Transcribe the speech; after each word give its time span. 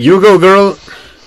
Jugo 0.00 0.38
Girl. 0.38 0.72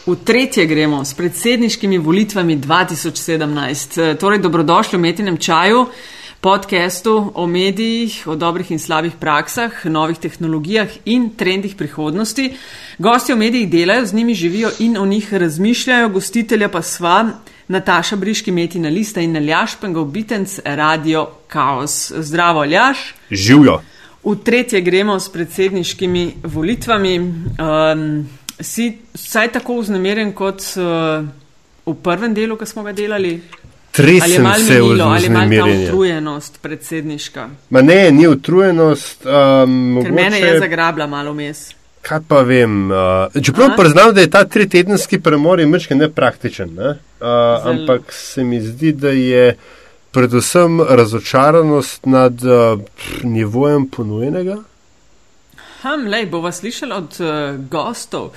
V 0.06 0.16
tretje 0.26 0.65
gremo 0.65 1.06
s 1.06 1.14
predsedniškimi 1.14 1.98
volitvami 1.98 2.58
2017. 2.58 4.17
Torej, 4.17 4.39
dobrodošli 4.42 4.97
v 4.97 5.01
Metinem 5.01 5.38
čaju, 5.38 5.85
podkastu 6.42 7.31
o 7.36 7.46
medijih, 7.47 8.23
o 8.25 8.36
dobrih 8.36 8.71
in 8.71 8.79
slabih 8.79 9.13
praksah, 9.20 9.86
novih 9.86 10.17
tehnologijah 10.17 10.89
in 11.05 11.29
trendih 11.38 11.75
prihodnosti. 11.75 12.49
Gosti 12.97 13.33
v 13.33 13.38
medijih 13.38 13.70
delajo, 13.70 14.05
z 14.05 14.13
njimi 14.13 14.33
živijo 14.33 14.71
in 14.80 14.98
o 14.98 15.05
njih 15.05 15.34
razmišljajo, 15.34 16.10
gostitelja 16.10 16.70
pa 16.70 16.82
sva 16.82 17.30
Nataša 17.68 18.16
Briški, 18.16 18.52
Metina 18.52 18.90
Lista 18.90 19.21
in 19.21 19.38
Aljaš 19.38 19.78
Pengov 19.82 20.05
Bitenc, 20.05 20.60
Radio 20.66 21.28
Chaos. 21.52 22.12
Zdravo, 22.18 22.66
Aljaš. 22.66 23.14
Živijo. 23.30 23.82
V 24.24 24.36
tretje 24.44 24.82
gremo 24.82 25.20
s 25.20 25.30
predsedniškimi 25.30 26.32
volitvami. 26.44 27.20
Um, 27.20 28.30
si 28.64 28.98
vsaj 29.14 29.52
tako 29.52 29.80
vznemeren 29.82 30.34
kot 30.34 30.63
uh, 30.77 31.26
v 31.85 31.95
prvem 32.03 32.34
delu, 32.34 32.58
ki 32.58 32.66
smo 32.66 32.84
ga 32.84 32.91
delali? 32.91 33.41
Tresem 33.94 34.22
ali 34.23 34.34
je 34.34 34.39
malo 34.39 34.66
se 34.66 34.73
minilo, 34.81 35.05
ali 35.05 35.23
je 35.23 35.30
malo 35.30 35.49
ta 35.58 35.66
utrujenost 35.84 36.59
predsedniška? 36.62 37.49
Ma 37.70 37.81
ne, 37.81 38.12
ni 38.12 38.27
utrujenost. 38.27 39.26
Um, 39.26 39.99
Ker 40.03 40.12
mene 40.12 40.39
je 40.39 40.45
mogoče- 40.45 40.59
zagrabla 40.59 41.08
malo 41.08 41.34
mes. 41.34 41.70
Kaj 42.02 42.20
pa 42.27 42.41
vem. 42.41 42.91
Uh, 42.91 43.44
čeprav 43.44 43.72
A? 43.72 43.76
priznam, 43.77 44.13
da 44.13 44.22
je 44.22 44.30
ta 44.30 44.44
tritedenski 44.44 45.20
premor 45.22 45.59
je 45.59 45.67
mečke 45.67 45.95
nepraktičen, 45.95 46.73
ne? 46.75 46.89
uh, 46.89 47.67
ampak 47.70 48.11
se 48.14 48.44
mi 48.44 48.61
zdi, 48.61 48.91
da 48.91 49.09
je 49.09 49.55
predvsem 50.11 50.81
razočaranost 50.89 52.05
nad 52.05 52.34
uh, 52.44 52.80
nivojem 53.23 53.88
ponujenega. 53.88 54.58
Ham, 55.84 56.08
lej, 56.08 56.26
bova 56.32 56.52
slišala 56.52 56.96
od 56.96 57.18
uh, 57.20 57.30
gostov, 57.70 58.32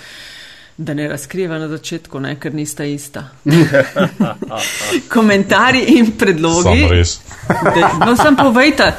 da 0.77 0.95
ne 0.95 1.09
razkriva 1.09 1.59
na 1.59 1.69
začetku, 1.69 2.21
ne, 2.21 2.35
ker 2.41 2.55
nista 2.55 2.85
ista. 2.85 3.29
Komentarji 5.15 5.85
in 5.99 6.11
predlogi. 6.19 6.83
Samo 6.83 6.89
res. 6.91 7.21
Da, 7.49 7.93
no, 8.03 8.17
sem 8.17 8.37
povejta, 8.37 8.91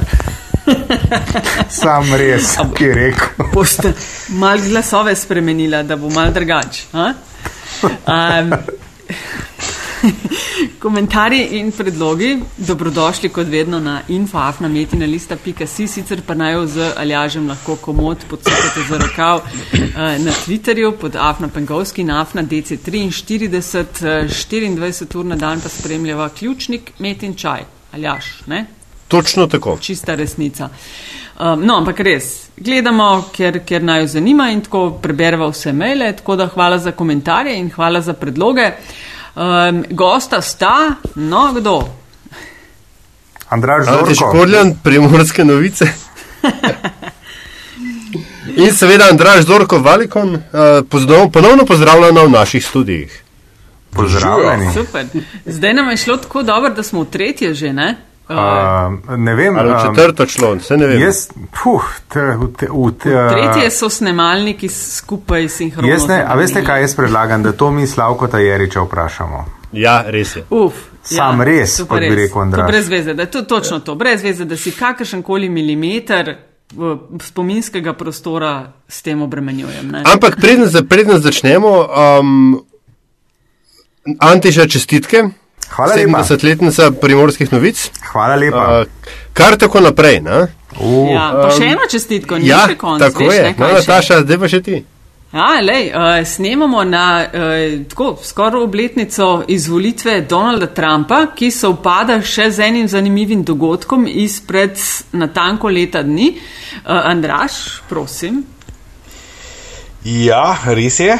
Sam 1.68 2.14
res, 2.16 2.56
ki 2.76 2.84
je 2.84 2.94
rekel. 2.94 3.46
boste 3.52 3.92
mal 4.40 4.60
glasove 4.64 5.14
spremenila, 5.16 5.82
da 5.82 5.96
bo 5.96 6.10
mal 6.12 6.32
drugač. 6.32 6.82
a? 6.92 7.12
Um, 7.84 8.52
komentarji 10.82 11.48
in 11.58 11.72
predlogi, 11.72 12.38
dobrodošli 12.56 13.28
kot 13.28 13.46
vedno 13.46 13.80
na 13.80 14.00
infoafnametinalista.si, 14.08 15.86
sicer 15.86 16.22
pa 16.26 16.34
naj 16.34 16.52
jo 16.52 16.66
z 16.66 16.92
Aljažem 16.96 17.48
lahko 17.48 17.76
komod 17.76 18.24
podsukate 18.30 18.84
za 18.88 18.98
rokav 18.98 19.36
uh, 19.36 19.96
na 19.96 20.32
Twitterju 20.44 20.92
pod 21.00 21.16
Afna 21.16 21.48
Pengovski 21.48 22.00
in 22.00 22.10
Afna 22.10 22.42
DC43, 22.42 23.06
uh, 23.06 24.30
24 24.30 25.16
ur 25.16 25.26
na 25.26 25.36
dan 25.36 25.60
pa 25.60 25.68
spremljava 25.68 26.28
ključnik 26.28 26.92
Metin 26.98 27.34
Čaj. 27.34 27.64
Aljaš, 27.92 28.24
ne? 28.46 28.66
Točno 29.08 29.46
tako. 29.46 29.78
čista 29.80 30.14
resnica. 30.14 30.68
Um, 31.40 31.62
no, 31.64 31.76
ampak 31.76 32.00
res, 32.00 32.48
gledamo, 32.56 33.28
ker, 33.32 33.60
ker 33.64 33.82
naj 33.82 34.00
jo 34.00 34.06
zanima 34.06 34.48
in 34.50 34.60
tako 34.60 34.90
prebereva 35.02 35.46
vse 35.48 35.72
maile, 35.72 36.10
tako 36.18 36.36
da 36.36 36.48
hvala 36.50 36.78
za 36.78 36.92
komentarje 36.92 37.54
in 37.58 37.70
hvala 37.70 38.00
za 38.00 38.12
predloge. 38.12 38.72
Um, 39.38 39.84
gosta 39.90 40.42
sta, 40.42 40.94
no 41.14 41.52
kdo? 41.52 41.88
Andraž 43.48 43.88
Ante 43.88 44.14
Zorko. 44.14 44.14
Škorljan, 44.14 44.74
primorske 44.82 45.44
novice. 45.44 45.86
In 48.56 48.74
seveda 48.74 49.04
Andraž 49.10 49.44
Zorko 49.46 49.78
Valikon, 49.78 50.34
uh, 50.34 51.30
ponovno 51.32 51.64
pozdravljena 51.66 52.22
v 52.22 52.30
naših 52.30 52.66
studijih. 52.66 53.22
Pozdravljeni. 53.90 54.72
Super. 54.74 55.06
Zdaj 55.46 55.74
nam 55.74 55.90
je 55.90 55.96
šlo 55.96 56.16
tako 56.16 56.42
dobro, 56.42 56.70
da 56.70 56.82
smo 56.82 57.00
v 57.02 57.10
tretje 57.10 57.54
že, 57.54 57.72
ne? 57.72 57.96
Uh, 58.28 58.36
ne 59.16 59.34
vem, 59.34 59.56
Ali 59.56 59.70
v 59.70 59.74
um, 59.74 59.80
četrto 59.86 60.26
člo, 60.26 60.60
se 60.60 60.76
ne 60.76 60.86
vem. 60.86 61.00
Jaz, 61.00 61.28
puh, 61.54 61.84
te, 62.08 62.20
v 62.20 62.52
te, 62.52 62.66
v 62.68 62.90
te, 62.92 63.10
tretje 63.10 63.70
so 63.70 63.88
snemalniki 63.88 64.68
skupaj 64.68 65.48
sinhronizirani. 65.48 65.92
Jaz 65.92 66.08
ne, 66.08 66.24
a 66.28 66.34
veste, 66.34 66.64
kaj 66.64 66.80
jaz 66.80 66.96
predlagam, 66.96 67.42
da 67.42 67.52
to 67.52 67.70
mi 67.70 67.86
Slavko 67.86 68.26
Tajeriča 68.26 68.80
vprašamo. 68.80 69.44
Ja, 69.72 70.04
res 70.06 70.36
je. 70.36 70.44
Uf, 70.50 70.74
Sam 71.02 71.40
res, 71.42 71.76
to 71.76 71.86
pa 71.86 71.94
kot 71.94 72.00
bi 72.00 72.08
res. 72.08 72.16
rekel 72.18 72.42
Andraž. 72.42 72.66
To 72.66 72.68
brez 72.68 72.88
veze, 72.88 73.14
da 73.14 73.22
je 73.22 73.30
to 73.30 73.42
točno 73.42 73.80
to, 73.80 73.94
brez 73.94 74.22
veze, 74.22 74.44
da 74.44 74.56
si 74.56 74.70
kakršen 74.70 75.22
koli 75.22 75.48
milimeter 75.48 76.36
v 76.72 76.98
spominskega 77.22 77.92
prostora 77.92 78.72
s 78.88 79.02
tem 79.02 79.22
obremenjujem. 79.22 79.88
Ne? 79.88 80.02
Ampak 80.04 80.36
preden, 80.36 80.66
za- 80.66 80.82
preden 80.82 81.16
začnemo, 81.18 81.88
um, 82.20 82.64
Antiša 84.18 84.66
čestitke. 84.66 85.24
Hvala 85.76 85.94
lepa. 85.94 86.22
70-letnica 86.24 86.90
primorskih 87.00 87.52
novic. 87.52 87.90
Hvala 88.12 88.36
lepa. 88.36 88.66
Uh, 88.80 89.16
kar 89.32 89.56
tako 89.56 89.80
naprej. 89.80 90.20
Ne? 90.20 90.46
Uh, 90.80 91.10
Ja, 91.12 91.30
pa 91.34 91.50
še 91.50 91.72
eno 91.72 91.86
čestitko, 91.90 92.38
ni 92.38 92.48
ja, 92.48 92.64
še 92.68 92.76
konc. 92.76 93.00
tako 93.00 93.24
veš, 93.24 93.34
je. 93.36 93.42
ne, 93.42 93.54
No? 93.58 93.68
Nataša, 93.74 94.22
zdaj 94.22 94.38
pa 94.38 94.48
še 94.48 94.62
ti. 94.62 94.80
Ja, 95.28 95.60
lej, 95.60 95.90
uh, 95.92 96.24
snemamo 96.24 96.84
na 96.84 97.02
uh, 97.20 97.84
tako 97.88 98.14
skoraj 98.24 98.62
obletnico 98.64 99.44
izvolitve 99.48 100.20
Donalda 100.24 100.66
Trumpa, 100.66 101.26
ki 101.36 101.50
se 101.50 101.68
upada 101.68 102.16
še 102.24 102.50
z 102.50 102.64
enim 102.64 102.88
zanimivim 102.88 103.42
dogodkom 103.44 104.06
izpred 104.08 104.80
natanko 105.12 105.68
leta 105.68 106.00
dni. 106.02 106.30
Uh, 106.32 107.02
Andraš, 107.04 107.82
prosim. 107.88 108.40
Ja, 110.04 110.56
res 110.66 111.00
je. 111.00 111.18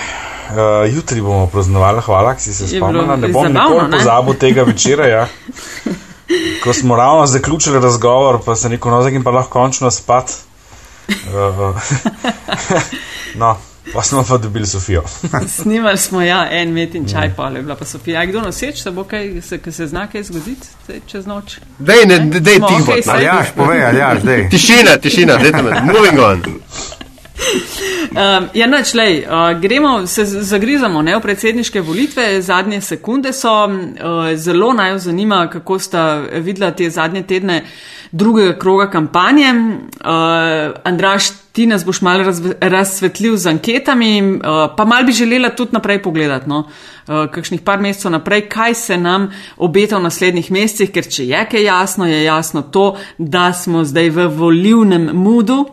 Uh, 0.48 0.94
jutri 0.94 1.20
bomo 1.20 1.47
praznovali, 1.47 2.00
hvala, 2.00 2.34
ki 2.34 2.42
si 2.42 2.54
se 2.54 2.69
spomnila. 2.69 3.16
Ne 3.16 3.28
bom 3.28 3.47
zabavno, 3.47 3.70
nikoli 3.70 3.91
ne? 3.91 3.98
pozabil 3.98 4.34
tega 4.34 4.62
večera. 4.62 5.06
Ja. 5.06 5.26
Ko 6.64 6.72
smo 6.72 6.97
ravno 6.97 7.26
zaključili 7.26 7.81
razgovor, 7.81 8.38
pa 8.44 8.56
sem 8.56 8.72
rekel, 8.72 8.91
no, 8.91 9.03
zdaj 9.03 9.22
pa 9.25 9.31
lahko 9.31 9.50
končno 9.50 9.91
spat. 9.91 10.32
Uh, 11.08 11.76
no, 13.41 13.56
pa 13.92 14.03
smo 14.03 14.25
pa 14.28 14.37
dobili 14.37 14.66
Sofijo. 14.66 15.03
Snimali 15.62 15.98
smo 15.98 16.22
ja, 16.22 16.48
en 16.50 16.72
met 16.72 16.94
in 16.94 17.08
čaj, 17.08 17.34
pa 17.37 17.48
je 17.48 17.62
bila 17.62 17.76
pa 17.76 17.84
Sofija. 17.84 18.25
Kdo 18.26 18.41
noseč, 18.41 18.82
se 18.82 18.91
bo 18.91 19.04
kaj, 19.04 19.41
se, 19.42 19.58
kaj 19.58 19.72
se 19.72 19.87
zna 19.87 20.06
kaj 20.06 20.22
zgoditi 20.22 20.69
čez 21.06 21.26
noč? 21.26 21.58
Dej, 21.78 22.06
ne, 22.06 22.19
dej 22.41 22.56
okej, 22.62 22.78
no. 22.78 23.03
saj- 23.03 23.14
Aljaš, 23.16 23.47
povej, 23.56 23.84
Aljaš, 23.84 24.22
dej. 24.22 24.48
Tišina, 24.50 24.97
tišina, 24.97 25.37
dajte 25.37 25.62
me. 25.62 25.81
Moving 25.81 26.20
on. 26.20 26.42
Um, 28.09 28.49
ja, 28.54 28.66
nač, 28.66 28.94
lej, 28.97 29.21
uh, 29.26 29.53
gremo, 29.60 30.06
se 30.06 30.25
zagrizamo 30.25 31.03
ne, 31.03 31.12
v 31.16 31.22
predsedniške 31.22 31.81
volitve, 31.84 32.25
zadnje 32.43 32.81
sekunde 32.81 33.32
so. 33.37 33.53
Uh, 33.69 34.32
zelo 34.37 34.72
naj 34.72 34.94
jo 34.94 34.99
zanima, 34.99 35.43
kako 35.53 35.78
sta 35.78 36.04
videla 36.41 36.71
te 36.72 36.88
zadnje 36.91 37.22
tedne 37.28 37.60
drugega 38.10 38.56
kroga 38.59 38.88
kampanje. 38.91 39.53
Uh, 39.53 40.81
Andraš, 40.84 41.31
ti 41.53 41.66
nas 41.66 41.84
boš 41.84 42.00
malo 42.00 42.25
razve- 42.25 42.56
razsvetlil 42.60 43.37
z 43.37 43.47
anketami, 43.47 44.22
uh, 44.22 44.41
pa 44.76 44.84
mal 44.84 45.05
bi 45.05 45.12
želela 45.12 45.50
tudi 45.50 45.76
naprej 45.76 46.03
pogledati. 46.03 46.49
No? 46.49 46.65
Uh, 47.06 47.26
kakšnih 47.31 47.60
par 47.60 47.81
mesecev 47.81 48.10
naprej, 48.10 48.49
kaj 48.49 48.75
se 48.75 48.97
nam 48.97 49.31
obeta 49.56 49.99
v 49.99 50.09
naslednjih 50.09 50.50
mesecih, 50.50 50.91
ker 50.91 51.09
če 51.09 51.28
je 51.28 51.47
kaj 51.50 51.65
jasno, 51.65 52.06
je 52.06 52.25
jasno 52.25 52.62
to, 52.62 52.97
da 53.19 53.53
smo 53.53 53.84
zdaj 53.84 54.10
v 54.10 54.28
volivnem 54.28 55.10
mudu 55.12 55.66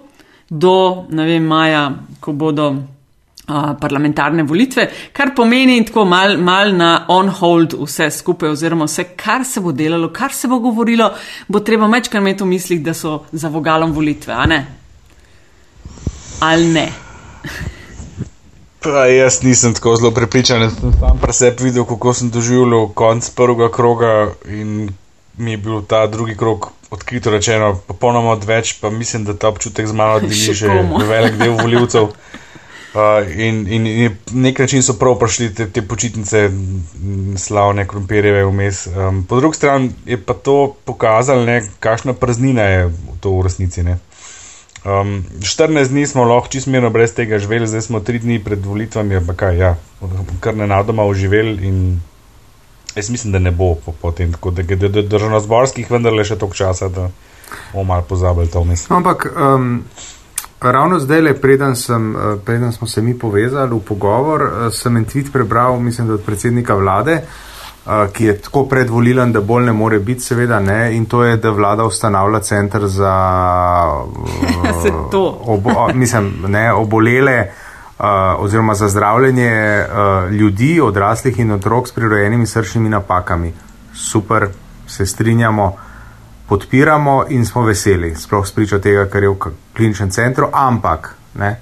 do 0.50 1.06
vem, 1.10 1.44
maja, 1.44 1.90
ko 2.20 2.34
bodo 2.34 2.68
a, 3.48 3.74
parlamentarne 3.82 4.44
volitve, 4.44 4.88
kar 5.14 5.34
pomeni 5.36 5.80
tako 5.86 6.06
mal, 6.06 6.38
mal 6.38 6.74
na 6.76 7.06
on 7.14 7.30
hold 7.30 7.76
vse 7.82 8.10
skupaj, 8.12 8.54
oziroma 8.56 8.88
vse, 8.90 9.10
kar 9.18 9.46
se 9.46 9.62
bo 9.62 9.72
delalo, 9.72 10.10
kar 10.14 10.34
se 10.34 10.48
bo 10.48 10.60
govorilo, 10.60 11.12
bo 11.48 11.60
treba 11.60 11.90
večkrat 11.92 12.22
imeti 12.22 12.44
v 12.44 12.52
mislih, 12.54 12.84
da 12.84 12.94
so 12.94 13.24
za 13.32 13.50
vogalom 13.50 13.94
volitve, 13.94 14.34
a 14.34 14.46
ne? 14.46 14.66
Ali 16.46 16.68
ne? 16.68 16.90
Pa 18.86 19.08
jaz 19.10 19.40
nisem 19.42 19.74
tako 19.74 19.96
zelo 19.98 20.12
prepričan, 20.14 20.62
jaz 20.62 20.76
sem 20.78 20.94
sam 21.00 21.18
pri 21.22 21.34
sebi 21.34 21.64
videl, 21.64 21.86
kako 21.90 22.14
sem 22.14 22.30
doživljal 22.30 22.92
konc 22.94 23.30
prvega 23.34 23.72
kroga 23.74 24.12
in 24.46 24.90
mi 25.38 25.52
je 25.52 25.58
bil 25.58 25.82
ta 25.82 26.08
drugi 26.08 26.38
krog 26.38 26.70
odkrito 26.96 27.32
rečeno 27.32 27.76
popolnoma 27.88 28.34
odveč, 28.34 28.78
pa 28.82 28.90
mislim, 28.90 29.28
da 29.28 29.36
ta 29.38 29.52
občutek 29.54 29.88
z 29.88 29.94
mano 29.94 30.20
deli 30.26 30.54
že 30.54 30.82
velik 31.08 31.40
del 31.42 31.58
voljivcev. 31.62 32.10
Uh, 32.96 33.28
in, 33.28 33.66
in, 33.68 33.88
in 33.88 34.14
nek 34.32 34.60
način 34.60 34.84
so 34.84 34.94
prav 34.96 35.18
prišli 35.20 35.50
te, 35.56 35.66
te 35.68 35.82
počitnice 35.84 36.46
m, 36.48 37.34
slavne 37.38 37.84
krompirjeve 37.88 38.46
vmes. 38.46 38.86
Um, 38.88 39.26
po 39.28 39.36
drugi 39.36 39.58
strani 39.58 39.90
je 40.06 40.16
pa 40.18 40.34
to 40.34 40.76
pokazalo, 40.86 41.44
ne, 41.46 41.58
kakšna 41.80 42.14
praznina 42.14 42.64
je 42.64 42.94
to 43.20 43.34
v 43.36 43.44
resnici. 43.50 43.84
Ne. 43.84 43.98
Um, 44.86 45.26
14 45.44 45.92
dni 45.92 46.08
smo 46.08 46.24
lahko 46.24 46.48
čisto 46.48 46.72
mirno 46.72 46.90
brez 46.90 47.12
tega 47.14 47.40
živeli, 47.40 47.68
zdaj 47.68 47.82
smo 47.82 48.00
3 48.00 48.20
dni 48.24 48.40
pred 48.44 48.66
volitvami, 48.66 49.20
pa 49.28 49.34
kaj, 49.34 49.58
ja, 49.58 49.76
kar 50.40 50.56
nenadoma 50.56 51.04
uživeli 51.04 51.68
in 51.68 52.00
jaz 52.96 53.10
mislim, 53.10 53.34
da 53.34 53.40
ne 53.40 53.52
bo 53.52 53.76
po, 53.86 53.92
po 54.02 54.12
tem, 54.12 54.32
tako 54.32 54.52
da 54.52 54.62
je 54.62 55.04
državno-zborskih 55.04 55.92
vendarle 55.92 56.26
še 56.26 56.40
toliko 56.40 56.56
časa, 56.56 56.90
da 56.90 57.10
bomo 57.74 57.84
malo 57.84 58.06
pozabili 58.10 58.48
to 58.52 58.64
vmes. 58.64 58.90
No, 58.90 59.00
ampak 59.02 59.28
um, 59.36 59.82
Ravno 60.72 61.00
zdaj, 61.00 61.22
le, 61.22 61.34
preden, 61.34 61.76
sem, 61.76 62.16
eh, 62.16 62.38
preden 62.46 62.72
smo 62.72 62.88
se 62.88 63.02
mi 63.02 63.20
povezali 63.20 63.76
v 63.76 63.80
pogovor, 63.80 64.42
eh, 64.42 64.72
sem 64.72 64.98
en 64.98 65.06
tweet 65.06 65.32
prebral, 65.32 65.80
mislim, 65.80 66.08
da 66.08 66.14
od 66.14 66.24
predsednika 66.24 66.76
vlade, 66.76 67.12
eh, 67.12 68.08
ki 68.14 68.26
je 68.26 68.38
tako 68.42 68.66
predvolilen, 68.66 69.32
da 69.32 69.42
bolj 69.42 69.66
ne 69.66 69.74
more 69.74 70.00
biti, 70.00 70.22
seveda 70.22 70.60
ne, 70.60 70.96
in 70.96 71.06
to 71.06 71.24
je, 71.24 71.38
da 71.38 71.50
vlada 71.50 71.84
ustanavlja 71.84 72.40
centr 72.40 72.88
za 72.88 73.14
uh, 75.14 75.34
ob, 75.46 75.68
mislim, 75.94 76.34
ne, 76.48 76.74
obolele. 76.74 77.52
Oziroma 78.38 78.74
za 78.76 78.90
zdravljenje 78.90 79.86
uh, 79.86 80.32
ljudi, 80.32 80.82
odraslih 80.82 81.40
in 81.40 81.52
otrok 81.52 81.88
s 81.88 81.92
prirojenimi 81.92 82.48
srčnimi 82.48 82.90
napakami. 82.90 83.54
Super, 83.94 84.48
se 84.88 85.06
strinjamo. 85.06 85.76
Podpiramo 86.50 87.26
in 87.30 87.46
smo 87.46 87.64
veseli, 87.64 88.16
sploh 88.16 88.48
spričo 88.48 88.80
tega, 88.80 89.06
kar 89.10 89.24
je 89.24 89.30
v 89.30 89.38
kliničnem 89.76 90.12
centru, 90.12 90.50
ampak 90.54 91.16
ne, 91.36 91.56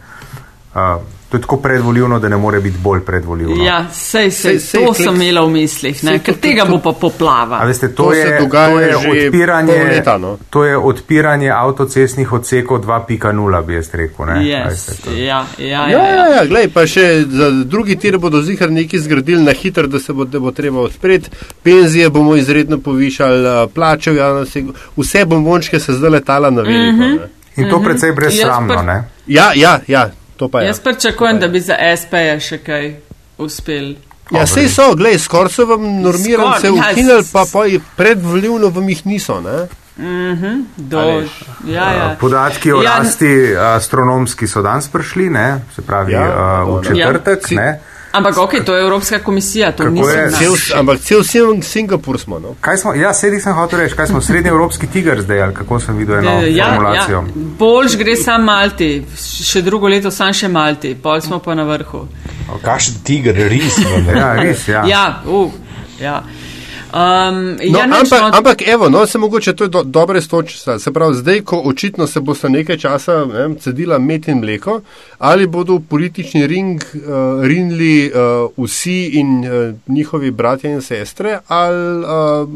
uh, 0.76 1.02
to 1.34 1.38
je 1.38 1.42
tako 1.42 1.58
predvoljivno, 1.58 2.20
da 2.20 2.30
ne 2.30 2.38
more 2.38 2.60
biti 2.60 2.78
bolj 2.78 3.00
predvoljivno. 3.00 3.64
Ja, 3.64 3.86
sej, 3.94 4.32
sej, 4.32 4.60
sej, 4.60 4.86
to 4.86 4.94
sem 4.94 5.16
imela 5.16 5.42
v 5.46 5.50
mislih, 5.50 6.02
ker 6.24 6.36
tega 6.38 6.66
bo 6.70 6.78
pa 6.78 6.92
poplava. 7.02 7.58
A 7.58 7.66
veste, 7.66 7.90
to, 7.90 8.04
to, 8.04 8.14
je, 8.14 8.38
to, 8.52 8.80
je 8.80 8.98
odpiranje, 8.98 9.74
leta, 9.84 10.18
no? 10.18 10.38
to 10.50 10.64
je 10.64 10.78
odpiranje 10.78 11.50
avtocestnih 11.50 12.34
odsekov 12.34 12.86
2.0, 12.86 13.66
bi 13.66 13.74
jaz 13.74 13.90
rekel. 13.94 14.26
Yes. 14.26 14.70
Veste, 14.70 15.18
ja, 15.24 15.42
ja, 15.58 15.66
ja, 15.68 15.90
ja, 15.90 16.08
ja. 16.08 16.30
ja 16.36 16.46
glej, 16.46 16.70
pa 16.70 16.86
še 16.86 17.26
za 17.26 17.50
drugi 17.66 17.98
tir 17.98 18.22
bodo 18.22 18.42
zihar 18.46 18.70
neki 18.70 19.02
zgradili 19.02 19.42
na 19.42 19.58
hitro, 19.58 19.88
da 19.88 20.00
se 20.00 20.14
bo, 20.14 20.30
da 20.30 20.40
bo 20.40 20.52
treba 20.54 20.86
odpreti. 20.86 21.34
Penzije 21.64 22.14
bomo 22.14 22.36
izredno 22.36 22.78
povišali, 22.78 23.70
plače, 23.74 24.14
vse 24.98 25.26
bombončke 25.26 25.80
se 25.80 25.98
zdaj 25.98 26.20
letala 26.20 26.54
na 26.54 26.62
veliko. 26.62 26.98
Mm 26.98 27.02
-hmm. 27.02 27.20
In 27.58 27.70
to 27.70 27.78
mm 27.78 27.82
-hmm. 27.82 27.86
predvsej 27.86 28.12
brezsramno, 28.12 28.84
ne? 28.84 29.04
Ja, 29.28 29.52
ja, 29.56 29.80
ja. 30.40 30.62
Jaz 30.62 30.80
pričakujem, 30.80 31.40
da 31.40 31.48
bi 31.48 31.60
za 31.60 31.78
SP-je 31.80 32.40
še 32.40 32.58
kaj 32.58 32.96
uspel. 33.38 33.94
Ja, 34.32 34.48
sej 34.48 34.70
so, 34.72 34.94
gledaj, 34.96 35.20
skoraj 35.20 35.52
so 35.54 35.66
vam 35.70 35.84
normirali, 36.02 36.62
se 36.62 36.72
ukinili, 36.72 37.20
ja, 37.20 37.24
pa, 37.34 37.46
pa 37.54 37.66
predvoljivno 37.96 38.70
vam 38.70 38.90
jih 38.90 39.06
niso. 39.06 39.42
Mm 39.98 40.06
-hmm, 40.36 40.64
do, 40.78 41.00
ja, 41.68 41.94
ja. 41.94 42.16
Podatki 42.20 42.72
o 42.72 42.82
ja, 42.82 42.98
rasti 42.98 43.56
astronomski 43.58 44.48
so 44.48 44.62
danes 44.62 44.88
prišli, 44.88 45.30
ne? 45.30 45.62
se 45.76 45.82
pravi 45.82 46.14
ja, 46.14 46.64
uh, 46.66 46.80
v 46.80 46.88
četrtek. 46.88 47.52
Ja. 47.52 47.78
Ampak 48.14 48.38
ok, 48.38 48.52
to 48.66 48.76
je 48.76 48.82
Evropska 48.82 49.20
komisija, 49.20 49.72
to 49.72 49.90
ni 49.90 50.02
cel, 50.38 50.54
ampak 50.80 51.00
cel 51.00 51.24
Singapur 51.62 52.20
smo. 52.20 52.40
No? 52.40 52.56
smo 52.78 52.94
ja, 52.94 53.14
sedi 53.14 53.40
sem 53.40 53.54
hotel 53.54 53.80
reči, 53.80 53.96
kaj 53.96 54.08
smo 54.08 54.22
srednji 54.22 54.50
evropski 54.50 54.88
tiger 54.88 55.22
zdaj, 55.22 55.42
ali 55.42 55.54
kako 55.54 55.80
sem 55.80 55.98
videl 55.98 56.20
eno 56.20 56.42
ja, 56.46 56.66
formulacijo. 56.66 57.18
Ja, 57.18 57.24
Boljš 57.60 57.98
gre 57.98 58.16
sam 58.16 58.44
Malti, 58.46 59.04
še 59.44 59.62
drugo 59.62 59.90
leto 59.90 60.12
sam 60.12 60.34
še 60.34 60.48
Malti, 60.48 60.94
pol 60.96 61.22
smo 61.22 61.40
pa 61.40 61.56
na 61.58 61.66
vrhu. 61.66 62.06
Kakšen 62.62 63.02
tiger, 63.04 63.36
res. 63.50 63.82
ja, 64.16 64.34
res, 64.38 64.68
ja. 64.68 64.86
ja, 64.88 65.06
uh, 65.26 65.52
ja. 66.00 66.22
Um, 66.94 67.56
no, 67.56 67.80
ja, 67.80 67.84
ampak, 67.86 68.22
no, 68.22 68.30
ampak, 68.38 68.68
evo, 68.68 68.90
no, 68.90 69.06
se 69.06 69.18
mogoče 69.18 69.54
to 69.54 69.64
je 69.64 69.68
do, 69.68 69.84
dobre 69.84 70.22
stočice. 70.22 70.80
Se 70.80 70.92
pravi, 70.94 71.16
zdaj, 71.16 71.40
ko 71.42 71.58
očitno 71.66 72.08
se 72.08 72.20
bo 72.20 72.36
sta 72.36 72.50
nekaj 72.54 72.78
časa 72.78 73.16
ne, 73.26 73.56
cedila 73.60 73.98
met 74.00 74.28
in 74.28 74.38
mleko, 74.38 74.82
ali 75.18 75.48
bodo 75.48 75.80
v 75.80 75.88
politični 75.90 76.46
ring 76.48 76.84
uh, 76.84 77.42
rinili 77.42 78.12
uh, 78.12 78.66
vsi 78.66 79.10
in 79.18 79.40
uh, 79.40 79.74
njihovi 79.88 80.32
bratje 80.32 80.72
in 80.72 80.82
sestre, 80.82 81.40
ali 81.48 82.06
uh, 82.06 82.50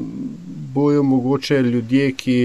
bojo 0.74 1.04
mogoče 1.04 1.62
ljudje, 1.62 2.12
ki 2.12 2.38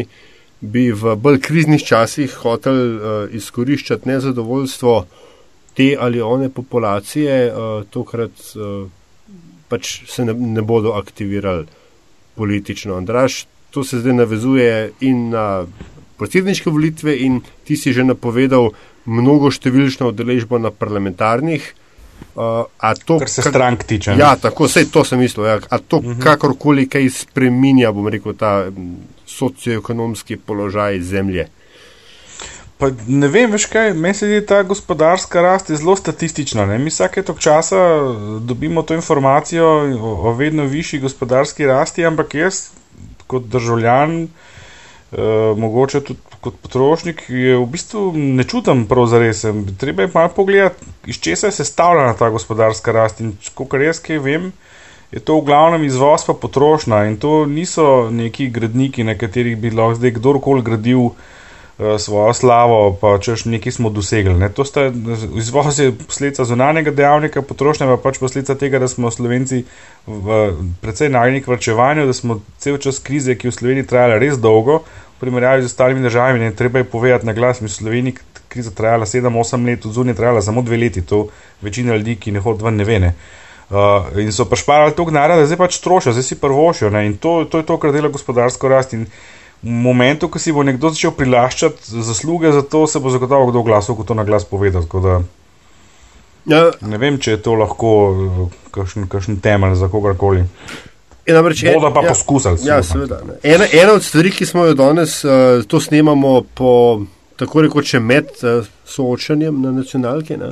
bi 0.61 0.87
v 0.93 1.17
bolj 1.17 1.41
kriznih 1.45 1.85
časih 1.85 2.39
hotel 2.41 2.81
uh, 2.97 3.35
izkoriščati 3.37 4.09
nezadovoljstvo 4.09 5.05
te 5.77 5.93
ali 6.01 6.21
one 6.23 6.49
populacije, 6.49 7.53
uh, 7.53 7.85
tokrat 7.91 8.33
uh, 8.57 8.89
pač 9.69 9.99
se 10.09 10.25
ne, 10.25 10.33
ne 10.33 10.63
bodo 10.63 10.97
aktivirali 10.97 11.82
politično. 12.35 12.97
Andraž, 12.97 13.45
to 13.71 13.85
se 13.85 14.01
zdaj 14.01 14.13
navezuje 14.13 14.93
in 15.01 15.31
na 15.31 15.67
predsedniške 16.19 16.71
volitve, 16.71 17.17
in 17.17 17.41
ti 17.65 17.77
si 17.77 17.93
že 17.93 18.05
napovedal 18.05 18.71
mnogo 19.07 19.51
številčno 19.51 20.13
udeležbo 20.13 20.61
na 20.63 20.71
parlamentarnih. 20.71 21.65
Uh, 22.33 22.69
to, 23.05 23.19
kar 23.19 23.29
se 23.29 23.43
strank 23.43 23.83
tiče. 23.85 24.15
Ja, 24.17 24.37
tako 24.41 24.69
se 24.69 24.87
to 24.91 25.03
sem 25.05 25.19
mislil. 25.21 25.47
Ja. 25.47 25.59
A 25.69 25.79
to 25.79 25.99
uh 25.99 26.05
mhm. 26.05 26.13
-huh. 26.13 26.23
kakorkoli 26.23 26.87
kaj 26.87 27.11
spreminja, 27.11 27.93
bom 27.93 28.09
rekel, 28.09 28.35
ta 28.35 28.71
socioekonomski 29.27 30.37
položaj 30.37 31.01
zemlje. 31.01 31.49
Pa 32.83 32.89
ne 33.07 33.29
vem, 33.31 33.47
veš 33.47 33.69
kaj, 33.71 33.93
meni 33.95 34.17
se 34.19 34.27
zdi 34.27 34.41
ta 34.43 34.57
gospodarska 34.67 35.43
rast 35.45 35.69
zelo 35.71 35.95
statistična. 35.95 36.65
Ne? 36.67 36.81
Mi 36.83 36.91
vsake 36.91 37.23
tok 37.23 37.39
časa 37.39 37.79
dobimo 38.43 38.83
to 38.83 38.97
informacijo 38.99 39.67
o, 40.01 40.15
o 40.27 40.33
vedno 40.35 40.65
višji 40.67 40.99
gospodarski 40.99 41.67
rasti, 41.67 42.03
ampak 42.07 42.35
jaz 42.35 42.57
kot 43.31 43.45
državljan, 43.53 44.17
eh, 44.25 45.21
mogoče 45.63 46.01
tudi 46.01 46.19
kot 46.41 46.57
potrošnik, 46.63 47.23
je 47.29 47.55
v 47.57 47.67
bistvu 47.71 48.03
ne 48.17 48.45
čutim 48.45 48.83
prav 48.91 49.07
zares. 49.07 49.45
Treba 49.79 50.03
je 50.03 50.11
malo 50.15 50.33
pogledati, 50.37 50.87
iz 51.07 51.21
česa 51.23 51.53
je 51.53 51.59
sestavljena 51.61 52.17
ta 52.19 52.31
gospodarska 52.35 52.93
rast 52.93 53.21
in 53.21 53.37
kot 53.55 53.77
jaz 53.79 54.01
kaj 54.03 54.19
vem. 54.19 54.51
Je 55.13 55.21
to 55.21 55.37
v 55.39 55.47
glavnem 55.47 55.85
izvoz 55.87 56.27
pa 56.27 56.35
potrošnja 56.35 57.05
in 57.05 57.15
to 57.17 57.47
niso 57.47 58.11
neki 58.11 58.49
gradniki, 58.51 59.05
na 59.05 59.15
katerih 59.15 59.55
bi 59.57 59.71
lahko 59.71 60.01
zdaj 60.01 60.17
kdorkoli 60.19 60.67
gradil 60.67 60.99
uh, 60.99 61.15
Eh, 61.15 61.42
svojo 61.99 62.35
slavo, 62.35 62.97
pa 63.01 63.19
češ 63.19 63.45
nekaj 63.45 63.73
smo 63.73 63.91
dosegli. 63.91 64.35
Ne. 64.35 64.49
To 64.49 64.65
sta 64.65 64.91
izvoz 65.37 65.79
je 65.81 65.93
posledica 65.93 66.45
zunanjega 66.45 66.91
dejavnika, 66.91 67.43
potrošnja 67.43 67.87
pa 67.87 67.97
pač 67.97 68.19
posledica 68.19 68.55
tega, 68.55 68.79
da 68.79 68.89
smo 68.89 69.11
Slovenci 69.11 69.65
v 70.07 70.41
precej 70.81 71.09
nagnjeni 71.09 71.43
k 71.43 71.53
vrčevanju, 71.55 72.07
da 72.07 72.13
smo 72.13 72.41
cel 72.59 72.79
čas 72.79 72.99
krize, 72.99 73.35
ki 73.35 73.49
v 73.49 73.57
Sloveniji 73.57 73.89
trajala 73.89 74.21
res 74.23 74.39
dolgo, 74.39 74.83
v 75.17 75.21
primerjavi 75.21 75.63
z 75.63 75.71
ostalimi 75.73 76.03
državami, 76.03 76.41
ne 76.41 76.55
treba 76.55 76.83
je 76.83 76.91
povedati 76.91 77.27
na 77.27 77.33
glas, 77.33 77.61
mi 77.61 77.69
v 77.69 77.77
Sloveniji 77.77 78.19
kriza 78.49 78.71
trajala 78.71 79.07
7-8 79.07 79.67
let, 79.67 79.85
v 79.85 79.93
zunji 79.93 80.15
trajala 80.15 80.43
samo 80.43 80.63
dve 80.63 80.77
leti, 80.77 81.03
to 81.03 81.29
večina 81.63 81.97
ljudi, 81.97 82.17
ki 82.17 82.33
ne 82.33 82.41
hod 82.41 82.63
ven, 82.63 82.77
ne 82.77 82.85
vene. 82.85 83.15
Uh, 83.73 84.13
in 84.21 84.33
so 84.33 84.45
pa 84.45 84.57
šparali 84.57 84.93
to 84.93 85.07
gnara, 85.09 85.39
da 85.41 85.47
zdaj 85.49 85.57
pač 85.57 85.79
trošijo, 85.81 86.13
zdaj 86.13 86.27
si 86.27 86.37
prvošijo. 86.41 86.91
In 87.01 87.17
to, 87.17 87.45
to 87.49 87.63
je 87.63 87.67
to, 87.67 87.79
kar 87.81 87.93
dela 87.93 88.11
gospodarsko 88.13 88.69
rast. 88.69 88.93
In 88.93 89.07
v 89.07 89.42
momentu, 89.63 90.29
ko 90.29 90.39
si 90.39 90.53
bo 90.53 90.63
nekdo 90.67 90.91
začel 90.91 91.15
prilaščati 91.15 92.03
zasluge 92.03 92.53
za 92.53 92.63
to, 92.63 92.87
se 92.87 92.99
bo 92.99 93.11
zagotovo 93.11 93.51
kdo 93.51 93.63
glasil, 93.63 93.95
ko 93.95 94.05
to 94.05 94.15
na 94.15 94.25
glas 94.25 94.45
povedal. 94.45 94.85
Ja. 96.47 96.71
Ne 96.81 96.99
vem, 96.99 97.19
če 97.23 97.37
je 97.37 97.43
to 97.43 97.55
lahko 97.55 97.91
eh, 98.75 98.97
kakšen 99.09 99.39
temelj 99.41 99.79
za 99.79 99.89
kogarkoli. 99.89 100.43
Voda 101.23 101.91
pa 101.95 102.03
ja, 102.03 102.09
poskusili. 102.09 102.59
Ja, 102.67 102.83
seveda. 102.83 103.21
Ena, 103.47 103.69
ena 103.71 103.93
od 103.95 104.03
stvari, 104.03 104.33
ki 104.35 104.47
smo 104.47 104.65
jo 104.67 104.75
danes, 104.75 105.21
uh, 105.25 105.63
to 105.71 105.81
snemamo 105.81 106.41
po 106.55 107.03
tako 107.39 107.63
rekoče 107.63 108.01
med 108.01 108.33
uh, 108.43 108.67
soočanjem 108.85 109.61
na 109.63 109.71
nacionalki. 109.71 110.37
Ne? 110.37 110.51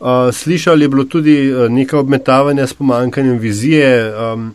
Uh, 0.00 0.32
slišali 0.32 0.84
je 0.84 0.88
bilo 0.88 1.04
tudi 1.04 1.36
uh, 1.52 1.66
nekaj 1.68 2.00
obmetavanja 2.00 2.66
s 2.66 2.74
pomankanjem 2.74 3.38
vizije. 3.38 3.92
Um, 4.16 4.54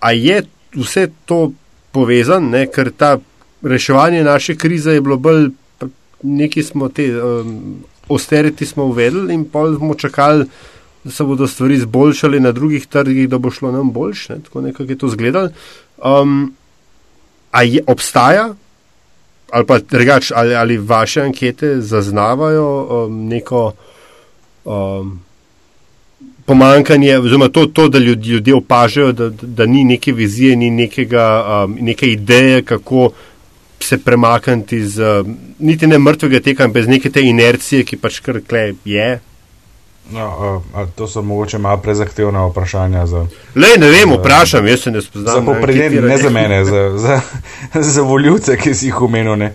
a 0.00 0.12
je 0.12 0.42
vse 0.74 1.06
to 1.24 1.52
povezan, 1.94 2.50
ne, 2.50 2.66
ker 2.66 2.90
ta 2.90 3.16
reševanje 3.62 4.24
naše 4.24 4.56
krize 4.58 4.96
je 4.96 5.00
bilo 5.00 5.16
bolj, 5.16 5.48
neki 6.22 6.62
smo 6.62 6.88
te 6.88 7.06
um, 7.22 7.84
osteriti 8.08 8.66
smo 8.66 8.84
uvedli 8.84 9.34
in 9.34 9.44
pa 9.44 9.64
smo 9.76 9.94
čakali, 9.94 10.46
da 11.04 11.10
se 11.10 11.24
bodo 11.24 11.46
stvari 11.48 11.74
izboljšale 11.74 12.40
na 12.40 12.52
drugih 12.52 12.86
trgih, 12.86 13.28
da 13.28 13.38
bo 13.38 13.50
šlo 13.50 13.72
nam 13.72 13.92
boljš, 13.92 14.28
ne, 14.28 14.38
tako 14.44 14.60
nekako 14.60 14.92
je 14.92 14.98
to 14.98 15.08
zgledal. 15.08 15.48
Um, 16.04 16.54
a 17.50 17.62
je 17.62 17.82
obstaja, 17.86 18.54
ali 19.50 19.66
pa 19.66 19.78
drugač, 19.78 20.32
ali, 20.34 20.54
ali 20.54 20.78
vaše 20.78 21.22
ankete 21.22 21.80
zaznavajo 21.80 22.66
um, 22.82 23.26
neko 23.28 23.72
um, 24.64 25.20
pomankanje, 26.44 27.18
oziroma 27.18 27.48
to, 27.48 27.66
to 27.66 27.88
da 27.88 27.98
ljudje, 27.98 28.32
ljudje 28.32 28.54
opažajo, 28.54 29.12
da, 29.12 29.30
da 29.30 29.66
ni 29.66 29.84
neke 29.84 30.12
vizije, 30.12 30.56
ni 30.56 30.70
nekega, 30.70 31.44
um, 31.64 31.76
neke 31.80 32.06
ideje, 32.06 32.62
kako 32.62 33.10
se 33.80 33.98
premakniti 33.98 34.76
iz 34.76 34.98
um, 34.98 35.36
niti 35.58 35.86
ne 35.86 35.98
mrtvega 35.98 36.40
teka, 36.40 36.68
brez 36.68 36.88
neke 36.88 37.10
te 37.10 37.22
inercije, 37.22 37.84
ki 37.84 37.96
pač 37.96 38.20
kar 38.20 38.40
kle 38.48 38.72
je. 38.84 39.20
No, 40.12 40.60
uh, 40.74 40.88
to 40.94 41.08
so 41.08 41.22
mogoče 41.22 41.58
malo 41.58 41.76
prezahtevna 41.76 42.46
vprašanja. 42.46 43.06
Za, 43.06 43.26
Le, 43.54 43.68
ne 43.78 43.90
vem, 43.90 44.12
vprašam, 44.12 44.66
jaz 44.66 44.80
se 44.80 44.90
ne 44.90 45.02
spoznam. 45.02 45.46
Za 45.46 45.66
ne, 45.66 46.00
ne 46.00 46.18
za 46.18 46.30
mene, 46.30 46.64
za, 46.64 46.98
za, 46.98 47.20
za 47.94 48.02
voljivce, 48.02 48.56
ki 48.56 48.74
si 48.74 48.86
jih 48.86 49.00
umenil. 49.02 49.48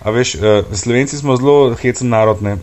A 0.00 0.10
veš, 0.10 0.34
uh, 0.34 0.42
Slovenci 0.72 1.18
smo 1.18 1.36
zelo 1.36 1.74
hecen 1.74 2.08
narod. 2.08 2.42
Ne, 2.42 2.56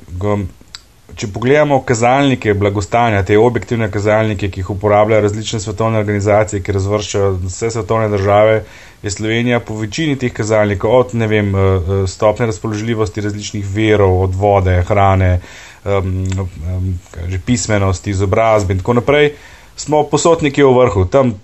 če 1.16 1.30
pogledamo 1.34 1.80
kazalnike 1.88 2.54
blagostanja, 2.54 3.24
te 3.24 3.38
objektivne 3.40 3.88
kazalnike, 3.92 4.50
ki 4.52 4.62
jih 4.62 4.74
uporabljajo 4.76 5.24
različne 5.24 5.60
svetovne 5.64 6.02
organizacije, 6.04 6.62
ki 6.62 6.76
razvrščajo 6.76 7.32
vse 7.46 7.72
svetovne 7.72 8.10
države, 8.12 8.60
je 9.04 9.12
Slovenija 9.12 9.60
po 9.60 9.78
večini 9.78 10.18
teh 10.20 10.34
kazalnikov, 10.34 10.96
od 11.00 11.16
ne 11.16 11.28
vem, 11.28 11.56
eh, 11.56 11.60
eh, 11.60 12.08
stopne 12.08 12.46
razpoložljivosti 12.46 13.22
različnih 13.22 13.66
verov, 13.74 14.22
od 14.22 14.36
vode, 14.36 14.82
hrane, 14.88 15.40
um, 15.86 16.28
um, 16.40 17.00
kaže, 17.12 17.40
pismenosti, 17.46 18.12
izobrazbe 18.12 18.74
in 18.74 18.80
tako 18.80 19.00
naprej, 19.00 19.32
smo 19.76 20.04
posotniki 20.04 20.64
v 20.64 20.74
vrhu, 20.74 21.06
tam 21.06 21.36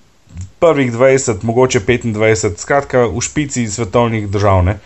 prvih 0.60 0.92
20, 0.94 1.44
mogoče 1.44 1.80
25, 1.80 2.58
skratka 2.58 3.06
v 3.08 3.22
špici 3.22 3.68
svetovnih 3.68 4.28
držav. 4.28 4.64
Ne? 4.66 4.80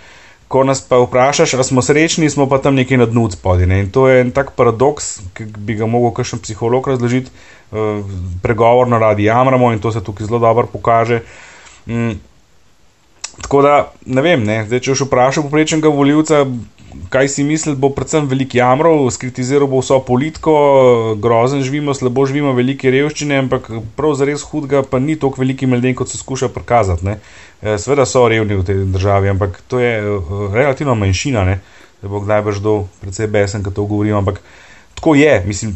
Ko 0.48 0.64
nas 0.64 0.82
pa 0.82 0.98
vprašaš, 1.02 1.54
ali 1.54 1.64
smo 1.64 1.82
srečni, 1.82 2.30
smo 2.30 2.48
pa 2.48 2.58
tam 2.64 2.76
nekje 2.76 2.98
na 2.98 3.06
dnu 3.06 3.26
spodaj. 3.32 3.68
In 3.68 3.92
to 3.92 4.08
je 4.08 4.22
en 4.22 4.32
tak 4.32 4.54
paradoks, 4.56 5.18
ki 5.36 5.50
bi 5.58 5.76
ga 5.76 5.86
mogel 5.86 6.14
kakšen 6.16 6.40
psiholog 6.40 6.88
razložiti, 6.88 7.32
uh, 7.72 8.06
pregovorno 8.44 9.00
radi 9.00 9.28
jamramo 9.28 9.74
in 9.74 9.84
to 9.84 9.92
se 9.92 10.04
tukaj 10.04 10.28
zelo 10.28 10.40
dobro 10.40 10.68
pokaže. 10.72 11.22
Mm. 11.88 12.16
Tako 13.42 13.62
da, 13.62 13.92
ne 14.06 14.22
vem, 14.22 14.44
ne? 14.44 14.64
Zdaj, 14.66 14.80
če 14.80 14.96
boš 14.96 15.04
vprašal 15.06 15.44
poprečnega 15.46 15.92
voljivca, 15.94 16.46
kaj 17.10 17.30
si 17.30 17.44
misli, 17.44 17.76
bo 17.76 17.90
predvsem 17.96 18.28
velik 18.28 18.56
jamrov, 18.56 19.08
skritiziral 19.12 19.68
bo 19.70 19.80
vso 19.82 20.00
politiko, 20.06 20.54
grozen 21.22 21.64
živimo, 21.64 21.94
slabo 21.96 22.26
živimo, 22.28 22.54
velike 22.58 22.92
revščine, 22.92 23.40
ampak 23.46 23.70
prav 23.96 24.16
za 24.20 24.28
res 24.28 24.46
hudega 24.48 24.84
pa 24.84 25.00
ni 25.00 25.18
toliko 25.20 25.42
veliki 25.42 25.70
melden, 25.70 25.96
kot 25.96 26.12
se 26.12 26.20
skuša 26.20 26.52
prikazati. 26.56 27.06
Ne? 27.06 27.18
Eh, 27.62 27.78
Sveda 27.82 28.06
so 28.06 28.28
revni 28.28 28.60
v 28.60 28.68
tej 28.68 28.86
državi, 28.94 29.32
ampak 29.34 29.62
to 29.68 29.82
je 29.84 29.98
eh, 30.00 30.32
relativno 30.54 30.96
manjšina, 30.96 31.46
ne? 31.48 31.60
da 32.02 32.12
bo 32.12 32.22
kdaj 32.22 32.44
brž 32.46 32.62
do 32.62 32.74
predvsej 33.02 33.28
besen, 33.34 33.64
ko 33.66 33.74
to 33.74 33.88
govorim, 33.90 34.20
ampak 34.20 34.42
tako 34.98 35.16
je, 35.16 35.44
mislim, 35.46 35.76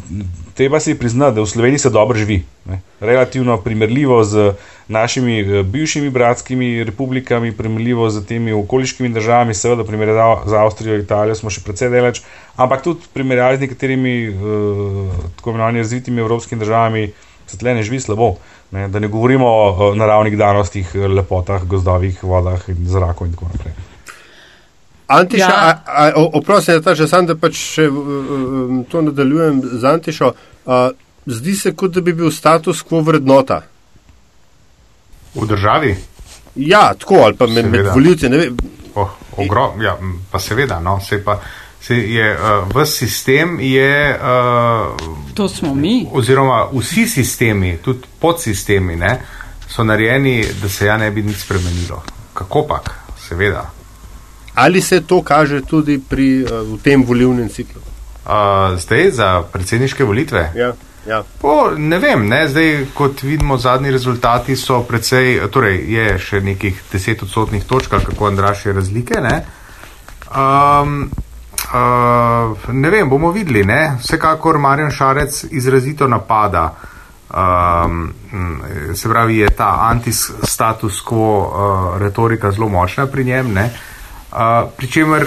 treba 0.54 0.80
si 0.80 0.98
priznati, 0.98 1.34
da 1.36 1.42
v 1.42 1.50
Sloveniji 1.50 1.78
se 1.78 1.90
dobro 1.90 2.18
živi. 2.18 2.42
Ne. 2.66 2.80
Relativno 3.00 3.56
primerljivo 3.62 4.24
z 4.24 4.52
našimi 4.92 5.40
eh, 5.40 5.62
bivšimi 5.62 6.10
bratskimi 6.10 6.84
republikami, 6.84 7.52
primerljivo 7.56 8.10
z 8.10 8.24
temi 8.26 8.52
okoliškimi 8.52 9.08
državami, 9.08 9.54
seveda, 9.54 9.84
primerjavo 9.84 10.42
z 10.46 10.54
Avstrijo 10.54 10.96
in 10.96 11.04
Italijo 11.04 11.34
smo 11.34 11.50
še 11.50 11.64
precej 11.64 11.90
daleč, 11.90 12.22
ampak 12.56 12.84
tudi 12.84 13.08
primerjavo 13.14 13.56
z 13.56 13.66
nekaterimi 13.66 14.14
uh, 14.28 15.22
tako 15.36 15.50
imenovanimi 15.50 15.82
razvitimi 15.82 16.20
evropskimi 16.20 16.60
državami, 16.60 17.06
se 17.46 17.58
tle 17.58 17.74
ne 17.74 17.82
živi 17.82 18.00
slabo. 18.00 18.34
Ne. 18.72 18.86
Da 18.88 19.00
ne 19.00 19.08
govorimo 19.08 19.48
o 19.48 19.94
naravnih 19.94 20.36
danostih, 20.38 20.94
lepotah, 20.94 21.64
gozdovih, 21.68 22.22
vodah 22.24 22.68
in 22.72 22.86
zraku 22.88 23.26
in 23.26 23.34
tako 23.34 23.50
naprej. 23.52 23.74
Antiša, 25.12 25.44
ja. 25.44 26.12
oprosti, 26.32 26.78
da 26.80 26.94
če 26.96 27.08
sam 27.08 27.26
da 27.28 27.36
pač 27.36 27.58
še 27.58 27.88
uh, 27.88 28.78
to 28.88 29.02
nadaljujem 29.08 29.60
z 29.74 29.84
Antišo, 29.90 30.32
uh, 30.32 30.88
zdi 31.26 31.56
se, 31.56 31.74
kot 31.76 31.92
da 31.92 32.00
bi 32.00 32.16
bil 32.16 32.32
status 32.32 32.80
quo 32.86 33.02
vrednota. 33.04 33.62
V 35.34 35.46
državi? 35.46 35.96
Ja, 36.54 36.94
tako 36.94 37.14
ali 37.14 37.36
pa 37.36 37.46
med, 37.46 37.70
med 37.70 37.86
voljivci. 37.94 38.28
Oh, 38.94 39.08
ogro, 39.36 39.74
ja, 39.80 39.98
pa 40.30 40.38
seveda, 40.38 40.80
no, 40.80 41.00
se 41.00 41.24
pa. 41.24 41.40
Se 41.82 41.94
je, 41.94 42.36
uh, 42.38 42.68
v 42.76 42.86
sistem 42.86 43.60
je. 43.60 44.18
Uh, 44.20 45.34
to 45.34 45.48
smo 45.48 45.74
mi. 45.74 46.06
Oziroma, 46.12 46.68
vsi 46.72 47.08
sistemi, 47.08 47.76
tudi 47.82 48.06
podsistemi, 48.18 48.96
ne, 48.96 49.16
so 49.68 49.82
narejeni, 49.84 50.44
da 50.62 50.68
se 50.68 50.86
ja 50.86 50.96
ne 50.96 51.10
bi 51.10 51.22
nič 51.22 51.42
spremenilo. 51.42 52.02
Kako 52.34 52.62
pa, 52.68 52.78
seveda. 53.28 53.70
Ali 54.54 54.80
se 54.80 55.00
to 55.00 55.22
kaže 55.22 55.60
tudi 55.66 55.98
pri, 55.98 56.44
uh, 56.44 56.62
v 56.76 56.78
tem 56.82 57.02
volivnem 57.04 57.48
ciklu? 57.48 57.82
Uh, 58.26 58.78
zdaj 58.78 59.10
za 59.10 59.42
predsedniške 59.52 60.04
volitve? 60.04 60.52
Ja. 60.54 60.72
Ja. 61.06 61.24
Po, 61.40 61.70
ne 61.76 61.98
vem, 61.98 62.28
ne? 62.28 62.48
zdaj 62.48 62.86
kot 62.94 63.22
vidimo, 63.22 63.56
zadnji 63.56 63.90
rezultati 63.90 64.56
so 64.56 64.82
precej, 64.86 65.40
torej 65.50 65.80
je 65.90 66.06
še 66.18 66.40
nekih 66.40 66.78
deset 66.92 67.22
odstotnih 67.22 67.64
točk, 67.66 67.90
kako 68.06 68.26
Andraš 68.26 68.66
je 68.66 68.72
razlike. 68.72 69.18
Ne? 69.20 69.42
Um, 70.30 71.10
uh, 71.74 72.70
ne 72.70 72.90
vem, 72.90 73.10
bomo 73.10 73.32
videli. 73.34 73.64
Ne? 73.66 73.96
Vsekakor 74.00 74.58
Marjan 74.58 74.90
Šarec 74.94 75.44
izrazito 75.50 76.08
napada. 76.08 76.70
Um, 77.32 78.12
se 78.94 79.08
pravi, 79.08 79.38
je 79.38 79.50
ta 79.56 79.88
anti-status 79.88 81.00
quo 81.02 81.30
uh, 81.40 81.98
retorika 81.98 82.52
zelo 82.52 82.68
močna 82.68 83.06
pri 83.06 83.24
njem. 83.24 83.56
Uh, 83.56 84.70
Pričemer, 84.76 85.26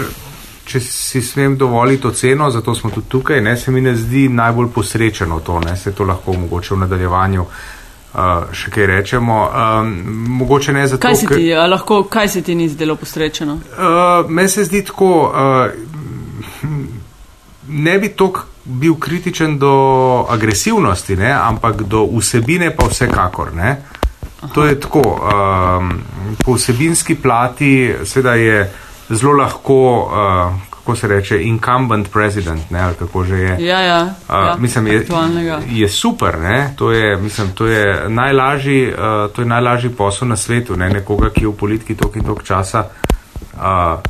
če 0.66 0.80
si 0.80 1.22
smem 1.22 1.56
dovoliti 1.58 2.06
oceno, 2.06 2.50
zato 2.50 2.74
smo 2.74 2.90
tudi 2.90 3.06
tukaj, 3.08 3.40
ne, 3.40 3.56
se 3.56 3.70
mi 3.70 3.80
ne 3.80 3.94
zdi 3.96 4.28
najbolj 4.28 4.68
posrečeno 4.74 5.40
to, 5.40 5.60
ne, 5.60 5.76
se 5.76 5.92
to 5.94 6.04
lahko 6.04 6.32
mogoče 6.32 6.74
v 6.74 6.78
nadaljevanju 6.78 7.42
uh, 7.42 8.50
še 8.52 8.72
kaj 8.74 8.86
rečemo. 8.90 9.36
Um, 9.46 9.92
mogoče 10.40 10.72
ne 10.72 10.86
zato, 10.88 11.02
kaj 11.06 11.16
se 11.16 11.26
ti, 11.26 11.34
ker, 11.34 11.68
lahko, 11.70 12.02
kaj 12.10 12.28
se 12.28 12.42
ti 12.42 12.54
ni 12.54 12.68
zdelo 12.68 12.96
posrečeno? 12.96 13.54
Uh, 13.54 14.30
Meni 14.30 14.48
se 14.48 14.64
zdi 14.66 14.82
tako, 14.84 15.10
uh, 15.30 16.66
ne 17.68 17.98
bi 18.02 18.08
tok 18.18 18.46
bil 18.64 18.96
kritičen 18.98 19.58
do 19.62 20.26
agresivnosti, 20.30 21.16
ne, 21.16 21.30
ampak 21.30 21.84
do 21.86 22.02
vsebine 22.16 22.72
pa 22.76 22.88
vsekakor. 22.90 23.54
Ne. 23.54 23.76
To 24.54 24.66
je 24.66 24.80
tako, 24.80 25.02
um, 25.14 25.94
po 26.42 26.58
vsebinski 26.58 27.14
plati 27.14 27.94
seveda 28.04 28.34
je 28.34 28.58
zelo 29.10 29.32
lahko, 29.32 29.76
uh, 30.06 30.60
kako 30.70 30.96
se 30.96 31.08
reče, 31.08 31.42
incumbent 31.42 32.08
president, 32.12 32.70
ne, 32.70 32.80
ali 32.80 32.94
kako 32.94 33.24
že 33.24 33.36
je. 33.36 33.56
Ja, 33.66 33.80
ja, 33.80 34.02
uh, 34.02 34.34
ja, 34.34 34.56
mislim, 34.58 34.86
je, 34.86 35.06
je 35.68 35.88
super, 35.88 36.38
ne, 36.38 36.74
to 36.76 36.92
je, 36.92 37.16
mislim, 37.16 37.52
to 37.52 37.66
je 37.66 38.08
najlažji, 38.08 38.92
uh, 38.92 39.32
to 39.32 39.42
je 39.42 39.46
najlažji 39.46 39.90
posel 39.90 40.28
na 40.28 40.36
svetu, 40.36 40.76
ne, 40.76 40.88
nekoga, 40.88 41.30
ki 41.30 41.44
je 41.44 41.48
v 41.48 41.56
politiki 41.56 41.94
tok 41.94 42.16
in 42.16 42.24
tok 42.24 42.42
časa. 42.44 42.84
Uh, 43.56 43.62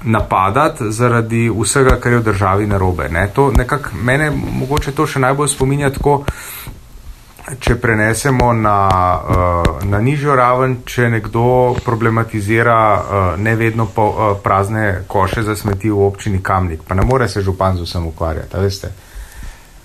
napadati 0.02 0.90
zaradi 0.90 1.50
vsega, 1.50 1.96
kar 2.00 2.12
je 2.12 2.18
v 2.18 2.22
državi 2.22 2.66
narobe. 2.66 3.08
Ne. 3.08 3.28
To 3.34 3.50
nekako 3.50 3.90
mene 4.02 4.30
mogoče 4.30 4.92
to 4.92 5.06
še 5.06 5.22
najbolj 5.22 5.48
spominja 5.48 5.90
tako, 5.90 6.24
če 7.60 7.76
prenesemo 7.78 8.52
na, 8.52 8.78
uh, 9.22 9.84
na 9.86 10.00
nižjo 10.02 10.34
raven, 10.36 10.80
če 10.86 11.10
nekdo 11.10 11.76
problematizira 11.84 12.78
uh, 12.94 13.26
ne 13.40 13.54
vedno 13.56 13.86
po, 13.86 14.06
uh, 14.10 14.36
prazne 14.42 15.04
koše 15.06 15.42
za 15.46 15.56
smeti 15.56 15.90
v 15.90 16.06
občini 16.06 16.42
Kamnik, 16.42 16.82
pa 16.88 16.94
ne 16.94 17.04
more 17.06 17.28
se 17.28 17.42
župan 17.42 17.76
z 17.76 17.86
vsem 17.86 18.06
ukvarjati, 18.06 18.58
veste. 18.58 18.90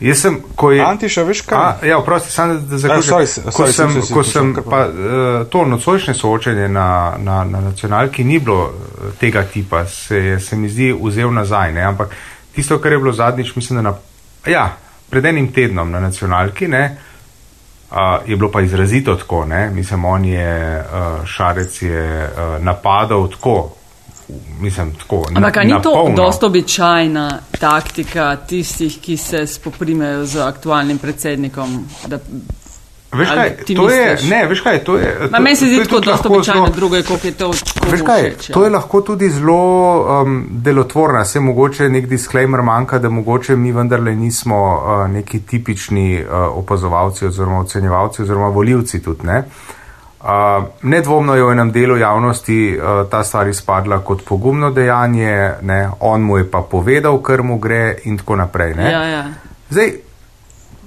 Jaz 0.02 0.24
sem, 0.24 0.40
ko 0.58 0.72
je. 0.74 0.82
Antiša, 0.82 1.24
veš 1.28 1.44
kaj? 1.46 1.58
A, 1.60 1.86
ja, 1.86 2.00
vprosti, 2.02 2.32
sam 2.34 2.56
da 2.66 2.78
zaključim. 2.82 3.52
Ko 3.54 3.68
sem, 3.70 4.00
ko 4.14 4.24
sem 4.26 4.56
pa 4.66 4.80
uh, 4.88 5.28
to 5.50 5.62
nocojšnje 5.66 6.16
soočenje 6.18 6.66
na, 6.68 7.14
na, 7.22 7.44
na 7.46 7.62
nacionalki 7.62 8.26
ni 8.26 8.40
bilo 8.40 8.72
tega 9.20 9.44
tipa, 9.46 9.86
se, 9.86 10.40
se 10.42 10.58
mi 10.58 10.70
zdi 10.70 10.90
vzel 10.98 11.30
nazaj, 11.34 11.74
ne, 11.78 11.86
ampak 11.86 12.18
tisto, 12.56 12.82
kar 12.82 12.98
je 12.98 12.98
bilo 12.98 13.14
zadnjič, 13.14 13.56
mislim, 13.56 13.84
da 13.84 13.92
na, 13.92 13.96
ja, 14.50 14.66
pred 15.10 15.26
enim 15.26 15.52
tednom 15.54 15.92
na 15.92 16.00
nacionalki, 16.02 16.68
ne, 16.68 16.84
uh, 16.90 17.11
Uh, 17.92 17.98
je 18.30 18.36
bilo 18.36 18.52
pa 18.52 18.62
izrazito 18.62 19.16
tako, 19.16 19.46
ne? 19.46 19.70
mislim, 19.70 20.06
on 20.06 20.26
je, 20.26 20.80
uh, 20.80 21.26
Šarec 21.26 21.82
je 21.82 22.24
uh, 22.24 22.64
napadal 22.64 23.30
tako. 23.30 23.70
Mislim, 24.60 24.94
tako, 24.96 25.26
Ampak 25.36 25.56
na, 25.56 25.64
ni 25.64 25.82
to 25.84 26.14
dosto 26.16 26.48
običajna 26.48 27.40
taktika 27.60 28.36
tistih, 28.36 28.98
ki 29.02 29.18
se 29.18 29.48
spoprimejo 29.48 30.26
z 30.26 30.40
aktualnim 30.40 30.98
predsednikom, 30.98 31.86
da 32.08 32.20
Veš 33.12 33.30
kaj, 33.30 33.50
to 33.76 33.90
je, 33.90 34.18
ne, 34.30 34.46
veš 34.48 34.62
kaj, 34.62 34.78
to 34.84 34.96
je. 34.98 35.30
To, 35.32 35.40
meni 35.42 35.56
se 35.56 35.66
zdi 35.66 35.84
tako 35.84 36.00
dosta 36.00 36.30
običajno 36.30 36.68
druge, 36.76 37.04
koliko 37.04 37.28
je 37.28 37.34
to 37.34 37.48
veš 37.92 38.02
kaj, 38.06 38.22
všeč, 38.22 38.50
ja. 38.50 38.54
to 38.54 38.64
je 38.64 38.70
lahko 38.70 39.02
tudi 39.02 39.30
zelo 39.30 40.22
um, 40.22 40.46
delotvorno, 40.52 41.26
se 41.26 41.40
mogoče 41.40 41.90
nek 41.90 42.08
disclaimer 42.08 42.62
manjka, 42.62 43.00
da 43.00 43.10
mogoče 43.10 43.56
mi 43.56 43.72
vendarle 43.72 44.16
nismo 44.16 44.58
uh, 44.76 45.12
neki 45.12 45.40
tipični 45.40 46.24
uh, 46.24 46.58
opazovalci 46.58 47.26
oziroma 47.26 47.60
ocenjevalci 47.60 48.22
oziroma 48.22 48.48
voljivci 48.48 49.04
tudi, 49.04 49.28
ne. 49.28 49.44
Uh, 50.22 50.28
nedvomno 50.82 51.36
je 51.36 51.44
v 51.44 51.52
enem 51.52 51.72
delu 51.72 51.98
javnosti 51.98 52.78
uh, 52.78 53.10
ta 53.10 53.24
stvar 53.24 53.48
izpadla 53.48 54.00
kot 54.00 54.24
pogumno 54.26 54.72
dejanje, 54.72 55.52
ne, 55.62 55.90
on 56.00 56.22
mu 56.22 56.38
je 56.38 56.48
pa 56.52 56.62
povedal, 56.62 57.20
kar 57.22 57.44
mu 57.44 57.58
gre 57.60 57.98
in 58.04 58.18
tako 58.18 58.36
naprej. 58.36 58.76
Ja, 58.78 59.04
ja. 59.04 59.26
Zdaj, 59.70 59.92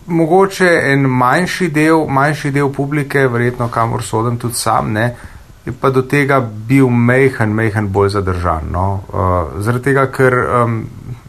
mogoče 0.06 0.68
en 0.92 1.00
manjši 1.00 1.68
del, 1.68 2.06
manjši 2.08 2.50
del 2.50 2.72
publike, 2.72 3.26
verjetno 3.28 3.68
kamor 3.68 4.02
sodim 4.02 4.38
tudi 4.38 4.54
sam, 4.54 4.92
ne, 4.92 5.14
je 5.64 5.72
pa 5.80 5.90
do 5.90 6.02
tega 6.02 6.40
bil 6.40 6.88
mehen, 6.88 7.54
mehen 7.54 7.88
bolj 7.92 8.10
zadržan. 8.18 8.68
No. 8.70 8.88
Uh, 9.08 9.62
zaradi 9.64 9.84
tega, 9.84 10.06
ker 10.12 10.34
um, 10.44 10.82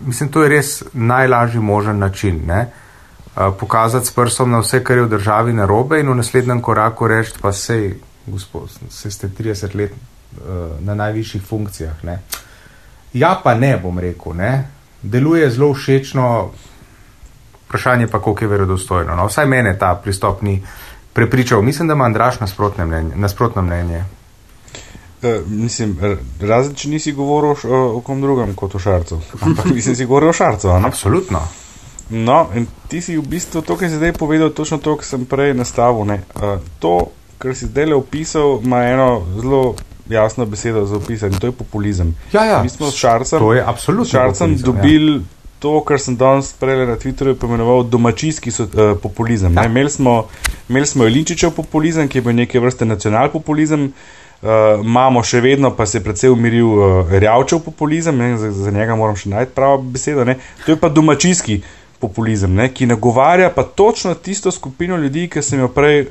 mislim, 0.06 0.30
to 0.30 0.44
je 0.44 0.50
res 0.50 0.84
najlažji 0.94 1.62
možen 1.62 2.00
način. 2.00 2.42
Ne. 2.48 2.66
Uh, 3.36 3.54
pokazati 3.60 4.08
s 4.08 4.12
prstom 4.12 4.52
na 4.52 4.60
vse, 4.60 4.84
kar 4.84 4.98
je 4.98 5.06
v 5.08 5.14
državi 5.16 5.54
narobe, 5.54 6.00
in 6.00 6.12
v 6.12 6.18
naslednjem 6.20 6.62
koraku 6.62 7.08
reči, 7.08 7.40
pa 7.42 7.54
sej, 7.54 7.94
gospod, 8.28 8.70
se 8.90 9.12
ste 9.12 9.28
30 9.28 9.76
let 9.76 9.92
uh, 9.92 10.80
na 10.80 10.96
najvišjih 10.96 11.44
funkcijah. 11.44 12.04
Ne. 12.04 12.20
Ja, 13.14 13.40
pa 13.44 13.56
ne, 13.56 13.78
bom 13.78 14.00
rekel, 14.00 14.36
ne. 14.36 14.68
deluje 15.02 15.50
zelo 15.50 15.74
všečno, 15.74 16.52
Vprašanje 17.68 18.08
pa, 18.08 18.22
koliko 18.22 18.44
je 18.44 18.48
verodostojno. 18.48 19.16
No, 19.16 19.26
vsaj 19.28 19.46
mene 19.46 19.78
ta 19.80 19.96
pristop 20.04 20.42
ni 20.42 20.64
prepričal. 21.14 21.62
Mislim, 21.62 21.88
da 21.88 21.94
ima 21.94 22.06
Andraš 22.06 22.40
nasprotno 22.40 22.86
mnenje. 22.86 23.16
Nasprotno 23.16 23.62
mnenje. 23.62 24.04
Uh, 25.24 25.48
mislim, 25.48 25.98
razen 26.42 26.76
če 26.76 26.90
nisi 26.90 27.12
govoril 27.12 27.56
o, 27.64 27.98
o 27.98 28.02
kom 28.02 28.22
drugem 28.22 28.54
kot 28.56 28.76
o 28.76 28.80
šarcu. 28.80 29.20
Ampak 29.42 29.66
mislim, 29.66 29.96
si 29.96 30.06
govoril 30.06 30.30
o 30.30 30.34
šarcu. 30.34 30.70
Absolutno. 30.70 31.42
No, 32.10 32.50
in 32.54 32.68
ti 32.88 33.02
si 33.02 33.18
v 33.18 33.26
bistvu 33.26 33.64
to, 33.66 33.78
kar 33.80 33.90
si 33.90 33.98
zdaj 33.98 34.14
povedal, 34.14 34.52
točno 34.54 34.78
to, 34.78 34.94
kar 35.00 35.06
sem 35.08 35.26
prej 35.26 35.56
nastavil. 35.58 36.06
Uh, 36.06 36.60
to, 36.80 37.10
kar 37.42 37.56
si 37.58 37.66
zdaj 37.72 37.90
le 37.90 37.96
opisal, 37.98 38.60
ima 38.64 38.84
eno 38.86 39.24
zelo 39.42 39.76
jasno 40.10 40.46
besedo 40.46 40.86
za 40.86 40.96
opisati 40.96 41.34
in 41.34 41.40
to 41.40 41.48
je 41.48 41.52
populizem. 41.52 42.16
Ja, 42.34 42.46
ja. 42.46 42.64
Mi 42.64 42.70
smo 42.70 42.92
s 42.92 42.96
šarcem, 42.96 43.40
to 43.40 43.54
je 43.54 43.64
absolutno. 43.66 44.06
Šarcem 44.06 44.54
populizem, 44.54 44.74
dobili. 44.74 45.16
Ja. 45.16 45.35
To, 45.66 45.80
kar 45.82 45.98
sem 45.98 46.14
danes 46.14 46.52
prej 46.54 46.86
na 46.86 46.94
Twitterju 47.02 47.40
pomenoval 47.42 47.82
domačijski 47.90 48.54
so, 48.54 48.68
uh, 48.70 48.94
populizem. 49.02 49.58
Ja. 49.58 49.66
Imeli 49.66 49.90
smo, 49.90 50.28
imel 50.70 50.86
smo 50.86 51.08
Elinčičev 51.10 51.56
populizem, 51.58 52.06
ki 52.06 52.22
je 52.22 52.28
bil 52.28 52.38
neke 52.38 52.62
vrste 52.62 52.86
nacionalpopulizem, 52.86 53.90
uh, 53.90 54.22
Uh, 54.46 54.84
imamo 54.84 55.24
še 55.24 55.40
vedno, 55.42 55.72
pa 55.74 55.88
se 55.88 55.98
je 55.98 56.04
predvsej 56.06 56.30
umiril 56.30 56.68
uh, 56.68 57.14
rjavčev 57.18 57.64
populizem, 57.66 58.18
ne, 58.20 58.36
za, 58.38 58.52
za 58.52 58.72
njega 58.72 58.94
moram 59.00 59.16
še 59.18 59.32
najti 59.32 59.56
pravo 59.56 59.80
besedo. 59.96 60.26
Ne. 60.28 60.36
To 60.66 60.76
je 60.76 60.78
pa 60.78 60.90
domačijski 60.92 61.56
populizem, 62.04 62.54
ne, 62.54 62.68
ki 62.70 62.86
nagovarja 62.86 63.48
pa 63.56 63.64
točno 63.64 64.14
tisto 64.14 64.52
skupino 64.52 65.00
ljudi, 65.02 65.30
ki 65.32 65.42
sem 65.42 65.64
jo 65.64 65.72
prej 65.74 66.04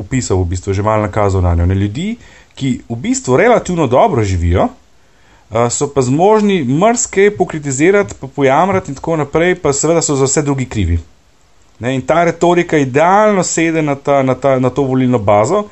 opisal, 0.00 0.40
v 0.40 0.48
bistvu 0.56 0.74
že 0.74 0.82
malo 0.82 1.04
nakazal 1.04 1.44
na 1.44 1.52
njo. 1.54 1.68
Ne, 1.70 1.76
ljudi, 1.78 2.16
ki 2.58 2.72
v 2.88 2.98
bistvu 3.04 3.36
relativno 3.38 3.86
dobro 3.86 4.24
živijo, 4.26 4.66
so 5.70 5.88
pa 5.90 6.02
zmožni 6.02 6.64
mrske 6.64 7.30
pokritizirati, 7.38 8.14
pa 8.20 8.26
pojamrati 8.26 8.90
in 8.90 8.98
tako 8.98 9.16
naprej, 9.16 9.54
pa 9.62 9.72
seveda 9.72 10.02
so 10.02 10.14
za 10.16 10.28
vse 10.28 10.42
drugi 10.42 10.68
krivi. 10.70 10.98
Ne, 11.80 11.94
in 11.94 12.02
ta 12.02 12.24
retorika 12.24 12.78
idealno 12.78 13.42
sede 13.42 13.82
na, 13.82 13.94
ta, 13.94 14.22
na, 14.22 14.34
ta, 14.34 14.58
na 14.58 14.70
to 14.70 14.82
volilno 14.82 15.18
bazo 15.18 15.64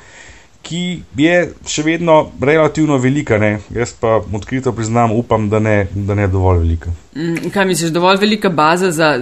ki 0.61 0.81
je 1.17 1.35
še 1.67 1.83
vedno 1.85 2.17
relativno 2.41 2.99
velika. 3.01 3.39
Ne? 3.41 3.59
Jaz 3.73 3.93
pa 3.99 4.19
odkrito 4.21 4.73
priznam, 4.75 5.13
upam, 5.15 5.47
da 5.49 5.59
ne, 5.63 5.87
da 5.93 6.17
ne 6.17 6.27
je 6.27 6.33
dovolj 6.33 6.63
velika. 6.65 6.93
Mm, 7.15 7.51
kaj 7.53 7.69
misliš, 7.69 7.93
dovolj 7.95 8.19
velika 8.21 8.49
baza 8.49 8.91
za 8.91 9.13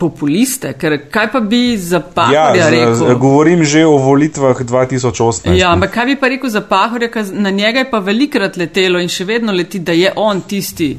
populiste? 0.00 0.72
Ker 0.80 0.96
kaj 1.12 1.30
pa 1.32 1.40
bi 1.44 1.76
za 1.78 2.00
Pahorja 2.00 2.56
ja, 2.56 2.68
rekel? 2.72 2.94
Z, 2.94 3.16
govorim 3.20 3.64
že 3.64 3.84
o 3.86 3.96
volitvah 4.00 4.64
2018. 4.64 5.52
Ja, 5.58 5.72
ampak 5.76 5.94
kaj 5.94 6.10
bi 6.12 6.18
pa 6.20 6.32
rekel 6.32 6.50
za 6.50 6.64
Pahorja, 6.66 7.10
na 7.32 7.50
njega 7.50 7.84
je 7.84 7.90
pa 7.90 8.02
velikrat 8.04 8.56
letelo 8.56 9.00
in 9.00 9.12
še 9.12 9.28
vedno 9.28 9.52
leti, 9.52 9.82
da 9.84 9.96
je 9.96 10.12
on 10.16 10.40
tisti 10.48 10.94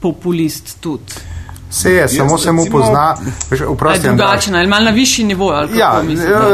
populist 0.00 0.76
tudi. 0.84 1.33
Se 1.74 1.92
je, 1.92 2.08
samo 2.08 2.38
se 2.38 2.52
mu 2.52 2.64
pozna, 2.70 3.16
vprašanje. 3.74 4.16
Drugačen 4.16 4.54
ali 4.54 4.66
malo 4.66 4.84
na 4.84 4.90
višji 4.90 5.24
nivo. 5.24 5.52
Ja, 5.74 6.02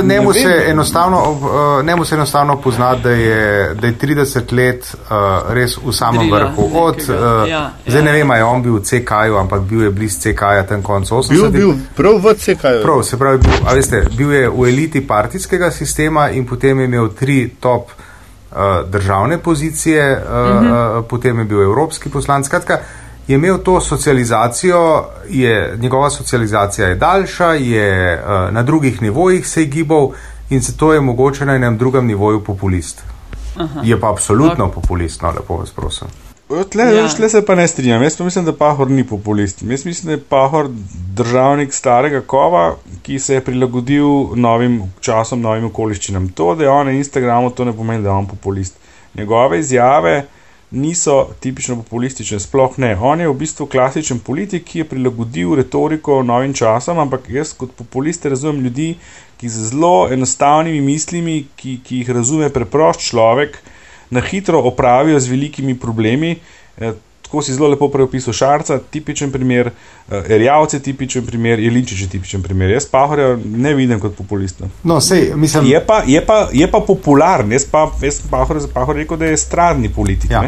ne 0.02 0.20
mu 0.20 0.32
se 0.32 0.64
enostavno, 0.68 1.40
ne 1.82 2.04
se 2.04 2.14
enostavno 2.14 2.56
pozna, 2.56 2.94
da 2.94 3.10
je, 3.10 3.74
da 3.74 3.86
je 3.86 3.94
30 3.98 4.52
let 4.52 4.94
uh, 4.94 5.52
res 5.52 5.76
v 5.84 5.92
samem 5.92 6.20
Drila, 6.20 6.38
vrhu. 6.38 6.70
Od, 6.74 6.96
uh, 6.96 7.48
ja, 7.48 7.70
zdaj 7.86 8.00
ja. 8.00 8.04
ne 8.04 8.12
vem, 8.12 8.30
je 8.30 8.44
on 8.44 8.62
bil 8.62 8.78
v 8.78 8.80
CK-ju, 8.80 9.36
ampak 9.36 9.60
bil 9.60 9.82
je 9.82 9.90
bliz 9.90 10.16
CK-ja 10.18 10.64
tam 10.66 10.82
konc 10.82 11.10
80. 11.10 11.28
Bil, 11.28 11.50
bil 11.50 11.74
prav 11.96 12.16
v 12.24 12.34
CK-ju. 12.34 12.82
Prav, 12.82 13.02
se 13.02 13.18
pravi, 13.18 13.38
bil, 13.44 13.58
veste, 13.74 14.02
bil 14.16 14.32
je 14.32 14.48
v 14.48 14.68
eliti 14.72 15.04
partijskega 15.06 15.70
sistema 15.70 16.30
in 16.30 16.46
potem 16.46 16.80
je 16.80 16.88
imel 16.88 17.12
tri 17.12 17.50
top 17.60 17.92
uh, 17.92 18.56
državne 18.88 19.38
pozicije, 19.38 20.16
uh, 20.16 20.22
uh 20.22 20.32
-huh. 20.32 20.98
uh, 20.98 21.04
potem 21.08 21.38
je 21.38 21.44
bil 21.44 21.62
evropski 21.62 22.08
poslanc. 22.08 22.46
Skratka, 22.46 22.80
je 23.30 23.34
imel 23.34 23.58
to 23.58 23.80
socializacijo, 23.80 25.04
je, 25.28 25.76
njegova 25.80 26.10
socializacija 26.10 26.88
je 26.88 26.94
daljša, 26.94 27.52
je 27.52 28.14
uh, 28.14 28.54
na 28.54 28.62
drugih 28.62 29.02
nivojih 29.02 29.46
se 29.48 29.60
je 29.60 29.66
gibal 29.66 30.10
in 30.50 30.60
zato 30.60 30.92
je 30.92 31.00
mogoče 31.00 31.46
na 31.46 31.54
enem 31.54 31.78
drugem 31.78 32.06
nivoju 32.06 32.44
populist. 32.44 33.02
Aha. 33.56 33.80
Je 33.84 34.00
pa 34.00 34.10
absolutno 34.10 34.66
okay. 34.66 34.72
populist, 34.72 35.22
no 35.22 35.30
lepo 35.30 35.56
vas 35.56 35.70
prosim. 35.70 36.08
Tle, 36.70 36.84
ja. 36.94 37.08
tle 37.08 37.28
se 37.28 37.44
pa 37.46 37.54
ne 37.54 37.68
strinjam. 37.68 38.02
Jaz 38.02 38.16
pa 38.16 38.24
mislim, 38.24 38.44
da 38.44 38.52
Pahor 38.52 38.90
ni 38.90 39.04
populist. 39.06 39.62
Jaz 39.62 39.84
mislim, 39.84 40.06
da 40.06 40.12
je 40.12 40.24
Pahor 40.28 40.68
državnik 41.14 41.74
starega 41.74 42.20
kova, 42.20 42.74
ki 43.02 43.18
se 43.18 43.34
je 43.34 43.44
prilagodil 43.44 44.34
novim 44.34 44.82
časom, 45.00 45.40
novim 45.40 45.64
okoliščinam. 45.64 46.28
To, 46.28 46.54
da 46.54 46.64
je 46.64 46.70
on 46.70 46.86
na 46.86 46.92
Instagramu, 46.92 47.50
to 47.50 47.64
ne 47.64 47.72
pomeni, 47.72 48.02
da 48.02 48.08
je 48.08 48.14
on 48.14 48.26
populist. 48.26 48.74
Njegove 49.14 49.58
izjave 49.58 50.26
niso 50.70 51.28
tipično 51.40 51.76
populistične, 51.82 52.38
sploh 52.40 52.78
ne. 52.78 52.94
On 53.00 53.20
je 53.20 53.28
v 53.28 53.34
bistvu 53.34 53.66
klasičen 53.66 54.20
politik, 54.22 54.64
ki 54.64 54.78
je 54.78 54.88
prilagodil 54.92 55.54
retoriko 55.58 56.22
novim 56.22 56.54
časom, 56.54 56.98
ampak 56.98 57.30
jaz 57.30 57.52
kot 57.58 57.74
populist 57.78 58.26
razumem 58.26 58.62
ljudi, 58.64 58.94
ki 59.40 59.48
z 59.48 59.70
zelo 59.70 60.08
enostavnimi 60.12 60.80
mislimi, 60.80 61.44
ki, 61.56 61.80
ki 61.84 62.02
jih 62.02 62.10
razume 62.14 62.50
preprost 62.52 63.02
človek, 63.08 63.58
na 64.10 64.20
hitro 64.20 64.60
opravijo 64.66 65.20
z 65.20 65.30
velikimi 65.30 65.78
problemi. 65.78 66.36
Eh, 67.30 67.32
tako 67.32 67.42
si 67.42 67.54
zelo 67.54 67.68
lepo 67.68 67.88
preopisal 67.88 68.32
Šarca, 68.34 68.78
tipičen 68.90 69.30
primer, 69.32 69.70
uh, 70.08 70.30
Erjavce, 70.30 70.80
tipičen 70.82 71.26
primer, 71.26 71.60
Jelinčič, 71.60 72.08
tipičen 72.10 72.42
primer. 72.42 72.70
Jaz 72.70 72.86
Pahorja 72.86 73.36
ne 73.44 73.74
vidim 73.74 74.00
kot 74.00 74.16
populista. 74.16 74.66
No, 74.82 75.00
sej, 75.00 75.32
mislim... 75.36 75.66
je, 75.66 75.86
pa, 75.86 76.02
je, 76.06 76.26
pa, 76.26 76.48
je 76.52 76.70
pa 76.70 76.80
popularen, 76.80 77.52
jaz 77.52 77.64
pa 77.70 77.90
jaz 78.02 78.20
Pahor, 78.30 78.58
Pahor 78.74 78.96
rekel, 78.96 79.16
da 79.16 79.26
je 79.26 79.36
stradni 79.36 79.88
politik. 79.88 80.30
Ja. 80.30 80.42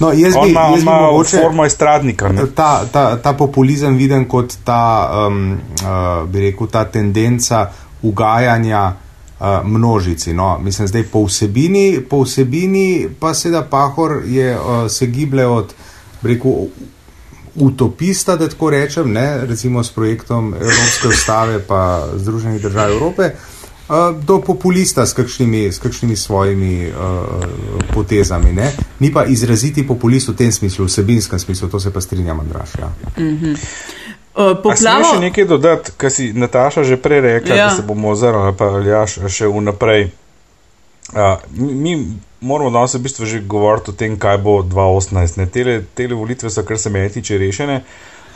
No, 0.00 0.12
jaz 0.12 0.34
bi, 0.42 0.50
ima, 0.50 0.60
jaz 0.60 0.82
ima 0.82 1.00
mogoče, 1.00 1.40
formo 1.40 1.64
estradnika. 1.64 2.30
Ta, 2.54 2.84
ta, 2.92 3.16
ta 3.22 3.32
populizem 3.32 3.96
vidim 3.96 4.28
kot 4.28 4.58
ta, 4.64 5.08
um, 5.28 5.56
uh, 5.80 6.28
bi 6.28 6.50
rekel, 6.50 6.66
ta 6.66 6.84
tendenca 6.84 7.70
ugajanja. 8.02 8.92
Uh, 9.36 9.66
množici. 9.68 10.32
No. 10.32 10.58
Mislim, 10.58 10.88
da 10.88 11.02
po 11.12 11.26
vsebini, 11.26 12.00
po 12.10 12.22
vsebini 12.22 13.08
pa 13.20 13.34
se 13.34 13.50
da 13.50 13.62
Pahor 13.62 14.22
je, 14.26 14.56
uh, 14.56 14.90
se 14.90 15.06
giblje 15.06 15.46
od 15.46 15.74
rekel, 16.26 16.68
utopista, 17.56 18.36
da 18.36 18.48
tako 18.48 18.70
rečem, 18.70 19.12
ne, 19.12 19.46
recimo 19.46 19.84
s 19.84 19.90
projektom 19.90 20.54
Evropske 20.54 21.08
ustave 21.08 21.60
pa 21.62 22.08
Združenih 22.14 22.62
držav 22.62 22.90
Evrope, 22.90 23.30
uh, 23.88 24.24
do 24.24 24.40
populista 24.40 25.06
s 25.06 25.12
kakšnimi, 25.12 25.72
s 25.72 25.78
kakšnimi 25.78 26.16
svojimi 26.16 26.88
uh, 26.88 26.94
potezami. 27.94 28.52
Ne. 28.52 28.72
Ni 29.00 29.12
pa 29.12 29.24
izraziti 29.24 29.86
populist 29.86 30.28
v 30.28 30.36
tem 30.36 30.52
smislu, 30.52 30.84
v 30.84 30.92
sebinskem 30.92 31.38
smislu, 31.38 31.68
to 31.68 31.80
se 31.80 31.92
pa 31.92 32.00
strinjam, 32.00 32.40
Andraš. 32.40 32.70
Ja. 32.78 32.92
Mm 33.18 33.38
-hmm. 33.38 33.56
Uh, 34.36 34.62
poplavo... 34.62 35.14
Še 35.14 35.20
nekaj 35.20 35.44
dodati, 35.44 35.90
kar 35.96 36.10
si 36.10 36.32
Nataša 36.32 36.84
že 36.84 36.96
prej 36.96 37.20
rekla, 37.20 37.54
ja. 37.54 37.68
da 37.68 37.76
se 37.76 37.82
bomo 37.82 38.08
ozirali, 38.08 38.52
pa 38.56 38.64
ja 38.64 39.06
še 39.06 39.46
vnaprej. 39.46 40.10
Uh, 41.12 41.38
mi 41.54 42.18
moramo 42.40 42.70
danes 42.70 42.94
v 42.94 42.98
bistvu 42.98 43.26
že 43.26 43.40
govoriti 43.40 43.90
o 43.90 43.94
tem, 43.94 44.18
kaj 44.18 44.38
bo 44.38 44.62
2018. 44.62 45.46
Tele, 45.50 45.80
tele 45.94 46.14
volitve 46.14 46.50
so, 46.50 46.62
kar 46.62 46.78
se 46.78 46.90
meni 46.90 47.10
tiče, 47.10 47.38
rešene. 47.38 47.82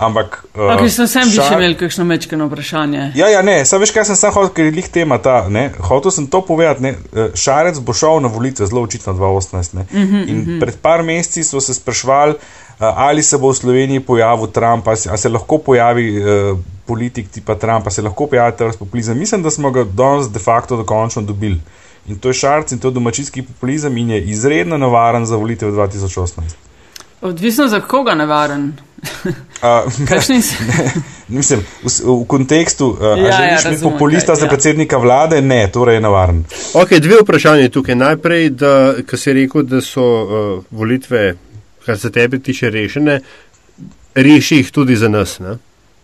Ampak. 0.00 0.44
Uh, 0.54 0.72
okay, 0.72 0.88
sem 0.88 1.04
sem 1.10 1.28
šar... 1.28 1.50
še 1.50 1.56
imel 1.60 1.74
kakšno 1.76 2.06
mečkano 2.08 2.46
vprašanje. 2.48 3.10
Ja, 3.18 3.28
ja, 3.28 3.42
ne, 3.44 3.58
sam 3.68 3.82
veš, 3.82 3.92
kaj 3.92 4.06
sem 4.08 4.16
sam 4.16 4.32
hotel, 4.32 4.52
ker 4.56 4.70
je 4.70 4.76
lih 4.78 4.88
tema 4.88 5.18
ta. 5.20 5.42
Ne? 5.52 5.66
Hotel 5.90 6.14
sem 6.14 6.28
to 6.30 6.40
povedati. 6.46 6.86
Ne? 6.86 6.94
Eh, 7.12 7.34
šarec 7.36 7.82
bo 7.84 7.92
šel 7.92 8.22
na 8.24 8.30
volitve 8.32 8.64
zelo 8.70 8.86
očitno 8.86 9.12
2018. 9.18 9.76
Mm 9.76 9.84
-hmm, 9.92 10.22
In 10.24 10.36
mm 10.36 10.46
-hmm. 10.46 10.60
pred 10.60 10.80
par 10.80 11.02
meseci 11.04 11.44
smo 11.44 11.60
se 11.60 11.74
sprašvali, 11.74 12.32
uh, 12.32 12.86
ali 12.96 13.22
se 13.22 13.38
bo 13.38 13.52
v 13.52 13.56
Sloveniji 13.56 14.00
pojavil 14.00 14.46
Trump, 14.46 14.88
ali 14.88 14.96
se, 14.96 15.10
ali 15.10 15.18
se 15.18 15.28
lahko 15.28 15.58
pojavi. 15.58 16.06
Uh, 16.18 16.58
Politik 16.90 17.30
tipa 17.30 17.54
Trumpa 17.54 17.90
se 17.90 18.02
lahko 18.02 18.26
pojavi 18.26 18.56
ta 18.56 18.70
populizem. 18.78 19.18
Mislim, 19.18 19.42
da 19.42 19.50
smo 19.50 19.70
ga 19.70 19.84
danes 19.84 20.26
de 20.28 20.38
facto 20.38 20.76
dokončno 20.76 21.22
dobili. 21.22 21.60
In 22.08 22.18
to 22.18 22.28
je 22.28 22.34
šarc 22.34 22.72
in 22.72 22.78
to 22.78 22.88
je 22.88 22.92
domačijski 22.92 23.42
populizem 23.42 23.96
in 23.96 24.10
je 24.10 24.24
izredno 24.24 24.78
nevaren 24.78 25.26
za 25.26 25.36
volitev 25.36 25.72
2018. 25.72 26.40
Odvisno 27.20 27.68
za 27.68 27.80
koga 27.80 28.14
nevaren. 28.14 28.72
Kakšni 30.08 30.42
si? 30.42 30.56
Mislim, 31.28 31.60
v, 31.82 31.88
v 32.04 32.24
kontekstu, 32.26 32.86
uh, 32.86 33.02
ja, 33.02 33.14
želiš 33.14 33.30
ja, 33.32 33.54
razumem, 33.54 33.74
biti 33.74 33.82
populista 33.82 34.32
kaj, 34.32 34.40
za 34.40 34.46
ja. 34.46 34.48
predsednika 34.48 34.96
vlade? 34.96 35.42
Ne, 35.42 35.68
torej 35.72 35.94
je 35.94 36.00
nevaren. 36.00 36.44
Ok, 36.74 36.90
dve 36.90 37.20
vprašanje 37.22 37.68
tukaj. 37.68 37.94
Najprej, 37.94 38.50
da, 38.50 38.94
kar 39.06 39.18
si 39.18 39.32
rekel, 39.32 39.62
da 39.62 39.80
so 39.80 40.02
uh, 40.02 40.64
volitve, 40.70 41.34
kar 41.86 41.98
se 41.98 42.10
tebe 42.10 42.38
tiče, 42.38 42.70
rešene, 42.70 43.20
reši 44.14 44.56
jih 44.56 44.72
tudi 44.72 44.96
za 44.96 45.08
nas. 45.08 45.38
Ne? 45.38 45.58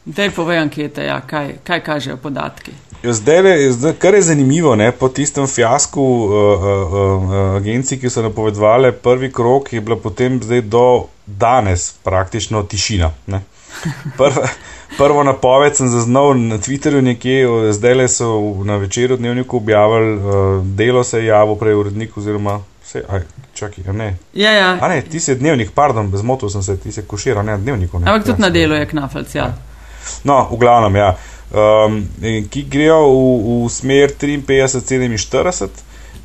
Dej 0.07 0.31
povej 0.31 0.59
ankete, 0.59 1.03
ja, 1.03 1.21
kaj, 1.21 1.57
kaj 1.67 1.81
kažejo 1.83 2.17
podatki. 2.17 2.73
Ja, 3.03 3.13
zdaj, 3.13 3.71
zdaj, 3.71 3.93
kar 3.99 4.15
je 4.15 4.23
zanimivo, 4.23 4.77
ne, 4.77 4.93
po 4.93 5.09
tistem 5.09 5.47
fiasku 5.47 6.03
uh, 6.03 6.31
uh, 6.31 6.93
uh, 6.93 7.57
agencij, 7.57 7.99
ki 7.99 8.11
so 8.11 8.23
napovedovali 8.23 8.93
prvi 8.93 9.33
krok, 9.33 9.73
je 9.73 9.81
bila 9.81 9.97
potem 9.97 10.41
do 10.63 11.07
danes 11.27 11.93
praktično 12.05 12.63
tišina. 12.63 13.11
Prva, 14.17 14.47
prvo 15.01 15.23
napoved 15.23 15.77
sem 15.77 15.89
zaznal 15.89 16.39
na 16.39 16.59
Twitterju, 16.59 17.03
nekje, 17.03 17.73
zdaj 17.73 17.95
le 17.95 18.09
so 18.09 18.31
na 18.65 18.77
večeru 18.77 19.17
dnevniku 19.17 19.57
objavili, 19.57 20.17
uh, 20.17 20.67
delo 20.67 21.05
se 21.05 21.19
je 21.19 21.27
javil 21.27 21.55
prej 21.55 21.75
urednik 21.75 22.17
oziroma. 22.17 22.61
Vse, 22.85 23.03
aj, 23.09 23.21
čaki, 23.55 23.83
ne. 23.93 24.17
Ja, 24.35 24.53
ja. 24.53 24.79
A 24.81 24.89
ne, 24.89 25.03
ti 25.03 25.21
si 25.21 25.35
dnevnik, 25.35 25.71
pardon, 25.75 26.11
bezmotil 26.11 26.49
sem 26.49 26.63
se, 26.63 26.77
ti 26.77 26.93
si 26.93 27.03
košira, 27.03 27.43
ne 27.43 27.59
dnevnik. 27.59 27.95
Ampak 27.95 28.25
tudi 28.25 28.43
na 28.43 28.51
delu 28.51 28.75
je 28.75 28.87
knafalc, 28.87 29.35
ja. 29.35 29.45
ja. 29.45 29.76
No, 30.25 30.49
v 30.51 30.59
glavnem, 30.61 30.97
ja. 30.97 31.17
Um, 31.51 32.01
ki 32.51 32.65
grejo 32.71 33.01
v, 33.07 33.67
v 33.67 33.71
smer 33.71 34.15
53-47. 34.19 35.69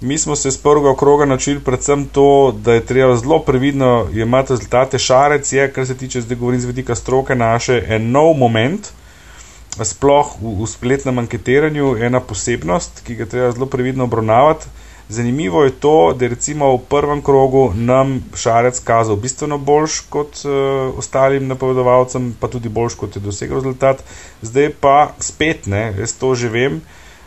Mi 0.01 0.17
smo 0.17 0.35
se 0.35 0.51
z 0.51 0.57
prvega 0.57 0.95
kroga 0.97 1.25
naučili 1.25 1.59
predvsem 1.59 2.07
to, 2.09 2.55
da 2.57 2.73
je 2.73 2.85
treba 2.85 3.15
zelo 3.15 3.39
previdno 3.39 4.07
imeti 4.13 4.53
rezultate. 4.53 4.99
Šarec 4.99 5.53
je, 5.53 5.67
kar 5.73 5.85
se 5.85 5.97
tiče 5.97 6.21
zdaj 6.21 6.37
govorim 6.37 6.61
z 6.61 6.65
vidika 6.65 6.95
stroke 6.95 7.35
naše, 7.35 7.83
en 7.87 8.11
nov 8.11 8.33
moment, 8.37 8.89
sploh 9.77 10.35
v, 10.41 10.55
v 10.63 10.67
spletnem 10.67 11.21
anketiranju, 11.21 11.95
ena 12.01 12.19
posebnost, 12.19 13.03
ki 13.05 13.15
ga 13.15 13.25
treba 13.25 13.51
zelo 13.51 13.65
previdno 13.65 14.03
obravnavati. 14.09 14.65
Zanimivo 15.11 15.63
je 15.63 15.71
to, 15.71 16.13
da 16.15 16.25
je 16.25 16.29
recimo 16.29 16.69
v 16.75 16.79
prvem 16.89 17.21
krogu 17.21 17.73
nam 17.75 18.23
Šarec 18.35 18.79
kazal 18.79 19.15
bistveno 19.15 19.57
boljš 19.57 19.99
kot 20.09 20.39
uh, 20.45 20.97
ostalim 20.97 21.47
napovedovalcem, 21.47 22.35
pa 22.39 22.47
tudi 22.47 22.69
boljš 22.69 22.95
kot 22.95 23.15
je 23.15 23.21
dosegel 23.21 23.59
rezultat. 23.59 24.03
Zdaj 24.41 24.69
pa 24.79 25.11
spet 25.19 25.67
ne, 25.67 25.89
jaz 25.99 26.13
to 26.15 26.31
že 26.35 26.49
vem. 26.49 26.79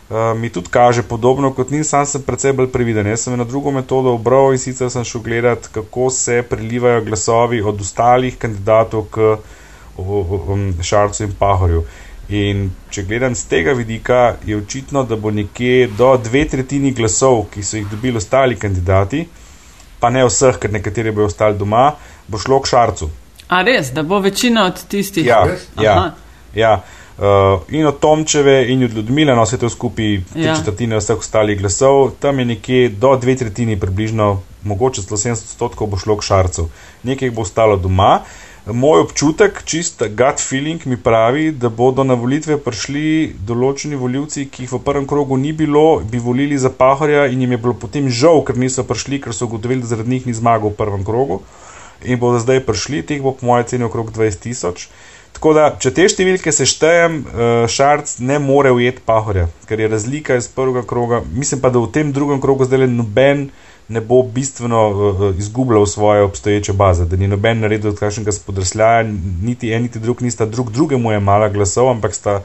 Uh, 0.09 0.33
mi 0.37 0.49
tudi 0.49 0.69
kaže 0.69 1.03
podobno 1.03 1.53
kot 1.53 1.69
ni, 1.69 1.83
sam 1.83 2.05
sem 2.05 2.21
precej 2.25 2.53
bolj 2.53 2.71
previden. 2.73 3.07
Jaz 3.07 3.27
sem 3.27 3.37
eno 3.37 3.45
drugo 3.45 3.71
metodo 3.71 4.15
obral 4.17 4.53
in 4.53 4.61
sicer 4.61 4.89
sem 4.89 5.05
šel 5.05 5.21
gledati, 5.21 5.69
kako 5.71 6.09
se 6.09 6.41
prelivajo 6.49 7.05
glasovi 7.05 7.61
od 7.61 7.81
ostalih 7.81 8.37
kandidatov 8.37 9.05
k 9.13 9.37
um, 9.97 10.73
Šarcu 10.81 11.23
in 11.23 11.37
Pahorju. 11.39 11.85
In 12.29 12.71
če 12.89 13.03
gledam 13.05 13.35
z 13.35 13.45
tega 13.45 13.73
vidika, 13.77 14.35
je 14.45 14.57
očitno, 14.57 15.03
da 15.03 15.15
bo 15.15 15.31
nekje 15.31 15.87
do 15.97 16.15
dve 16.17 16.45
tretjini 16.49 16.91
glasov, 16.91 17.45
ki 17.53 17.63
so 17.63 17.77
jih 17.77 17.85
dobili 17.91 18.17
ostali 18.17 18.57
kandidati, 18.57 19.27
pa 19.99 20.09
ne 20.09 20.25
vseh, 20.25 20.57
ker 20.57 20.73
nekateri 20.73 21.13
bodo 21.13 21.29
ostali 21.29 21.57
doma, 21.57 21.91
bo 22.27 22.41
šlo 22.41 22.59
k 22.63 22.71
Šarcu. 22.73 23.09
A 23.53 23.61
res, 23.61 23.91
da 23.93 24.01
bo 24.03 24.19
večina 24.19 24.65
od 24.65 24.81
tistih? 24.89 25.25
Ja, 25.25 25.45
ja, 25.81 26.15
ja. 26.55 26.79
Uh, 27.15 27.61
in 27.71 27.85
od 27.87 28.01
Tomčeve 28.01 28.65
in 28.73 28.83
od 28.83 28.93
Ljudmila, 28.97 29.35
no 29.37 29.45
vse 29.45 29.61
to 29.61 29.69
skupaj, 29.69 30.17
ja. 30.35 30.55
četrtine 30.57 30.97
vseh 30.97 31.21
ostalih 31.21 31.59
glasov, 31.59 32.09
tam 32.19 32.41
je 32.41 32.45
nekje 32.45 32.89
do 32.89 33.13
dve 33.21 33.37
tretjini, 33.39 33.77
približno, 33.79 34.41
mogoče 34.63 35.01
70 35.05 35.31
odstotkov 35.31 35.87
bo 35.87 35.97
šlo 35.97 36.17
k 36.17 36.25
šarcu. 36.25 36.67
Nekaj 37.03 37.31
bo 37.31 37.45
ostalo 37.45 37.77
doma. 37.77 38.19
Moj 38.65 39.03
občutek, 39.05 39.59
čist 39.61 40.01
gut 40.17 40.41
feeling 40.41 40.81
mi 40.85 40.97
pravi, 40.97 41.51
da 41.51 41.69
bodo 41.69 42.01
na 42.03 42.15
volitve 42.17 42.55
prišli 42.57 43.35
določeni 43.45 43.93
voljivci, 43.93 44.47
ki 44.49 44.63
jih 44.63 44.71
v 44.73 44.79
prvem 44.81 45.05
krogu 45.05 45.37
ni 45.37 45.51
bilo, 45.53 45.99
bi 46.01 46.17
volili 46.17 46.57
za 46.57 46.71
pahorja 46.73 47.27
in 47.29 47.43
jim 47.45 47.53
je 47.53 47.59
bilo 47.61 47.75
potem 47.77 48.09
žal, 48.09 48.41
ker 48.41 48.57
niso 48.57 48.81
prišli, 48.81 49.19
ker 49.21 49.37
so 49.37 49.45
ugotovili, 49.45 49.83
da 49.85 49.91
zaradi 49.91 50.15
njih 50.15 50.25
ni 50.25 50.33
zmagal 50.33 50.73
v 50.73 50.79
prvem 50.79 51.03
krogu. 51.05 51.43
In 52.09 52.17
bodo 52.17 52.41
zdaj 52.41 52.63
prišli, 52.65 53.03
teh 53.05 53.21
bo 53.21 53.35
po 53.37 53.45
mojem 53.45 53.69
ceni 53.69 53.85
okrog 53.85 54.09
20 54.09 54.41
tisoč. 54.47 54.87
Tako 55.37 55.53
da, 55.53 55.67
če 55.77 55.93
te 55.93 56.09
številke 56.09 56.49
seštejem, 56.49 57.21
uh, 57.21 57.53
Šarc 57.69 58.17
ne 58.25 58.39
more 58.41 58.73
ujeti 58.73 59.05
pahorja, 59.05 59.45
ker 59.69 59.77
je 59.77 59.91
razlika 59.93 60.39
iz 60.41 60.49
prvega 60.49 60.81
kroga. 60.81 61.21
Mislim 61.37 61.61
pa, 61.61 61.69
da 61.69 61.85
v 61.85 61.93
tem 61.93 62.09
drugem 62.17 62.41
krogu 62.41 62.65
zdaj 62.65 62.81
le 62.81 62.89
noben 62.89 63.51
ne 63.87 64.01
bo 64.01 64.23
bistveno 64.23 64.89
uh, 64.89 65.37
izgubljal 65.37 65.85
svoje 65.85 66.21
obstoječe 66.21 66.73
baze, 66.73 67.05
da 67.05 67.15
ni 67.15 67.27
noben 67.27 67.59
naredil 67.59 67.95
kakšnega 67.95 68.31
spodrsljaja, 68.31 69.03
niti 69.41 69.71
en, 69.71 69.81
niti 69.81 69.99
drug 69.99 70.21
nista 70.21 70.45
drug 70.45 70.71
drugemu 70.71 71.11
je 71.11 71.19
mala 71.19 71.49
glasov, 71.49 71.89
ampak 71.89 72.13
sta 72.13 72.41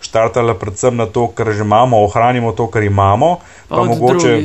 štartala 0.00 0.54
predvsem 0.54 0.96
na 0.96 1.06
to, 1.06 1.28
kar 1.28 1.52
že 1.52 1.62
imamo, 1.62 2.04
ohranimo 2.04 2.52
to, 2.52 2.66
kar 2.66 2.82
imamo, 2.82 3.36
pa, 3.68 3.76
pa 3.76 3.84
mogoče. 3.84 4.42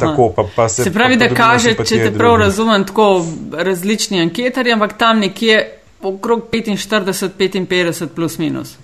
Tako, 0.00 0.28
pa, 0.36 0.44
pa 0.56 0.68
se, 0.68 0.84
se 0.84 0.92
pravi, 0.92 1.16
da 1.16 1.28
kaže, 1.34 1.72
če 1.74 1.98
te 1.98 2.10
prav 2.14 2.36
razumem, 2.36 2.84
tako 2.86 3.24
različni 3.52 4.20
anketarji, 4.20 4.72
ampak 4.72 4.98
tam 4.98 5.18
nekje 5.18 5.78
okrog 6.02 6.44
45, 6.52 7.30
55 7.38 8.06
plus 8.14 8.38
minus. 8.38 8.76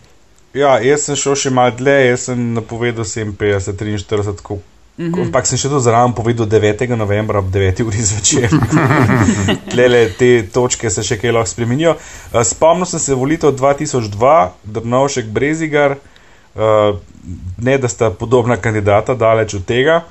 Ja, 0.55 0.79
jaz 0.81 1.05
sem 1.05 1.19
šel 1.21 1.37
še 1.37 1.53
malo 1.53 1.75
dlje, 1.77 1.97
jaz 2.09 2.27
sem 2.31 2.43
napovedal 2.57 3.05
57, 3.05 3.77
43, 3.77 4.59
mm 4.99 5.13
-hmm. 5.13 5.23
ampak 5.23 5.47
sem 5.47 5.59
še 5.59 5.69
to 5.69 5.81
zraven 5.81 6.13
povedal 6.13 6.47
9. 6.47 6.97
novembra 6.97 7.39
ob 7.39 7.51
9. 7.51 7.87
uri 7.87 8.03
zvečer. 8.03 8.49
Tlele 9.71 10.09
te 10.19 10.43
točke 10.53 10.91
se 10.91 11.03
še 11.03 11.17
kaj 11.17 11.33
lahko 11.33 11.51
spremenijo. 11.51 11.97
Eh, 12.33 12.45
spomnil 12.45 12.87
sem 12.87 13.01
se 13.01 13.15
volitev 13.15 13.51
2002, 13.51 14.49
Drnovšek 14.65 15.27
Brezigar, 15.27 15.97
uh, 16.55 16.97
ne 17.59 17.79
da 17.79 17.89
sta 17.89 18.11
podobna 18.11 18.57
kandidata, 18.57 19.15
daleč 19.15 19.55
od 19.55 19.65
tega. 19.65 20.03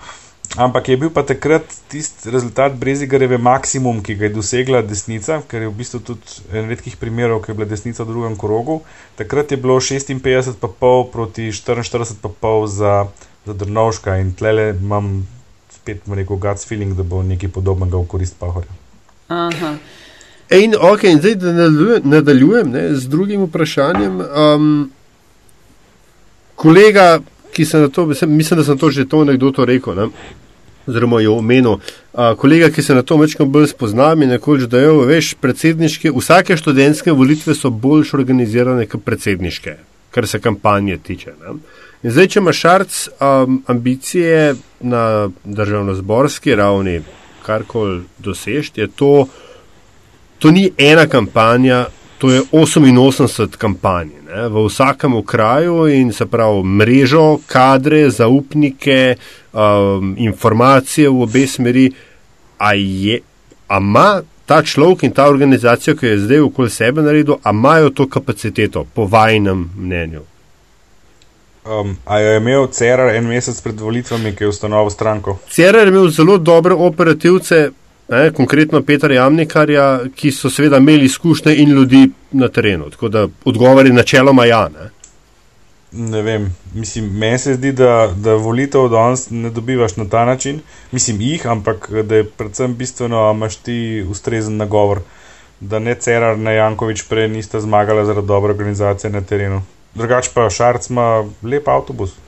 Ampak 0.56 0.88
je 0.90 0.98
bil 0.98 1.10
pa 1.10 1.24
takrat 1.24 1.66
tisti 1.92 2.32
rezultat 2.32 2.78
Brezigareve 2.80 3.38
maksimum, 3.38 4.00
ki 4.04 4.16
ga 4.16 4.30
je 4.30 4.36
dosegla 4.38 4.82
desnica, 4.82 5.42
ker 5.52 5.66
je 5.66 5.72
v 5.72 5.76
bistvu 5.76 6.00
tudi 6.00 6.46
en 6.54 6.70
redkih 6.72 6.96
primerov, 6.96 7.42
ki 7.44 7.52
je 7.52 7.58
bila 7.58 7.68
desnica 7.68 8.06
v 8.06 8.14
drugem 8.14 8.38
krogu. 8.40 8.80
Takrat 9.20 9.52
je 9.52 9.58
bilo 9.60 9.76
56,5 9.84 11.12
proti 11.12 11.50
44,5 11.52 12.68
za, 12.72 12.94
za 13.46 13.54
Drnovška 13.54 14.18
in 14.22 14.34
tlele 14.34 14.74
imam 14.82 15.28
spet 15.70 16.02
rekel 16.08 16.38
gut 16.38 16.66
feeling, 16.68 16.96
da 16.98 17.04
bo 17.04 17.24
nekaj 17.24 17.50
podobnega 17.50 17.98
v 17.98 18.08
korist 18.08 18.40
Pahorja. 18.40 18.72
In, 20.50 20.76
okay, 20.78 21.12
in 21.12 21.20
zdaj, 21.20 21.36
da 21.42 21.70
nadaljujem 22.04 22.70
ne, 22.72 22.90
z 22.96 23.08
drugim 23.10 23.48
vprašanjem. 23.48 24.20
Um, 24.22 24.92
kolega 26.56 27.20
ki 27.56 27.66
se 27.66 27.80
na 27.80 27.88
to, 27.88 28.06
mislim, 28.06 28.58
da 28.58 28.64
sem 28.64 28.78
to 28.78 28.90
že 28.92 29.06
to 29.08 29.24
nekdo 29.24 29.52
to 29.52 29.66
rekel, 29.66 29.96
ne? 29.96 30.10
oziroma 30.88 31.22
je 31.22 31.30
omenil, 31.30 31.80
kolega, 32.38 32.70
ki 32.70 32.82
se 32.84 32.94
na 32.94 33.02
to 33.02 33.18
večkrat 33.18 33.48
bolj 33.50 33.72
spozna, 33.72 34.12
mi 34.16 34.28
nekoč 34.30 34.68
dajo, 34.70 35.00
veš, 35.10 35.32
predsedniške, 35.42 36.12
vsake 36.14 36.58
študentske 36.58 37.12
volitve 37.12 37.56
so 37.58 37.72
boljš 37.74 38.14
organizirane 38.14 38.86
kot 38.86 39.02
predsedniške, 39.06 39.74
kar 40.14 40.28
se 40.28 40.40
kampanje 40.40 41.00
tiče. 41.08 41.34
Ne? 41.42 41.56
In 42.06 42.14
zdaj, 42.14 42.28
če 42.30 42.40
imaš 42.40 42.60
šarc 42.62 42.96
um, 43.10 43.64
ambicije 43.68 44.56
na 44.86 45.30
državno-zborski 45.44 46.54
ravni, 46.56 47.00
karkoli 47.46 48.04
dosežeš, 48.22 48.72
je 48.78 48.88
to, 48.88 49.26
to 50.40 50.52
ni 50.54 50.70
ena 50.78 51.08
kampanja, 51.10 51.86
To 52.18 52.32
je 52.32 52.42
88 52.52 53.58
kampanj 53.58 54.08
ne, 54.28 54.48
v 54.48 54.66
vsakem 54.66 55.20
kraju 55.26 55.88
in 55.88 56.14
se 56.14 56.26
pravi 56.26 56.64
mrežo, 56.64 57.40
kadre, 57.48 58.10
zaupnike, 58.10 59.16
um, 59.54 60.16
informacije 60.18 61.10
v 61.10 61.22
obe 61.22 61.48
smeri. 61.48 61.92
A 62.58 62.76
ima 62.76 64.22
ta 64.46 64.62
človek 64.64 65.04
in 65.04 65.12
ta 65.12 65.28
organizacija, 65.28 65.96
ki 65.96 66.06
je 66.06 66.20
zdaj 66.20 66.40
okoli 66.40 66.70
sebe 66.70 67.02
naredil, 67.02 67.36
a 67.44 67.52
imajo 67.52 67.90
to 67.90 68.08
kapaciteto, 68.08 68.86
po 68.94 69.06
vajnem 69.06 69.70
mnenju? 69.78 70.22
Um, 71.66 71.98
a 72.06 72.20
je 72.20 72.38
imel 72.38 72.68
CRR 72.68 73.16
en 73.16 73.26
mesec 73.28 73.62
pred 73.62 73.80
volitvami, 73.80 74.36
ki 74.36 74.44
je 74.44 74.48
ustanovil 74.48 74.90
stranko? 74.94 75.38
CRR 75.50 75.88
je 75.88 75.88
imel 75.88 76.10
zelo 76.14 76.38
dobre 76.38 76.74
operativce, 76.74 77.72
ne, 78.10 78.32
konkretno 78.32 78.82
Petra 78.86 79.14
Jamnikarja, 79.14 79.88
ki 80.16 80.32
so 80.32 80.50
seveda 80.50 80.78
imeli 80.78 81.10
izkušnje 81.10 81.56
in 81.56 81.74
ljudi 81.74 82.10
na 82.32 82.48
terenu. 82.48 82.90
Tako 82.90 83.10
da 83.10 83.28
odgovori 83.46 83.94
načeloma 83.94 84.46
ja. 84.46 84.70
Ne. 84.70 84.92
Ne 85.92 86.22
vem, 86.22 86.56
mislim, 86.74 87.10
meni 87.18 87.38
se 87.40 87.54
zdi, 87.54 87.72
da, 87.72 88.14
da 88.16 88.36
volitev 88.36 88.90
danes 88.90 89.30
ne 89.30 89.50
dobivaš 89.50 89.96
na 89.96 90.06
ta 90.10 90.26
način, 90.26 90.60
mislim 90.92 91.22
jih, 91.22 91.48
ampak 91.48 91.90
da 92.04 92.16
je 92.16 92.30
predvsem 92.30 92.76
bistveno, 92.76 93.26
da 93.26 93.32
imaš 93.32 93.56
ti 93.56 94.06
ustrezen 94.10 94.58
nagovor, 94.58 95.00
da 95.60 95.80
ne 95.80 95.96
Cerar, 95.96 96.38
ne 96.38 96.56
Jankovič 96.56 97.08
prej 97.10 97.30
nista 97.30 97.60
zmagala 97.60 98.06
zaradi 98.06 98.28
dobre 98.28 98.52
organizacije 98.52 99.12
na 99.12 99.22
terenu. 99.22 99.62
Drugač 99.96 100.30
pa 100.36 100.50
Šarc 100.52 100.90
ima 100.90 101.24
lep 101.44 101.68
avtobus. 101.68 102.16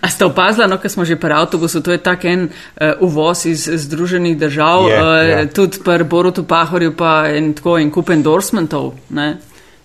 A 0.00 0.08
ste 0.08 0.24
opazili, 0.24 0.68
no, 0.68 0.78
ker 0.80 0.90
smo 0.90 1.04
že 1.04 1.20
pri 1.20 1.36
avtobusu, 1.36 1.84
to 1.84 1.92
je 1.92 2.00
tak 2.00 2.24
en 2.24 2.48
uh, 2.48 2.96
uvoz 3.04 3.44
iz 3.46 3.68
Združenih 3.68 4.38
držav, 4.38 4.88
yeah, 4.88 4.96
uh, 4.96 5.20
yeah. 5.20 5.52
tudi 5.52 5.84
pri 5.84 6.04
Borutu 6.04 6.44
Pahorju 6.48 6.96
pa 6.96 7.28
en 7.28 7.52
tako 7.54 7.78
en 7.78 7.90
kup 7.92 8.10
endorsementov. 8.10 8.94
Ne? 9.12 9.36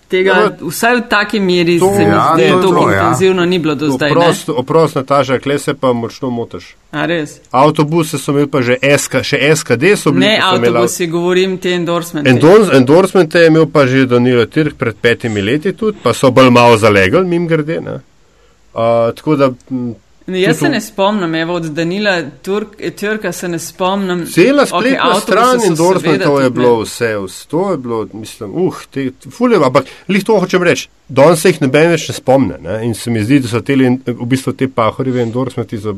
Tega, 0.08 0.34
no, 0.34 0.70
vsaj 0.70 0.96
v 0.96 1.02
taki 1.10 1.40
meri 1.40 1.78
to, 1.82 1.88
se 1.96 2.04
mi 2.04 2.14
ja, 2.14 2.32
zdi, 2.34 2.44
da 2.46 2.60
to 2.62 2.90
ja. 2.90 2.98
intenzivno 2.98 3.42
ja. 3.42 3.46
ni 3.46 3.58
bilo 3.58 3.74
do 3.74 3.88
zdaj. 3.90 4.12
Oprost, 4.56 4.94
Nataža, 4.94 5.38
kle 5.38 5.58
se 5.58 5.74
pa 5.74 5.92
močno 5.92 6.30
motiš. 6.30 6.76
A 6.90 7.06
res? 7.10 7.40
Avtobuse 7.50 8.18
so 8.18 8.30
imeli 8.30 8.46
pa 8.46 8.62
že 8.62 8.78
SK, 8.98 9.24
še 9.26 9.40
SKD 9.56 9.96
so 9.98 10.14
bili. 10.14 10.28
Ne, 10.28 10.38
avtobusi, 10.42 11.04
imela... 11.04 11.12
govorim 11.18 11.58
te 11.58 11.74
endorsemente. 11.74 12.30
Endors, 12.30 12.70
endorsemente 12.72 13.42
je 13.42 13.50
imel 13.50 13.66
pa 13.66 13.86
že 13.86 14.06
Danilo 14.06 14.46
Tirk 14.46 14.78
pred 14.78 14.94
petimi 15.02 15.42
leti 15.42 15.74
tudi, 15.74 15.98
pa 16.02 16.14
so 16.14 16.30
bolj 16.30 16.54
malo 16.54 16.78
zalegali, 16.78 17.26
mim 17.26 17.50
grede. 17.50 17.80
Uh, 17.82 19.10
tako 19.16 19.36
da 19.36 19.50
Ne, 19.70 19.96
jaz 20.26 20.58
se 20.58 20.68
ne 20.68 20.80
spomnim, 20.80 21.34
evo, 21.34 21.54
od 21.54 21.64
Danila 21.64 22.22
Turk, 22.42 22.68
Turka 23.00 23.32
se 23.32 23.48
ne 23.48 23.58
spomnim. 23.58 24.26
Cela 24.32 24.66
spletna 24.66 25.12
okay, 25.12 25.20
stran 25.20 25.60
in 25.66 25.74
Dorsman, 25.74 26.18
to 26.18 26.40
je 26.40 26.50
bilo 26.50 26.80
vse, 26.80 27.14
to 27.48 27.70
je 27.70 27.76
bilo, 27.76 28.06
mislim, 28.12 28.50
uh, 28.54 28.84
te, 28.90 29.10
fulje, 29.30 29.56
ampak 29.56 29.84
lih 30.08 30.24
to 30.24 30.40
hočem 30.40 30.62
reči, 30.62 30.88
danes 31.08 31.40
se 31.40 31.54
jih 31.54 31.62
ne 31.62 31.68
ben 31.68 31.90
več 31.90 32.08
ne 32.08 32.14
spomne 32.14 32.58
ne? 32.60 32.80
in 32.86 32.94
se 32.94 33.10
mi 33.10 33.22
zdi, 33.24 33.40
da 33.40 33.48
so 33.48 33.60
te, 33.60 33.76
v 34.06 34.26
bistvu 34.26 34.52
te 34.52 34.68
pahorjeve 34.68 35.22
endorsmenti 35.22 35.78
za 35.78 35.94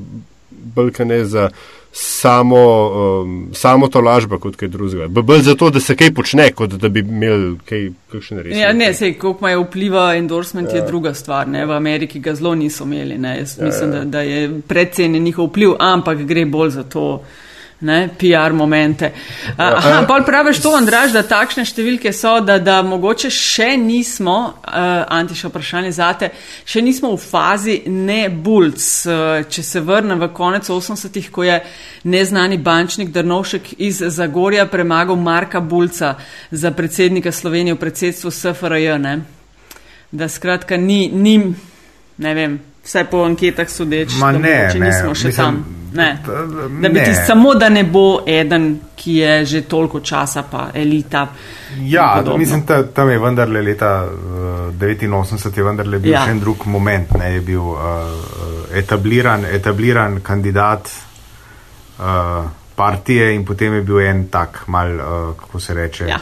Balkane, 0.51 1.25
za 1.25 1.49
samo, 1.92 2.90
um, 3.22 3.48
samo 3.53 3.88
to 3.88 4.01
lažba 4.01 4.38
kot 4.38 4.57
kaj 4.57 4.68
drugega. 4.68 5.09
Bolj 5.09 5.42
zato, 5.42 5.70
da 5.70 5.81
se 5.81 5.96
kaj 5.96 6.14
počne, 6.14 6.51
kot 6.53 6.70
da 6.70 6.88
bi 6.88 7.01
imeli 7.01 7.57
kaj, 7.68 7.88
kakšne 8.12 8.42
resne. 8.42 8.61
Ja, 8.61 8.72
ne, 8.72 8.92
sej, 8.94 9.14
koliko 9.18 9.46
imajo 9.46 9.62
vpliva 9.62 10.14
endorsement, 10.16 10.68
ja. 10.72 10.77
je 10.77 10.87
druga 10.87 11.14
stvar. 11.14 11.48
Ne? 11.48 11.66
V 11.66 11.72
Ameriki 11.72 12.20
ga 12.20 12.35
zelo 12.35 12.55
niso 12.55 12.85
imeli. 12.85 13.18
Ne? 13.18 13.38
Jaz 13.38 13.59
ja, 13.59 13.64
mislim, 13.64 13.92
ja. 13.92 13.98
Da, 13.98 14.05
da 14.05 14.20
je 14.20 14.61
predcen 14.68 15.12
njihov 15.12 15.46
vpliv, 15.46 15.74
ampak 15.79 16.18
gre 16.18 16.46
bolj 16.46 16.70
za 16.70 16.83
to 16.83 17.22
ne, 17.81 18.09
PR 18.19 18.53
momente. 18.53 19.12
Ja, 19.59 19.77
Aha, 19.77 20.03
bolj 20.09 20.25
praviš 20.27 20.61
to, 20.62 20.73
Andraž, 20.75 21.12
da 21.14 21.23
takšne 21.23 21.62
številke 21.69 22.12
so, 22.17 22.38
da, 22.43 22.59
da 22.59 22.81
mogoče 22.83 23.31
še 23.31 23.69
nismo, 23.79 24.37
uh, 24.51 24.88
Antiša 25.14 25.51
vprašanje 25.53 25.93
zate, 25.95 26.31
še 26.67 26.83
nismo 26.83 27.12
v 27.14 27.23
fazi 27.23 27.79
ne 27.87 28.25
bulc. 28.31 28.83
Uh, 29.07 29.47
če 29.47 29.62
se 29.62 29.83
vrnem 29.85 30.19
v 30.27 30.31
konec 30.35 30.71
80-ih, 30.75 31.31
ko 31.31 31.47
je 31.47 31.61
neznani 32.11 32.59
bančnik 32.59 33.12
Drnovšek 33.14 33.77
iz 33.79 34.03
Zagorja 34.03 34.67
premagal 34.67 35.17
Marka 35.17 35.61
Bulca 35.61 36.17
za 36.51 36.75
predsednika 36.75 37.33
Slovenije 37.33 37.79
v 37.79 37.83
predsedstvu 37.83 38.35
SFRJ, 38.35 38.99
ne? 38.99 39.19
da 40.11 40.25
skratka 40.29 40.77
ni, 40.81 41.11
ni, 41.12 41.37
ne 42.17 42.31
vem, 42.35 42.55
vse 42.88 43.05
po 43.11 43.24
anketah 43.24 43.68
sodeč, 43.68 44.16
Ma 44.20 44.33
da 44.33 44.38
ne, 44.38 44.55
ne, 44.74 44.87
nismo 44.87 45.12
še 45.14 45.29
mislim, 45.29 45.44
tam. 45.44 45.64
Ne. 45.94 46.09
Da 46.81 46.88
bi 46.88 46.98
Ne. 47.01 47.05
ti 47.05 47.14
samo, 47.27 47.55
da 47.55 47.68
ne 47.68 47.83
bo 47.85 48.20
eden, 48.27 48.64
ki 48.96 49.14
je 49.14 49.44
že 49.44 49.61
toliko 49.62 50.01
časa, 50.01 50.42
pa 50.42 50.68
elita. 50.74 51.27
Ja, 51.81 52.24
mislim, 52.38 52.64
da 52.66 52.83
tam 52.92 53.11
je 53.11 53.18
vendarle 53.18 53.62
leta 53.62 54.05
uh, 54.05 54.74
89 54.81 55.57
je 55.59 55.64
vendarle 55.64 55.98
bil 55.98 56.12
Ja. 56.12 56.18
ja. 56.20 56.24
še 56.27 56.31
en 56.31 56.40
drug 56.40 56.66
moment, 56.66 57.12
ne, 57.18 57.33
je 57.35 57.40
bil 57.40 57.61
uh, 57.61 57.79
etabliran, 58.74 59.44
etabliran 59.44 60.20
kandidat 60.20 60.88
uh, 61.98 62.44
partije 62.77 63.35
in 63.35 63.44
potem 63.44 63.74
je 63.74 63.83
bil 63.83 64.01
en 64.01 64.27
tak 64.29 64.62
mal, 64.66 64.92
uh, 64.94 65.35
kako 65.37 65.61
se 65.61 65.74
reče. 65.74 66.07
Ja. 66.09 66.20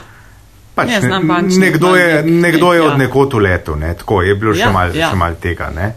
Pač 0.75 0.89
Ne 0.89 1.09
ne, 1.09 1.59
nekdo 1.59 1.97
je, 1.97 2.23
nekdo 2.23 2.73
je 2.73 2.79
ja. 2.81 2.85
od 2.87 2.99
nekod 2.99 3.35
uletel, 3.35 3.79
ne, 3.79 3.95
tako 3.95 4.23
je 4.23 4.35
bilo 4.35 4.55
Ja, 4.55 4.67
še 4.67 4.73
mal, 4.73 4.97
ja. 4.97 5.15
mal 5.15 5.35
tega. 5.41 5.71
Ne. 5.75 5.95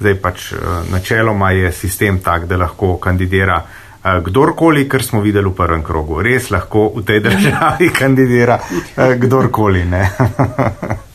Zdaj 0.00 0.14
pač 0.20 0.52
uh, 0.52 0.58
načeloma 0.92 1.50
je 1.56 1.72
sistem 1.72 2.20
tak, 2.20 2.46
da 2.46 2.56
lahko 2.60 2.96
kandidira 3.00 3.62
uh, 3.62 4.18
kdorkoli, 4.24 4.88
kar 4.88 5.02
smo 5.02 5.20
videli 5.24 5.48
v 5.48 5.56
prvem 5.56 5.82
krogu. 5.82 6.20
Res 6.22 6.50
lahko 6.50 6.90
v 6.96 7.04
tej 7.04 7.20
državi 7.24 7.90
kandidira 8.00 8.60
uh, 8.60 9.14
kdorkoli. 9.16 9.84
Ne. 9.84 10.04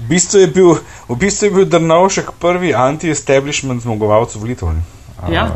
V 0.00 0.18
bistvu 0.18 0.40
je 0.42 0.46
bil, 0.50 0.74
v 1.06 1.14
bistvu 1.14 1.46
je 1.46 1.50
bil 1.54 1.66
Drnovšek 1.70 2.32
prvi 2.42 2.74
anti-establishment 2.74 3.78
zmagovalec 3.82 4.34
volitev. 4.34 4.74
Ja, 5.30 5.46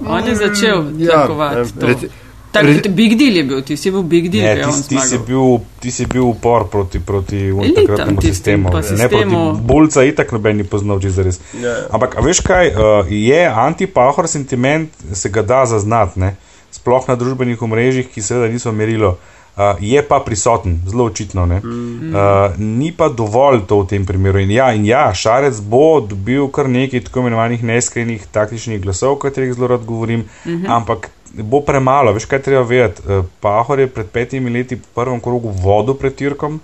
on 0.00 0.24
je 0.24 0.32
začel 0.32 0.96
Ja, 0.96 1.28
tlakovati. 1.28 2.08
Eh, 2.48 2.52
to. 2.52 2.66
reci- 2.66 2.82
Tak, 2.82 2.84
reci- 2.84 2.94
big 2.94 3.18
deal 3.18 3.36
je 3.36 3.44
bil, 3.44 3.62
ti 3.62 3.76
si 3.76 3.90
bil 3.90 4.02
big 4.02 4.28
deal, 4.28 4.44
Ne, 4.44 4.54
ki 4.54 4.60
je 4.60 4.66
on 4.66 4.82
ti, 4.82 4.88
ti, 4.88 4.98
si 5.00 5.18
bil, 5.18 5.60
ti 5.80 5.90
si 5.90 6.06
bil 6.06 6.22
upor 6.22 6.68
proti, 6.68 6.98
proti 7.00 7.52
takratnemu 7.74 8.22
sistemu. 8.22 8.68
Ne 8.74 8.82
sistemu. 8.82 9.38
proti 9.52 9.60
Bulca, 9.62 10.04
itak 10.04 10.32
noben 10.32 10.56
ni 10.56 10.64
poznal, 10.64 11.00
če 11.00 11.10
zares. 11.10 11.40
Ja. 11.62 11.86
Ampak, 11.90 12.18
a 12.18 12.20
veš 12.20 12.40
kaj, 12.40 12.68
uh, 12.68 13.06
je 13.10 13.46
antipahor 13.46 14.28
sentiment, 14.28 14.90
se 15.12 15.28
ga 15.28 15.42
da 15.42 15.66
zaznati, 15.66 16.20
ne? 16.20 16.36
sploh 16.70 17.08
na 17.08 17.16
družbenih 17.16 17.62
omrežjih, 17.62 18.08
ki 18.12 18.22
seveda 18.22 18.52
niso 18.52 18.72
merilo. 18.72 19.18
Uh, 19.58 19.74
je 19.80 19.98
pa 20.06 20.20
prisoten, 20.20 20.76
zelo 20.86 21.04
očitno. 21.04 21.46
Mm. 21.46 22.14
Uh, 22.14 22.54
ni 22.58 22.92
pa 22.92 23.08
dovolj 23.08 23.64
to 23.66 23.80
v 23.80 23.86
tem 23.90 24.06
primeru. 24.06 24.38
In 24.38 24.50
ja, 24.50 24.72
in 24.72 24.84
ja, 24.86 25.10
Šarec 25.14 25.58
bo 25.60 25.98
dobil 26.00 26.46
kar 26.54 26.68
nekaj 26.70 27.00
tako 27.08 27.24
imenovanih 27.24 27.64
neskrenih 27.64 28.26
taktičnih 28.30 28.78
glasov, 28.80 29.16
o 29.16 29.18
katerih 29.18 29.54
zelo 29.54 29.66
rad 29.66 29.84
govorim, 29.84 30.20
mm 30.20 30.52
-hmm. 30.52 30.70
ampak 30.70 31.10
bo 31.34 31.60
premalo. 31.60 32.12
Veš, 32.12 32.26
kaj 32.30 32.42
treba 32.42 32.62
vedeti? 32.66 33.02
Uh, 33.04 33.24
Pahor 33.40 33.80
je 33.80 33.88
pred 33.90 34.08
petimi 34.10 34.50
leti 34.50 34.76
v 34.76 34.94
prvem 34.94 35.20
krogu 35.20 35.52
vodo 35.52 35.94
pred 35.94 36.14
Tirkom, 36.14 36.60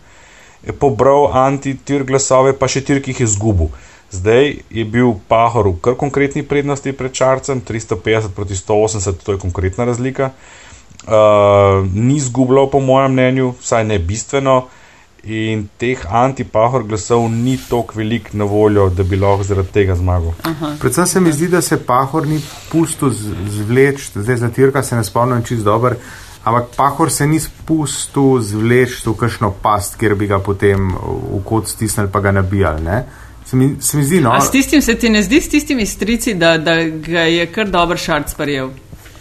je 0.65 0.73
pobral 0.73 1.29
anti-tir 1.33 2.05
glasove, 2.05 2.55
pa 2.57 2.69
še 2.69 2.85
Tirk 2.85 3.09
jih 3.09 3.21
je 3.21 3.29
izgubil. 3.29 3.69
Zdaj 4.15 4.55
je 4.71 4.85
bil 4.85 5.17
Pahor 5.29 5.69
v 5.69 5.79
kar 5.83 5.99
konkretni 5.99 6.45
prednosti 6.47 6.93
pred 6.93 7.13
Čarcem, 7.13 7.61
350 7.61 8.33
proti 8.33 8.57
180, 8.57 9.25
to 9.25 9.37
je 9.37 9.43
konkretna 9.43 9.85
razlika. 9.85 10.31
Uh, 11.05 11.85
ni 11.93 12.17
izgubljal, 12.17 12.71
po 12.73 12.81
mojem 12.81 13.13
mnenju, 13.13 13.53
vsaj 13.61 13.85
ne 13.85 13.99
bistveno, 13.99 14.65
in 15.27 15.69
teh 15.77 15.97
antipahor 16.07 16.83
glasov 16.83 17.31
ni 17.31 17.59
toliko 17.61 17.93
velik 17.97 18.33
na 18.33 18.45
voljo, 18.45 18.89
da 18.91 19.03
bi 19.03 19.17
lahko 19.17 19.43
zaradi 19.43 19.69
tega 19.69 19.95
zmagal. 19.95 20.33
Predvsem 20.81 21.07
se 21.07 21.21
mi 21.21 21.33
zdi, 21.33 21.49
da 21.49 21.61
se 21.61 21.77
Pahor 21.79 22.27
ni 22.27 22.41
pustil 22.71 23.11
z- 23.11 23.33
zvleči, 23.49 24.11
zdaj 24.15 24.37
za 24.37 24.49
Tirka 24.49 24.83
se 24.83 24.97
ne 24.97 25.05
spomnim 25.05 25.43
čist 25.43 25.65
dobro, 25.65 25.95
ampak 26.45 26.65
Pahor 26.77 27.11
se 27.11 27.27
ni 27.27 27.41
spustil 27.41 28.41
zvleči 28.41 29.03
v 29.07 29.15
kakšno 29.15 29.51
past, 29.63 29.97
kjer 29.97 30.15
bi 30.15 30.27
ga 30.27 30.39
potem 30.39 30.93
v 30.93 31.41
kot 31.45 31.69
stisnili 31.69 32.09
pa 32.09 32.21
ga 32.21 32.33
nabijali. 32.33 32.83
Ne? 32.83 33.05
Se 33.47 33.57
mi, 33.57 33.77
se 33.81 33.97
mi 33.97 34.05
zdi, 34.05 34.21
no. 34.21 34.31
A 34.33 34.41
s 34.41 34.51
tistim 34.51 34.83
se 34.83 34.95
ti 34.95 35.09
ne 35.09 35.23
zdi, 35.23 35.41
s 35.41 35.49
tistimi 35.49 35.87
strici, 35.87 36.35
da, 36.35 36.59
da 36.59 36.75
ga 36.83 37.21
je 37.21 37.47
kar 37.47 37.69
dober 37.69 37.99
šarc 37.99 38.35
prijel? 38.35 38.69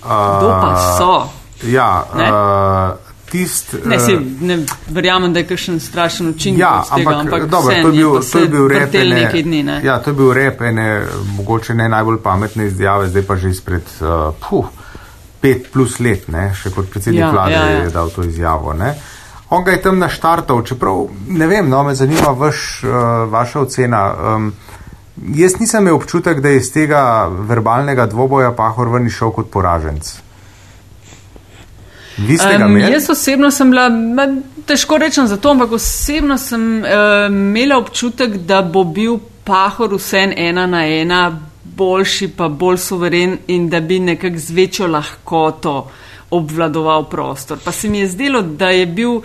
Kdo 0.01 0.49
pa 0.51 0.97
so? 0.97 1.29
Ja, 1.63 2.03
Ne? 2.15 2.23
uh, 2.23 3.02
tist, 3.33 3.73
Ne, 3.85 3.95
eh, 3.95 3.99
si, 3.99 4.13
ne 4.41 4.59
verjamem, 4.89 5.33
da 5.33 5.41
je 5.41 5.47
kakšen 5.49 5.79
strašen 5.81 6.29
učinek 6.29 6.59
Ja, 6.59 6.73
od 6.81 6.91
tega, 6.91 7.09
ampak, 7.09 7.25
ampak 7.25 7.49
dobro, 7.49 7.71
vseeno 7.71 7.83
to 7.83 7.89
je 7.89 7.97
bil, 7.97 8.11
to 8.13 8.21
se 8.21 8.39
je 8.39 8.47
bil 8.47 8.67
rep. 8.67 8.95
ene- 8.95 9.41
dni. 9.41 9.63
Ne? 9.63 9.79
Ja, 9.83 9.97
to 9.99 10.09
je 10.09 10.13
bil 10.13 10.33
rep 10.33 10.61
ene, 10.61 10.87
mogoče 11.33 11.73
ne 11.73 11.89
najbolj 11.89 12.21
pametne 12.21 12.65
izjave, 12.65 13.09
zdaj 13.09 13.23
pa 13.23 13.35
že 13.35 13.49
izpred 13.49 13.89
uh, 13.99 14.33
puh, 14.39 14.69
pet 15.41 15.71
plus 15.73 15.97
let, 15.99 16.27
ne, 16.27 16.51
še 16.53 16.69
kot 16.69 16.87
predsednik 16.87 17.19
Ja, 17.19 17.31
vlade 17.31 17.53
ja, 17.53 17.65
ja, 17.65 17.81
je 17.81 17.89
dal 17.89 18.09
to 18.09 18.23
izjavo. 18.23 18.73
Ne. 18.73 18.93
On 19.49 19.63
ga 19.63 19.71
je 19.71 19.81
tam 19.81 19.99
naštartal, 19.99 20.61
čeprav 20.63 21.01
ne 21.27 21.47
vem, 21.47 21.67
no, 21.69 21.83
me 21.83 21.95
zanima 21.95 22.31
vaš, 22.33 22.83
uh, 22.83 22.93
vaša 23.29 23.59
ocena. 23.59 24.03
Um, 24.35 24.53
jaz 25.35 25.57
nisem 25.59 25.83
imel 25.83 25.95
občutek, 25.95 26.39
da 26.41 26.49
je 26.49 26.57
iz 26.57 26.71
tega 26.73 27.03
verbalnega 27.29 28.05
dvoboja 28.05 28.53
Pahor 28.57 28.89
ven 28.89 29.09
išel 29.09 29.31
kot 29.31 29.49
poraženc. 29.49 30.13
Vi 32.17 32.37
ste 32.37 32.57
ga 32.57 32.65
Um, 32.65 32.71
imeli? 32.77 32.93
jaz 32.93 33.09
osebno 33.09 33.51
sem 33.51 33.71
bila, 33.71 33.89
težko 34.65 34.97
rečem 34.97 35.27
za 35.27 35.37
to, 35.37 35.49
ampak 35.51 35.71
osebno 35.71 36.37
sem 36.37 36.83
uh, 36.83 36.87
imela 37.27 37.77
občutek, 37.77 38.37
da 38.37 38.61
bo 38.61 38.83
bil 38.83 39.17
pahor 39.43 39.95
vsem 39.95 40.33
ena 40.37 40.65
na 40.67 40.85
ena 40.87 41.39
boljši, 41.63 42.27
pa 42.37 42.47
bolj 42.47 42.77
suveren 42.77 43.37
in 43.47 43.69
da 43.69 43.79
bi 43.79 43.99
nekako 43.99 44.37
z 44.37 44.51
večjo 44.51 44.87
lahkoto 44.87 45.91
obvladoval 46.31 47.09
prostor. 47.09 47.57
Pa 47.63 47.71
se 47.71 47.89
mi 47.89 47.99
je 47.99 48.07
zdelo, 48.07 48.41
da 48.41 48.69
je 48.69 48.85
bil 48.85 49.21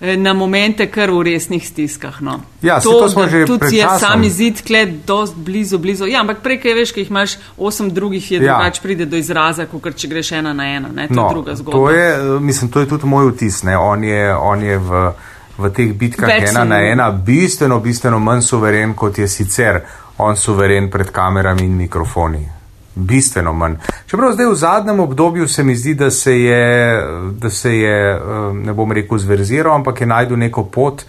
na 0.00 0.32
momente 0.32 0.86
kar 0.90 1.10
v 1.10 1.22
resnih 1.22 1.68
stiskah. 1.68 2.22
No. 2.22 2.40
Ja, 2.62 2.80
saj 2.80 2.92
to 2.92 3.08
smo 3.08 3.22
da 3.22 3.28
že 3.28 3.46
tudi 3.46 3.58
pred 3.58 3.72
je 3.72 3.86
sami 4.00 4.30
zid 4.30 4.62
klet 4.66 4.88
dost 5.06 5.36
blizu, 5.36 5.78
blizu. 5.78 6.06
Ja, 6.06 6.20
ampak 6.20 6.40
prej, 6.40 6.60
kaj 6.62 6.74
veš, 6.74 6.92
ki 6.92 7.00
jih 7.00 7.10
imaš 7.10 7.36
osem 7.58 7.90
drugih, 7.90 8.30
je 8.30 8.40
Ja. 8.40 8.54
drugače 8.54 8.80
pride 8.82 9.04
do 9.04 9.16
izraza, 9.16 9.66
kot 9.66 9.96
če 9.96 10.08
greš 10.08 10.32
ena 10.32 10.52
na 10.52 10.64
ena. 10.64 10.88
Ne? 10.94 11.08
To 11.08 11.14
No, 11.14 11.26
je 11.26 11.34
druga 11.34 11.54
zgodba. 11.54 11.78
To 11.78 11.90
je, 11.90 12.08
eh, 12.14 12.40
mislim, 12.40 12.70
to 12.70 12.80
je 12.80 12.88
tudi 12.88 13.06
moj 13.06 13.30
vtis. 13.30 13.62
Ne? 13.62 13.76
On 13.78 14.04
je, 14.04 14.34
on 14.34 14.62
je 14.62 14.78
v, 14.78 15.12
v 15.58 15.70
teh 15.70 15.92
bitkah 15.92 16.28
Več 16.28 16.50
ena 16.50 16.64
na 16.64 16.80
ena 16.80 17.10
bistveno, 17.10 17.80
bistveno 17.80 18.18
manj 18.18 18.42
suveren, 18.42 18.94
kot 18.94 19.18
je 19.18 19.28
sicer 19.28 19.80
on 20.18 20.36
suveren 20.36 20.90
pred 20.90 21.10
kamerami 21.10 21.62
in 21.64 21.76
mikrofoni. 21.76 22.59
Bistveno 22.94 23.52
manj. 23.52 23.74
Čeprav 24.06 24.32
zdaj 24.32 24.46
v 24.46 24.54
zadnjem 24.54 25.00
obdobju 25.00 25.48
se 25.48 25.64
mi 25.64 25.76
zdi, 25.76 25.94
da 25.94 26.10
se 26.10 26.40
je, 26.40 27.02
da 27.32 27.50
se 27.50 27.76
je 27.76 28.14
eh, 28.14 28.20
ne 28.54 28.72
bom 28.72 28.92
rekel, 28.92 29.18
zverziral, 29.18 29.74
ampak 29.74 30.00
je 30.00 30.06
najdel 30.06 30.38
neko 30.38 30.64
pot, 30.64 31.02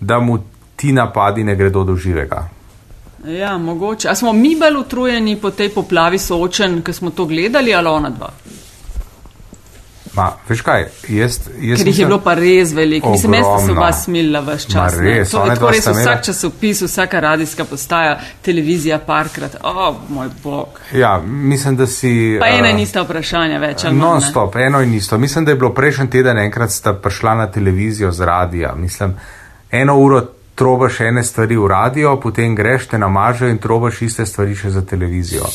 da 0.00 0.20
mu 0.20 0.38
ti 0.76 0.92
napadi 0.92 1.44
ne 1.44 1.56
gredo 1.56 1.84
do 1.84 1.96
živega. 1.96 2.48
Ja, 3.26 3.58
mogoče. 3.58 4.08
A 4.08 4.14
smo 4.14 4.32
mi 4.32 4.56
bolj 4.60 4.76
utrujeni 4.80 5.36
po 5.36 5.50
tej 5.50 5.68
poplavi 5.68 6.18
soočen, 6.18 6.82
ki 6.82 6.92
smo 6.92 7.10
to 7.10 7.24
gledali, 7.24 7.74
ali 7.74 7.88
ona 7.88 8.10
dva? 8.10 8.32
Ma, 10.14 10.26
veš 10.48 10.60
kaj, 10.60 10.82
jaz, 11.08 11.38
jaz 11.60 11.78
Ker 11.80 11.88
jih 11.88 11.98
je 11.98 12.06
bilo 12.06 12.18
pa 12.20 12.34
res 12.36 12.74
veliko. 12.76 13.10
Mislim, 13.14 13.34
jaz 13.38 13.46
sem 13.66 13.76
vas 13.76 14.02
smilila 14.04 14.42
vse 14.44 14.68
čas. 14.68 14.96
Ma 14.96 15.04
res, 15.04 15.30
to 15.30 15.44
tako 15.48 15.70
res 15.70 15.86
imela- 15.86 16.00
vsak 16.00 16.24
časopis, 16.24 16.82
vsaka 16.82 17.20
radijska 17.20 17.64
postaja, 17.64 18.18
televizija 18.42 18.98
parkrat. 18.98 19.56
O, 19.62 19.72
oh, 19.72 19.96
moj 20.08 20.28
bog. 20.42 20.80
Ja, 20.92 21.18
mislim, 21.24 21.76
da 21.76 21.86
si. 21.86 22.36
Pa 22.40 22.46
ena 22.46 22.68
eh, 22.68 22.70
in 22.70 22.84
ista 22.84 23.02
vprašanja 23.02 23.58
več. 23.58 23.86
Non 23.88 24.20
ne? 24.20 24.28
stop, 24.28 24.56
eno 24.56 24.82
in 24.82 24.94
isto. 24.94 25.18
Mislim, 25.18 25.44
da 25.44 25.50
je 25.50 25.56
bilo 25.56 25.72
prejšnji 25.74 26.10
teden 26.10 26.38
enkrat 26.38 26.70
sta 26.70 26.92
prišla 26.92 27.34
na 27.34 27.50
televizijo 27.50 28.12
z 28.12 28.20
radija. 28.20 28.74
Mislim, 28.76 29.16
eno 29.70 29.96
uro 29.98 30.22
trobaš 30.54 31.00
ene 31.00 31.24
stvari 31.24 31.56
v 31.56 31.66
radio, 31.66 32.16
potem 32.20 32.54
greš, 32.54 32.86
te 32.86 32.98
namažejo 32.98 33.50
in 33.50 33.58
trobaš 33.58 34.02
iste 34.02 34.26
stvari 34.26 34.54
še 34.54 34.70
za 34.70 34.84
televizijo. 34.84 35.48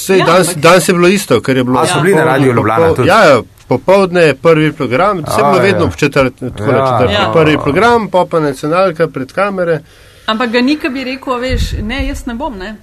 Sej, 0.00 0.18
Ja, 0.18 0.18
ja, 0.18 0.26
danes, 0.26 0.48
ampak- 0.48 0.62
danes 0.62 0.88
je 0.88 0.94
bilo 0.94 1.08
isto, 1.08 1.40
ker 1.40 1.56
je 1.56 1.64
bilo. 1.64 1.80
A 1.80 1.86
so 1.86 2.00
bili 2.00 2.14
na 2.14 2.20
popoldne- 2.20 2.32
Radiu 2.32 2.52
Ljubljana 2.52 2.94
tudi? 2.94 3.08
Ja, 3.08 3.24
ja, 3.24 3.40
popoldne 3.68 4.20
je 4.22 4.34
prvi 4.36 4.72
program, 4.72 5.18
vse 5.18 5.40
je 5.40 5.44
bilo 5.44 5.56
ja. 5.56 5.62
vedno 5.62 5.86
v 5.86 5.96
četrt, 5.96 6.34
tako 6.38 6.70
Ja. 6.70 6.76
ja, 6.76 6.98
četrt, 6.98 7.12
Ja. 7.12 7.30
prvi 7.32 7.58
program, 7.58 8.08
pa 8.08 8.24
pa 8.24 8.40
nacionalka 8.40 9.08
pred 9.08 9.32
kamere. 9.32 9.80
Ampak 10.26 10.50
ga 10.50 10.60
nikaj 10.60 10.90
bi 10.90 11.04
rekel, 11.04 11.38
veš, 11.38 11.72
ne, 11.82 12.06
jaz 12.06 12.26
ne 12.26 12.34
bom, 12.34 12.58
ne. 12.58 12.76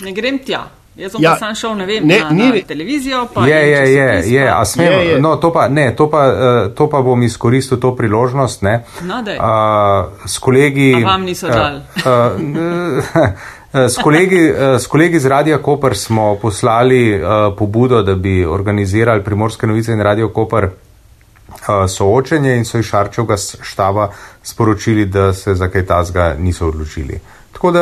Ne 0.00 0.12
grem 0.12 0.38
tja. 0.38 0.64
Jaz 0.96 1.12
sem 1.12 1.22
ja, 1.22 1.30
pa 1.30 1.38
sam 1.38 1.54
šel, 1.54 1.74
ne 1.74 1.86
vem, 1.86 2.06
ne, 2.06 2.20
na, 2.20 2.30
ni, 2.30 2.46
na 2.48 2.60
televizijo. 2.66 3.26
Je, 3.46 3.58
je, 3.70 3.82
je, 3.92 4.32
je, 4.32 4.44
a 4.50 4.64
smem, 4.64 4.92
je, 4.92 5.06
je. 5.06 5.20
No, 5.20 5.36
to 5.36 5.52
pa, 5.52 5.68
ne, 5.68 5.90
to 5.96 6.10
pa, 6.10 6.22
uh, 6.26 6.74
to 6.74 6.88
pa 6.88 7.02
bom 7.02 7.22
izkoristil 7.22 7.76
to 7.76 7.96
priložnost, 7.96 8.62
ne. 8.62 8.84
No, 9.02 9.20
uh, 9.20 10.26
s 10.26 10.38
kolegi. 10.38 10.94
A 10.96 11.06
vam 11.06 11.22
niso 11.22 11.48
dali. 11.48 11.80
Uh, 11.96 12.12
uh, 13.16 13.28
S 13.72 13.98
kolegi, 14.02 14.54
s 14.78 14.86
kolegi 14.86 15.20
z 15.20 15.26
Radio 15.26 15.58
Koper 15.58 15.96
smo 15.96 16.34
poslali 16.42 17.14
uh, 17.14 17.28
pobudo, 17.58 18.02
da 18.02 18.14
bi 18.14 18.44
organizirali 18.44 19.24
primorske 19.24 19.66
novice 19.66 19.92
in 19.92 20.00
Radio 20.00 20.28
Koper 20.28 20.64
uh, 20.64 21.84
soočenje 21.88 22.56
in 22.56 22.64
so 22.64 22.78
iz 22.78 22.86
Šarčevega 22.86 23.36
štaba 23.62 24.08
sporočili, 24.42 25.04
da 25.04 25.32
se 25.32 25.54
za 25.54 25.68
kaj 25.68 25.86
tazga 25.86 26.34
niso 26.38 26.68
odločili. 26.68 27.20
Tako 27.52 27.70
da, 27.70 27.80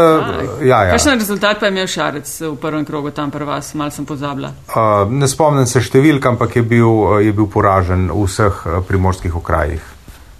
ja, 0.62 0.83
ja. 0.85 0.90
Kakšen 0.90 1.18
rezultat 1.18 1.61
pa 1.61 1.66
je 1.66 1.73
imel 1.73 1.87
Šarec 1.87 2.40
v 2.40 2.57
prvem 2.57 2.85
krogu 2.85 3.11
tam 3.11 3.31
pri 3.31 3.44
vas, 3.44 3.75
mal 3.75 3.90
sem 3.90 4.07
pozabila? 4.07 4.53
Uh, 4.68 5.11
ne 5.11 5.29
spomnim 5.29 5.66
se 5.66 5.83
številk, 5.83 6.27
ampak 6.27 6.57
je 6.57 6.62
bil, 6.62 7.20
je 7.23 7.33
bil 7.33 7.47
poražen 7.51 8.09
v 8.11 8.25
vseh 8.25 8.62
primorskih 8.88 9.37
okrajih. 9.37 9.93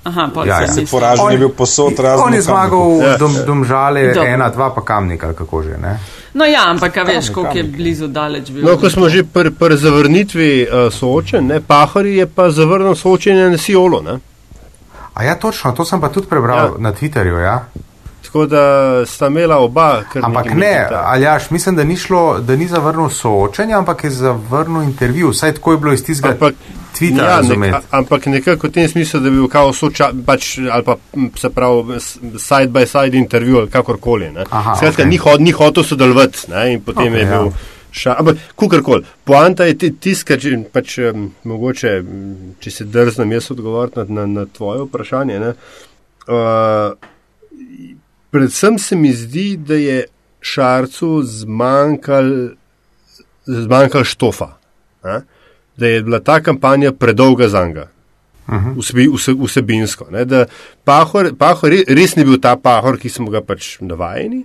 Aha, 0.05 0.31
ja, 0.47 0.61
ja. 0.61 0.69
Se 0.69 0.85
poražen 0.91 1.25
on, 1.25 1.33
je 1.33 1.39
bil 1.39 1.49
posod 1.49 1.99
razen. 1.99 2.27
On 2.27 2.35
je 2.35 2.43
zmagal 2.43 2.99
v 2.99 3.15
dom, 3.19 3.37
domžale, 3.47 4.13
Do. 4.15 4.23
ena, 4.23 4.51
dva 4.51 4.71
pa 4.75 4.85
kamnika, 4.85 5.33
kako 5.33 5.63
že, 5.63 5.79
ne? 5.81 5.99
No 6.35 6.45
ja, 6.45 6.67
ampak 6.69 6.97
veš, 7.07 7.31
koliko 7.31 7.57
je 7.57 7.65
blizu 7.65 8.07
daleč 8.07 8.51
bil. 8.51 8.67
No, 8.67 8.77
ko 8.77 8.91
smo 8.91 9.09
že 9.09 9.25
pri 9.25 9.51
pr 9.51 9.77
zavrnitvi 9.77 10.67
uh, 10.67 10.93
soočen, 10.93 11.47
ne, 11.47 11.61
Pahori 11.61 12.17
je 12.17 12.27
pa 12.27 12.51
zavrnil 12.51 12.95
soočenje 12.95 13.49
na 13.51 13.59
Siolo, 13.59 14.03
ne? 14.03 14.19
A 15.15 15.25
ja, 15.25 15.39
točno, 15.39 15.73
to 15.73 15.85
sem 15.85 16.01
pa 16.01 16.09
tudi 16.09 16.27
prebral 16.27 16.59
ja. 16.59 16.71
na 16.79 16.93
Twitterju, 16.93 17.39
ja 17.39 17.65
tako 18.35 18.47
da 18.47 19.07
sta 19.07 19.27
imela 19.27 19.59
oba. 19.59 20.03
Ampak 20.23 20.47
ne, 20.55 20.89
Aljaš, 21.05 21.51
mislim, 21.51 21.77
da 21.77 21.85
ni 21.85 21.97
šlo, 21.97 22.39
da 22.39 22.57
ni 22.57 22.67
zavrnil 22.67 23.09
soočenja, 23.09 23.79
ampak 23.79 24.05
je 24.05 24.11
zavrnil 24.11 24.83
intervju. 24.83 25.31
Vsaj 25.31 25.55
tako 25.55 25.73
je 25.73 25.79
bilo 25.79 25.93
iz 25.93 26.05
tistega. 26.05 26.51
Twitter, 26.95 27.25
ja, 27.25 27.41
nek, 27.43 27.75
ampak 27.91 28.27
nekako 28.31 28.69
v 28.69 28.73
tem 28.73 28.89
smislu, 28.89 29.21
da 29.21 29.31
bi 29.31 29.41
bil 29.41 29.49
kao 29.51 29.73
soča, 29.75 30.11
pač, 30.27 30.59
ali 30.63 30.85
pa 30.87 30.97
se 31.41 31.51
pravi 31.51 31.99
side 32.01 32.71
by 32.71 32.87
side 32.87 33.19
intervju 33.19 33.59
ali 33.59 33.71
kakorkoli. 33.71 34.31
Skratka, 34.39 35.03
okay. 35.03 35.09
ni, 35.09 35.19
hod, 35.19 35.43
ni 35.43 35.51
hotel 35.51 35.85
sodelovati 35.85 36.47
in 36.71 36.85
potem 36.87 37.13
okay, 37.13 37.25
je 37.25 37.31
bil. 37.33 37.51
Ja. 37.51 38.17
Ampak, 38.19 38.39
kukorkoli, 38.59 39.05
poanta 39.25 39.67
je 39.69 39.91
tisto, 39.93 40.27
kar 40.33 40.43
pač, 40.73 40.97
um, 40.99 41.29
mogoče, 41.47 41.93
če 42.63 42.71
se 42.71 42.87
drznem 42.91 43.37
jaz 43.37 43.51
odgovoriti 43.55 44.03
na, 44.03 44.07
na, 44.21 44.27
na 44.41 44.47
tvoje 44.51 44.83
vprašanje. 44.87 45.39
Ne, 45.43 45.53
uh, 46.27 46.95
predvsem 48.35 48.79
se 48.79 48.99
mi 48.99 49.13
zdi, 49.15 49.55
da 49.57 49.79
je 49.79 50.01
Šarcu 50.45 51.23
zmanjkal, 51.23 52.33
zmanjkal 53.47 54.05
štofa, 54.05 54.51
a? 55.03 55.23
Da 55.77 55.87
je 55.87 56.03
bila 56.03 56.21
ta 56.21 56.41
kampanja 56.41 56.93
predolga 56.93 57.49
za 57.49 57.67
njega. 57.67 57.89
Vsebi, 58.77 59.09
vse, 59.09 59.33
vsebinsko. 59.33 60.07
Ne, 60.13 60.47
pahor, 60.85 61.31
pahor, 61.39 61.73
res 61.89 62.17
ni 62.17 62.25
bil 62.25 62.37
ta 62.41 62.57
pahor, 62.57 62.99
ki 63.01 63.09
smo 63.09 63.31
ga 63.33 63.41
pač 63.41 63.79
navajeni, 63.81 64.43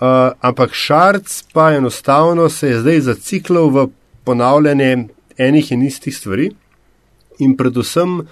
uh, 0.00 0.32
ampak 0.40 0.72
šarc 0.72 1.42
pa 1.52 1.74
enostavno 1.76 2.48
se 2.48 2.70
je 2.70 2.80
zdaj 2.80 3.00
zaciklal 3.10 3.68
v 3.70 3.86
ponavljanje 4.24 5.08
enih 5.38 5.72
in 5.72 5.84
istih 5.84 6.16
stvari, 6.16 6.48
in 7.38 7.56
predvsem 7.56 8.20
uh, 8.20 8.26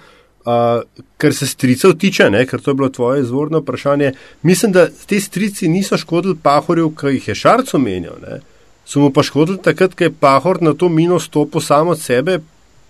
Uh, 0.45 0.83
kar 1.17 1.33
se 1.33 1.47
stricev 1.47 1.95
tiče, 1.97 2.27
ne, 2.29 2.43
ker 2.45 2.61
to 2.61 2.69
je 2.69 2.77
bilo 2.77 2.89
tvoje 2.93 3.21
izvorno 3.23 3.63
vprašanje, 3.63 4.11
mislim, 4.45 4.71
da 4.71 4.83
te 5.07 5.17
strici 5.19 5.67
niso 5.67 5.97
škodili 5.97 6.37
pahorju, 6.43 6.91
ki 6.93 7.15
jih 7.15 7.27
je 7.27 7.35
šarc 7.35 7.73
omenjal. 7.73 8.19
Ne. 8.21 8.37
So 8.85 8.99
mu 8.99 9.09
pa 9.09 9.23
škodili 9.23 9.57
takrat, 9.61 9.95
ko 9.97 10.03
je 10.03 10.13
pahor 10.13 10.61
na 10.61 10.73
to 10.73 10.89
mino 10.89 11.19
stopil 11.19 11.61
samo 11.61 11.91
od 11.91 12.01
sebe, 12.01 12.39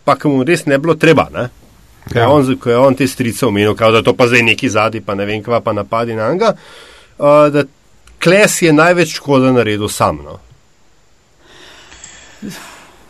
pa 0.04 0.18
ki 0.20 0.28
mu 0.28 0.44
res 0.44 0.66
ne 0.66 0.78
bilo 0.78 0.96
treba. 0.96 1.30
Ne. 1.34 1.48
Ko, 2.12 2.20
ja. 2.20 2.24
je 2.24 2.28
on, 2.28 2.58
ko 2.62 2.70
je 2.70 2.78
on 2.78 2.96
te 2.96 3.08
strice 3.08 3.46
omenil, 3.46 3.76
kao, 3.76 3.92
da 3.92 4.04
to 4.04 4.14
pa 4.14 4.28
zdaj 4.28 4.44
neki 4.46 4.70
zadnji, 4.70 5.02
pa 5.02 5.16
ne 5.16 5.26
vem, 5.26 5.44
kva 5.44 5.62
pa 5.64 5.74
napadi 5.74 6.14
na 6.14 6.30
njega, 6.34 6.54
uh, 7.18 7.48
da 7.50 7.64
kles 8.22 8.62
je 8.62 8.74
največ 8.74 9.16
škoda 9.18 9.52
naredil 9.56 9.90
sam. 9.90 10.22
No. 10.26 10.38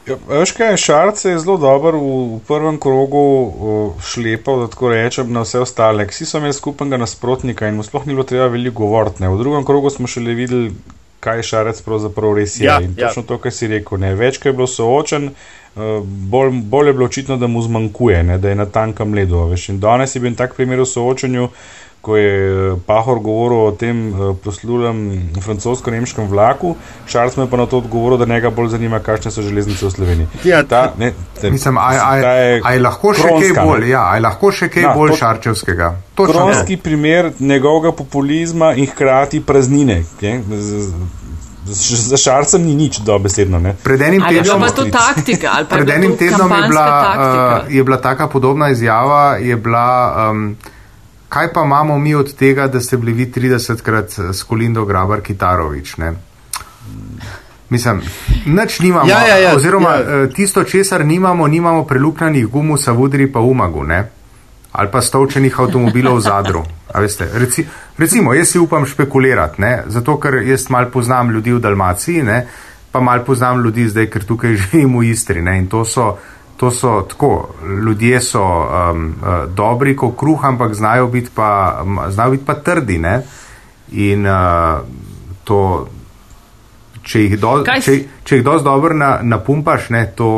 Ja, 0.05 0.15
veš 0.29 0.51
kaj, 0.53 0.77
Šarc 0.77 1.23
je 1.25 1.33
zelo 1.41 1.57
dober 1.57 1.95
v, 1.97 2.09
v 2.35 2.39
prvem 2.47 2.77
krogu 2.79 3.23
šlepal, 4.05 4.61
da 4.61 4.67
tako 4.69 4.91
rečem, 4.93 5.31
na 5.33 5.41
vse 5.41 5.63
ostale. 5.65 6.05
Vsi 6.05 6.27
so 6.29 6.37
imeli 6.37 6.53
skupnega 6.53 6.99
nasprotnika 7.01 7.67
in 7.67 7.79
mu 7.79 7.83
sploh 7.83 8.05
ni 8.05 8.13
bilo 8.13 8.27
treba 8.29 8.45
veliko 8.53 8.85
govoriti. 8.85 9.25
V 9.25 9.39
drugem 9.41 9.65
krogu 9.65 9.89
smo 9.89 10.07
šele 10.07 10.37
videli, 10.37 10.69
kaj 11.25 11.43
Šarec 11.49 11.81
pravzaprav 11.85 12.37
res 12.37 12.59
je. 12.59 12.69
Ja, 12.69 12.79
in 12.83 12.93
ja. 12.93 13.07
točno 13.07 13.25
to, 13.27 13.39
kar 13.41 13.53
si 13.53 13.69
rekel, 13.71 14.01
ne. 14.01 14.13
več, 14.15 14.37
kaj 14.41 14.53
je 14.53 14.57
bilo 14.59 14.67
soočen, 14.69 15.31
bolj, 16.31 16.51
bolj 16.71 16.91
je 16.91 16.93
bilo 16.93 17.09
očitno, 17.09 17.37
da 17.41 17.49
mu 17.51 17.63
zmanjkuje, 17.65 18.21
ne, 18.23 18.37
da 18.37 18.53
je 18.53 18.59
na 18.61 18.65
tankem 18.65 19.13
ledu. 19.17 19.43
Veš. 19.51 19.69
In 19.73 19.81
danes 19.83 20.15
je 20.15 20.21
bil 20.23 20.37
tak 20.37 20.55
primer 20.55 20.79
v 20.79 20.87
soočenju 20.87 21.49
ko 22.05 22.17
je 22.17 22.33
eh, 22.47 22.77
Pahor 22.85 23.19
govoril 23.19 23.63
o 23.65 23.71
tem 23.73 24.07
eh, 24.13 24.33
proslulem 24.43 25.01
francosko-nemškem 25.41 26.29
vlaku, 26.29 26.75
Šarc 27.09 27.37
me 27.41 27.49
pa 27.49 27.57
na 27.57 27.65
to 27.65 27.81
odgovoril, 27.81 28.19
da 28.21 28.29
njega 28.29 28.53
bolj 28.53 28.75
zanima, 28.77 29.01
kakšne 29.01 29.33
so 29.33 29.41
železnice 29.41 29.87
v 29.87 29.91
Sloveniji. 29.95 30.27
Ja, 30.45 30.61
ta, 30.63 30.91
ne, 31.01 31.13
te, 31.41 31.49
Mislim, 31.49 31.81
aj, 31.81 31.97
aj, 31.97 32.25
aj, 32.29 32.61
aj 32.71 32.81
lahko 32.85 33.15
še 33.17 33.25
kronska, 33.25 33.53
kaj 33.57 33.69
bolj, 33.71 33.89
ja, 33.89 34.05
aj 34.13 34.25
lahko 34.27 34.53
še 34.53 34.69
kaj 34.69 34.85
na, 34.85 34.93
bolj 34.93 35.15
to, 35.15 35.19
šarčevskega. 35.23 35.91
Kronski 36.15 36.77
primer 36.77 37.33
njegovega 37.39 37.91
populizma 37.97 38.73
in 38.77 38.87
hkrati 38.91 39.41
praznine. 39.41 40.03
Okay? 40.15 40.39
Za 41.65 42.17
šarcem 42.21 42.61
ni 42.61 42.75
nič 42.77 42.99
dobesedno. 43.01 43.57
Pred 43.83 44.01
enim 44.01 44.21
tednom 44.21 44.61
je 44.61 44.69
bila 44.77 44.91
taktika. 44.93 45.57
Pred 45.69 45.89
enim 45.89 46.13
tednom 46.17 46.51
je 46.51 46.67
bila, 46.69 46.87
uh, 47.17 47.73
je 47.73 47.83
bila 47.83 47.97
taka 47.97 48.27
podobna 48.29 48.69
izjava. 48.69 49.37
Bila, 49.63 49.87
um, 50.29 50.55
kaj 51.35 51.53
pa 51.53 51.63
imamo 51.65 51.97
mi 51.99 52.15
od 52.15 52.35
tega, 52.35 52.67
da 52.67 52.79
ste 52.81 52.97
bili 52.97 53.13
vi 53.13 53.25
30krat 53.31 54.33
s 54.33 54.43
Kolindo 54.43 54.85
Grabar 54.85 55.21
Kitarovič? 55.21 55.97
Ne? 55.97 56.13
Mislim, 57.69 58.01
nič 58.45 58.79
nimamo. 58.79 59.09
Ja, 59.09 59.27
ja, 59.27 59.37
ja, 59.37 59.55
oziroma, 59.55 59.89
ja. 59.89 60.23
Eh, 60.23 60.29
tisto, 60.29 60.63
česar 60.63 61.05
nimamo, 61.05 61.47
nimamo 61.47 61.83
prelupnjenih 61.83 62.47
gumov, 62.47 62.77
savudri 62.77 63.27
pa 63.31 63.39
umagu, 63.39 63.83
ne? 63.83 64.09
ali 64.71 64.91
pa 64.91 65.01
stovčenih 65.01 65.59
avtomobilov 65.59 66.17
v 66.17 66.21
zadru. 66.21 66.63
Reci, 67.33 67.65
recimo, 67.97 68.33
jaz 68.33 68.47
si 68.51 68.59
upam 68.59 68.85
špekulirati, 68.85 69.61
ne? 69.61 69.83
zato 69.87 70.15
ker 70.19 70.39
jaz 70.43 70.69
mal 70.69 70.87
poznam 70.91 71.31
ljudi 71.31 71.53
v 71.53 71.59
Dalmaciji, 71.59 72.23
ne? 72.23 72.47
pa 72.91 72.99
mal 72.99 73.23
poznam 73.27 73.63
ljudi 73.63 73.89
zdaj, 73.89 74.07
ker 74.07 74.23
tukaj 74.23 74.55
živim 74.61 74.95
v 74.99 75.11
Istri. 75.11 75.41
Ne? 75.41 75.57
In 75.59 75.67
to 75.67 75.83
so 75.85 76.13
to 76.57 76.71
so 76.71 77.01
tako, 77.09 77.49
ljudje 77.85 78.21
so 78.21 78.43
um, 78.43 79.15
uh, 79.21 79.55
dobri 79.55 79.95
kot 79.95 80.15
kruh, 80.17 80.45
ampak 80.45 80.73
znajo 80.73 81.07
biti 81.07 81.29
pa, 81.35 81.83
znajo 82.09 82.31
biti 82.31 82.45
pa 82.45 82.53
trdi. 82.53 82.97
Ne? 82.97 83.21
In 83.91 84.27
uh, 84.27 84.79
to, 85.43 85.87
če 87.03 87.21
jih, 87.21 87.39
do, 87.39 87.57
če, 87.81 87.97
če 88.23 88.39
jih 88.39 88.45
dosti 88.45 88.65
dobro 88.65 88.95
na, 88.95 89.19
napumpaš, 89.21 89.89
ne, 89.89 90.05
to 90.15 90.31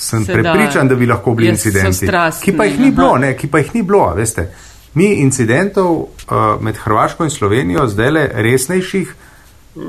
sem 0.00 0.24
Se 0.24 0.32
prepričan, 0.32 0.88
da, 0.88 0.94
da 0.94 0.98
bi 0.98 1.06
lahko 1.06 1.34
bili 1.34 1.50
incidenti. 1.50 2.08
Ki 2.40 2.56
pa 2.56 2.64
jih 2.64 2.78
ni 2.80 2.90
bilo, 2.90 3.16
ne, 3.20 3.34
ki 3.36 3.50
pa 3.52 3.60
jih 3.60 3.74
ni 3.74 3.82
bilo, 3.82 4.06
veste. 4.16 4.48
Mi 4.94 5.12
incidentov 5.22 5.90
uh, 5.92 6.38
med 6.60 6.78
Hrvaško 6.78 7.24
in 7.24 7.30
Slovenijo 7.30 7.84
zdaj 7.88 8.10
le 8.10 8.24
resnejših 8.34 9.12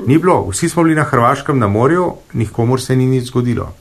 ni 0.06 0.18
bilo. 0.18 0.42
Vsi 0.50 0.68
smo 0.68 0.84
bili 0.84 0.94
na 0.94 1.06
Hrvaškem 1.08 1.58
na 1.58 1.68
morju, 1.68 2.12
nikomor 2.32 2.80
se 2.80 2.96
ni 2.96 3.06
nič 3.06 3.30
zgodilo. 3.32 3.72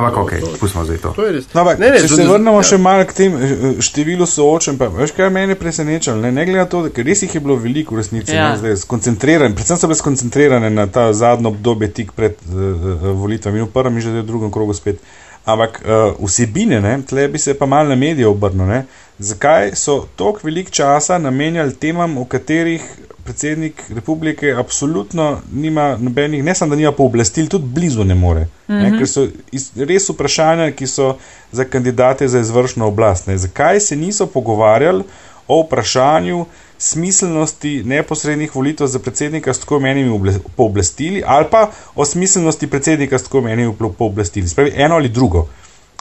Ampak, 0.00 0.16
ok, 0.16 0.32
pustimo 0.60 0.84
zdaj 0.84 0.98
to. 0.98 1.12
to 1.12 1.22
no, 1.52 1.60
ampak, 1.60 1.78
ne, 1.78 1.90
ne, 1.92 2.00
če 2.00 2.08
se 2.08 2.26
vrnemo 2.26 2.56
ja. 2.56 2.66
še 2.70 2.78
malo 2.80 3.04
k 3.04 3.16
tem 3.16 3.36
eh, 3.36 3.64
številu 3.84 4.26
soočen, 4.28 4.78
pa 4.80 4.88
veš, 4.92 5.12
kaj 5.16 5.28
me 5.34 5.44
je 5.44 5.56
presenečalo. 5.60 6.16
Ne, 6.24 6.32
ne 6.32 6.46
glede 6.48 6.62
na 6.62 6.68
to, 6.70 6.82
ker 6.94 7.04
res 7.04 7.24
jih 7.26 7.36
je 7.36 7.42
bilo 7.44 7.58
veliko 7.60 7.94
v 7.94 8.00
resnici, 8.00 8.32
ja. 8.32 8.50
ne, 8.54 8.60
zdaj 8.62 8.78
skoncentrirane, 8.84 9.52
predvsem 9.58 9.80
so 9.80 9.90
bile 9.90 10.00
skoncentrirane 10.00 10.70
na 10.72 10.88
ta 10.88 11.10
zadnjo 11.16 11.52
obdobje 11.52 11.90
tik 12.00 12.14
pred 12.16 12.40
uh, 12.48 13.10
volitvami, 13.20 13.66
v 13.66 13.72
prvem 13.74 14.00
in 14.00 14.06
že 14.06 14.16
v 14.22 14.24
drugem 14.26 14.54
krogu 14.54 14.76
spet. 14.76 15.04
Ampak 15.44 15.80
uh, 15.84 16.16
vsebine, 16.20 16.80
tle 17.08 17.28
bi 17.28 17.40
se 17.40 17.56
pa 17.56 17.68
malo 17.68 17.92
na 17.92 18.00
medije 18.00 18.28
obrnil. 18.28 18.88
Zakaj 19.20 19.74
so 19.76 20.06
toliko 20.16 20.48
velik 20.48 20.70
časa 20.72 21.18
namenjali 21.20 21.76
temam, 21.76 22.16
o 22.20 22.24
katerih 22.24 22.84
predsednik 23.30 23.82
republike 23.94 24.50
absolutno 24.58 25.40
nima 25.52 25.96
nobenih, 25.96 26.44
ne 26.44 26.54
samo 26.54 26.70
da 26.70 26.76
nima 26.76 26.92
pooblastil, 26.92 27.46
tudi 27.48 27.64
blizu 27.66 28.04
ne 28.04 28.14
more. 28.14 28.40
Mm 28.40 28.72
-hmm. 28.72 28.82
ne, 28.82 28.88
mhm. 28.88 28.98
ker 28.98 29.08
so 29.08 29.26
iz, 29.52 29.70
res 29.76 30.08
vprašanja, 30.08 30.70
ki 30.72 30.86
so 30.86 31.16
za 31.52 31.64
kandidate 31.64 32.28
za 32.28 32.40
izvršno 32.40 32.86
oblast. 32.86 33.26
Ne. 33.26 33.38
Zakaj 33.38 33.80
se 33.80 33.96
niso 33.96 34.26
pogovarjali 34.26 35.04
o 35.48 35.62
vprašanju 35.62 36.46
smiselnosti 36.78 37.82
neposrednih 37.84 38.56
volitev 38.56 38.86
za 38.86 38.98
predsednika 38.98 39.54
s 39.54 39.60
tako 39.60 39.76
imenimi 39.76 40.40
pooblastili 40.56 41.22
ali 41.26 41.46
pa 41.50 41.70
o 41.94 42.04
smiselnosti 42.04 42.66
predsednika 42.66 43.18
s 43.18 43.22
tako 43.22 43.38
imenimi 43.38 43.74
pooblastili. 43.98 44.48
Spravi 44.48 44.72
eno 44.74 44.94
ali 44.94 45.08
drugo. 45.08 45.48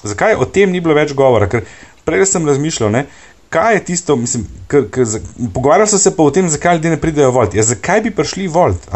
Zakaj 0.04 0.34
o 0.34 0.46
tem 0.46 0.72
ni 0.72 0.82
bilo 0.82 0.94
več 0.94 1.14
govora? 1.14 1.50
Ker 1.50 1.62
prej 2.06 2.26
sem 2.26 2.48
razmišljal, 2.48 2.92
ne, 2.92 3.06
kaj 3.50 3.74
je 3.74 3.84
tisto, 3.86 4.16
mislim, 4.16 4.46
k, 4.68 4.84
k, 4.92 5.06
z, 5.06 5.20
pogovarjali 5.54 5.90
so 5.90 5.98
se 5.98 6.16
pa 6.16 6.24
o 6.24 6.32
tem, 6.32 6.50
zakaj 6.50 6.76
ljudje 6.76 6.92
ne 6.92 7.02
pridejo 7.02 7.32
volt. 7.32 7.56
Ja, 7.56 7.64
zakaj 7.64 8.02
bi 8.02 8.12
prišli 8.12 8.48
volt? 8.48 8.88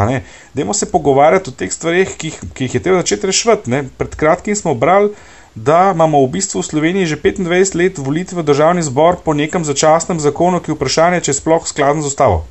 Dajmo 0.53 0.73
se 0.73 0.91
pogovarjati 0.91 1.49
o 1.49 1.53
teh 1.53 1.73
stvarih, 1.73 2.15
ki, 2.17 2.31
ki 2.53 2.67
jih 2.67 2.75
je 2.75 2.83
treba 2.83 3.01
začeti 3.01 3.27
reševati. 3.27 3.83
Pred 3.97 4.15
kratkim 4.15 4.55
smo 4.55 4.73
brali, 4.73 5.09
da 5.55 5.91
imamo 5.93 6.21
v 6.25 6.31
bistvu 6.37 6.61
v 6.61 6.65
Sloveniji 6.65 7.05
že 7.05 7.21
25 7.21 7.77
let 7.77 7.97
volitve 7.97 8.41
v 8.41 8.45
državni 8.45 8.81
zbor 8.81 9.21
po 9.25 9.33
nekem 9.33 9.65
začasnem 9.65 10.19
zakonu, 10.19 10.59
ki 10.59 10.71
je 10.71 10.75
vprašanje, 10.75 11.21
če 11.21 11.31
je 11.31 11.39
sploh 11.41 11.67
skladen 11.67 12.01
z 12.01 12.09
ustavo. 12.13 12.45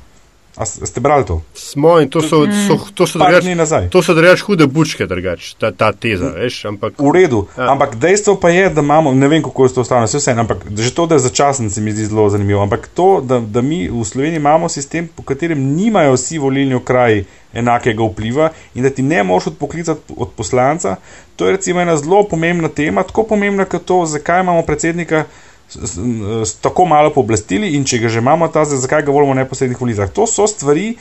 A 0.57 0.65
ste 0.65 1.01
brali 1.01 1.25
to? 1.25 1.41
Smo 1.53 1.99
in 1.99 2.09
to 2.09 2.21
so, 2.21 2.45
so, 2.67 2.77
to 2.93 3.07
so, 3.07 3.17
drugač, 3.17 3.43
dni 3.43 3.55
nazaj. 3.55 3.89
to 3.89 4.03
so 4.05 4.13
drugač 4.13 4.41
hude 4.45 4.67
bučke, 4.69 5.07
drugač, 5.09 5.53
ta, 5.57 5.71
ta 5.73 5.89
teza, 5.91 6.29
veš, 6.29 6.65
ampak 6.69 6.93
V 7.01 7.09
redu, 7.09 7.47
Ja. 7.57 7.63
ja. 7.63 7.71
ampak 7.73 7.95
dejstvo 7.97 8.37
pa 8.37 8.49
je, 8.53 8.69
da 8.69 8.81
imamo, 8.81 9.13
ne 9.13 9.27
vem 9.27 9.41
kako 9.43 9.65
je 9.65 9.73
to 9.73 9.81
ostalo, 9.81 10.05
vse 10.05 10.21
vse, 10.21 10.31
ampak 10.37 10.69
že 10.77 10.93
to, 10.93 11.07
da 11.09 11.15
je 11.17 11.25
začasen, 11.25 11.69
se 11.73 11.81
mi 11.81 11.91
zdi 11.91 12.05
zelo 12.05 12.29
zanimivo. 12.29 12.61
Ampak 12.61 12.85
to, 12.93 13.21
da, 13.25 13.39
da 13.39 13.61
mi 13.61 13.89
v 13.89 14.03
Sloveniji 14.05 14.37
imamo 14.37 14.69
sistem, 14.69 15.09
po 15.09 15.23
katerem 15.23 15.57
nimajo 15.73 16.13
vsi 16.13 16.37
volilni 16.37 16.77
okraji 16.77 17.25
enakega 17.53 18.03
vpliva 18.03 18.51
in 18.75 18.83
da 18.83 18.89
ti 18.89 19.01
ne 19.01 19.23
moš 19.23 19.47
odpoklicati 19.47 20.13
od 20.17 20.37
poslanca, 20.37 20.95
to 21.35 21.45
je 21.45 21.51
recimo 21.57 21.81
ena 21.81 21.97
zelo 21.97 22.23
pomembna 22.29 22.69
tema, 22.69 23.03
tako 23.03 23.23
pomembna 23.23 23.65
kot 23.65 23.85
to, 23.85 24.05
zakaj 24.05 24.41
imamo 24.41 24.61
predsednika. 24.61 25.25
S, 25.69 25.75
s, 25.75 25.97
s 26.45 26.55
tako 26.61 26.85
malo 26.85 27.09
pooblastili, 27.13 27.73
in 27.77 27.85
če 27.87 27.99
ga 28.03 28.09
že 28.09 28.21
imamo, 28.21 28.47
ta, 28.47 28.65
zakaj 28.65 29.05
ga 29.07 29.11
volimo 29.11 29.33
v 29.33 29.41
neposrednih 29.41 29.79
volitvah. 29.79 30.11
To 30.13 30.27
so 30.29 30.47
stvari, 30.47 30.93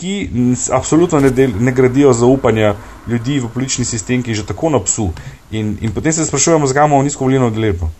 ki 0.00 0.28
absolutno 0.72 1.20
ne, 1.20 1.30
del, 1.30 1.52
ne 1.60 1.72
gradijo 1.72 2.12
zaupanja 2.12 2.74
ljudi 3.08 3.40
v 3.40 3.50
politični 3.54 3.84
sistem, 3.84 4.22
ki 4.22 4.30
je 4.32 4.42
že 4.42 4.46
tako 4.52 4.70
na 4.70 4.80
psu. 4.80 5.10
In, 5.50 5.76
in 5.80 5.92
potem 5.92 6.12
se 6.12 6.24
sprašujemo, 6.24 6.66
zakaj 6.66 6.86
imamo 6.86 7.02
nizko 7.02 7.24
volilno 7.24 7.50
udeležbo. 7.50 7.90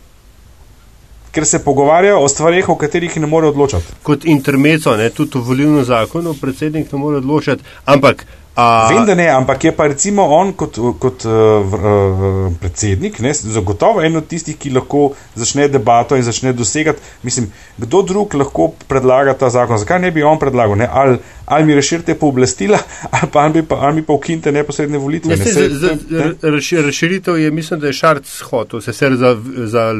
Ker 1.30 1.46
se 1.46 1.60
pogovarjajo 1.64 2.22
o 2.24 2.28
stvarih, 2.28 2.68
o 2.68 2.74
katerih 2.74 3.16
ne 3.20 3.26
morejo 3.26 3.52
odločati. 3.52 3.92
kot 4.02 4.24
intermeco, 4.24 4.96
ne, 4.96 5.10
tudi 5.10 5.38
v 5.38 5.42
volilnem 5.46 5.84
zakonu 5.84 6.34
predsednik 6.34 6.92
ne 6.92 6.98
more 6.98 7.16
odločati, 7.16 7.62
ampak 7.84 8.26
a, 8.60 8.88
Vem, 8.90 9.06
da 9.06 9.14
ne, 9.14 9.28
ampak 9.30 9.64
je 9.64 9.72
pa 9.72 9.86
recimo 9.86 10.22
on 10.30 10.52
kot, 10.54 10.76
kot 10.98 11.24
uh, 11.24 11.32
uh, 11.64 12.52
predsednik 12.60 13.18
ne, 13.18 13.32
zagotovo 13.34 14.02
en 14.02 14.16
od 14.16 14.26
tistih, 14.26 14.56
ki 14.56 14.70
lahko 14.70 15.02
začne 15.34 15.68
debato 15.68 16.16
in 16.16 16.22
začne 16.22 16.52
dosegati. 16.52 17.00
Mislim, 17.22 17.46
kdo 17.78 18.02
drug 18.02 18.34
lahko 18.34 18.68
predlaga 18.86 19.34
ta 19.34 19.48
zakon? 19.50 19.78
Zakaj 19.78 20.00
ne 20.00 20.10
bi 20.10 20.22
on 20.22 20.38
predlagal? 20.38 20.76
Ne? 20.76 20.88
Ali, 20.92 21.18
ali 21.46 21.64
mi 21.64 21.74
razširite 21.74 22.14
pooblastila, 22.16 22.78
ali 23.12 23.30
pa 23.32 23.40
ali 23.40 23.54
mi 23.54 23.62
pa, 23.64 23.76
ali 23.78 23.94
mi 23.94 24.02
pa 24.02 24.12
ukinite 24.12 24.52
neposredne 24.52 24.98
volitve. 24.98 25.30
Ne, 25.30 25.36
saj 25.38 25.52
Saj- 25.52 25.68
za- 25.70 25.96
za- 26.08 26.18
ne? 26.18 26.50
razši- 26.50 26.82
Razširitev 26.82 27.38
je, 27.38 27.50
mislim, 27.52 27.80
da 27.80 27.86
je 27.86 27.92
Šarc 27.94 28.40
hotel, 28.42 28.80
se 28.80 28.92
ser 28.92 29.16
za, 29.16 29.36
za 29.56 29.94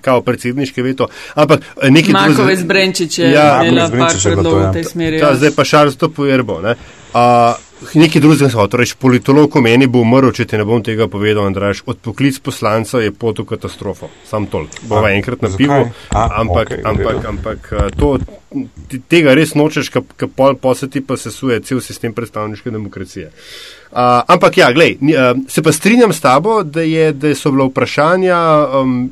kao 0.00 0.20
predsedniške 0.20 0.82
veto, 0.82 1.06
ampak 1.34 1.60
eh, 1.76 1.90
nekaj 1.90 2.12
Markovec 2.12 2.62
Brenčič 2.62 3.18
je 3.18 3.30
Ja, 3.30 3.44
ja, 3.44 3.64
imela 3.64 3.88
par 3.90 4.14
predlogov 4.24 4.60
ja. 4.60 4.70
v 4.70 4.72
tej 4.72 4.84
smeri. 4.86 5.20
Ta, 5.20 5.26
Ja. 5.26 5.34
zdaj 5.36 5.50
pa 5.50 5.64
Šarc 5.64 5.94
to 5.94 6.08
pojerbo. 6.10 6.60
Ne? 6.60 6.74
A, 7.14 7.54
nekaj 7.94 8.20
drugega 8.20 8.48
sem 8.48 8.60
hotel 8.60 8.82
reči, 8.82 8.96
politolog 9.00 9.50
ko 9.52 9.62
meni 9.64 9.88
bo 9.90 10.02
umrl, 10.04 10.32
če 10.36 10.46
ti 10.48 10.58
ne 10.60 10.66
bom 10.68 10.82
tega 10.84 11.08
povedal, 11.10 11.48
Andraš, 11.48 11.82
odpoklic 11.88 12.38
poslanca 12.44 13.00
je 13.02 13.12
pot 13.12 13.38
v 13.40 13.46
katastrofo, 13.48 14.10
sam 14.28 14.46
toliko. 14.50 14.82
Bova 14.90 15.08
A, 15.10 15.14
enkrat 15.16 15.42
na 15.44 15.50
pivo, 15.54 15.80
ampak, 16.10 16.74
v 16.76 16.86
ampak, 16.86 17.24
ampak 17.32 17.70
to, 17.96 18.16
ti, 18.90 19.00
tega 19.10 19.34
res 19.38 19.54
nočeš, 19.58 19.92
ker 19.92 20.28
pol 20.36 20.58
poseti 20.60 21.02
pa 21.04 21.16
sesuje 21.20 21.60
cel 21.66 21.82
sistem 21.84 22.16
predstavniške 22.16 22.70
demokracije. 22.70 23.30
Uh, 23.90 24.22
ampak 24.30 24.60
ja, 24.60 24.70
glej, 24.70 24.98
uh, 25.02 25.32
se 25.50 25.62
pa 25.66 25.72
strinjam 25.74 26.12
s 26.14 26.22
tabo, 26.22 26.60
da, 26.62 26.84
je, 26.86 27.10
da 27.12 27.34
so 27.34 27.50
bila 27.50 27.66
vprašanja 27.66 28.38
um, 28.80 29.08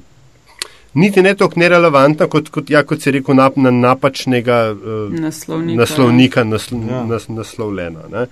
niti 0.99 1.23
ne 1.23 1.35
toliko 1.35 1.61
nerelevantna, 1.61 2.27
kot, 2.27 2.49
kot, 2.49 2.71
ja, 2.71 2.83
kot 2.83 3.01
si 3.01 3.11
rekel, 3.11 3.35
nap, 3.35 3.57
na 3.57 3.71
napačnega 3.73 4.59
uh, 4.73 5.13
Naslovnika. 5.15 5.81
naslovnika 5.81 6.45
nasl, 6.45 6.75
Ja. 6.83 6.97
ja. 6.97 7.05
nas, 7.07 7.29
naslovljena. 7.31 8.01
Ne? 8.11 8.27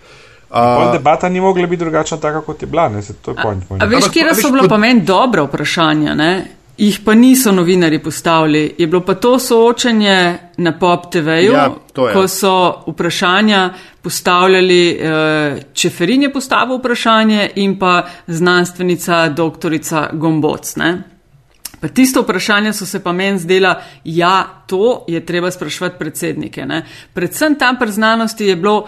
Pol 0.49 0.85
Uh, 0.85 0.93
debata 0.93 1.29
ni 1.29 1.41
mogla 1.41 1.67
biti 1.67 1.77
drugačna, 1.79 2.17
taka 2.19 2.41
kot 2.41 2.63
je 2.63 2.67
bila. 2.67 2.89
Ne? 2.89 3.03
Se, 3.03 3.15
to 3.15 3.31
je 3.31 3.37
point. 3.37 3.65
A 3.73 3.77
kje 4.11 4.23
a 4.23 4.27
veš, 4.27 4.43
so 4.43 4.51
bila 4.51 4.63
kot- 4.63 4.69
pa 4.69 4.79
meni 4.79 5.01
dobra 5.03 5.43
vprašanja, 5.43 6.15
ne? 6.17 6.31
Jih 6.79 7.01
pa 7.01 7.15
niso 7.15 7.53
novinari 7.53 7.99
postavili. 7.99 8.75
Je 8.79 8.87
bilo 8.87 9.01
pa 9.01 9.15
to 9.17 9.39
soočanje 9.39 10.17
na 10.59 10.73
Pop 10.73 11.11
TV-ju, 11.11 11.53
Ja, 11.53 11.71
ko 11.95 12.29
so 12.29 12.53
vprašanja 12.87 13.71
postavljali, 14.03 14.81
eh, 14.91 15.09
Čeferin 15.73 16.23
je 16.23 16.33
postavil 16.33 16.79
vprašanje 16.79 17.51
in 17.57 17.79
pa 17.79 17.95
znanstvenica 18.29 19.29
doktorica 19.31 20.09
Gomboc. 20.13 20.77
Ne? 20.77 21.03
Pa 21.81 21.89
tisto 21.89 22.23
vprašanje 22.23 22.73
so 22.73 22.87
se 22.87 23.03
pa 23.03 23.13
meni 23.13 23.39
zdela, 23.39 23.83
ja, 24.05 24.63
to 24.67 25.05
je 25.09 25.27
treba 25.27 25.51
spraševati 25.51 25.99
predsednike. 25.99 26.67
Ne? 26.67 26.87
Predvsem 27.13 27.55
tam 27.55 27.77
pri 27.79 27.93
znanosti 27.93 28.45
je 28.45 28.57
bilo 28.57 28.87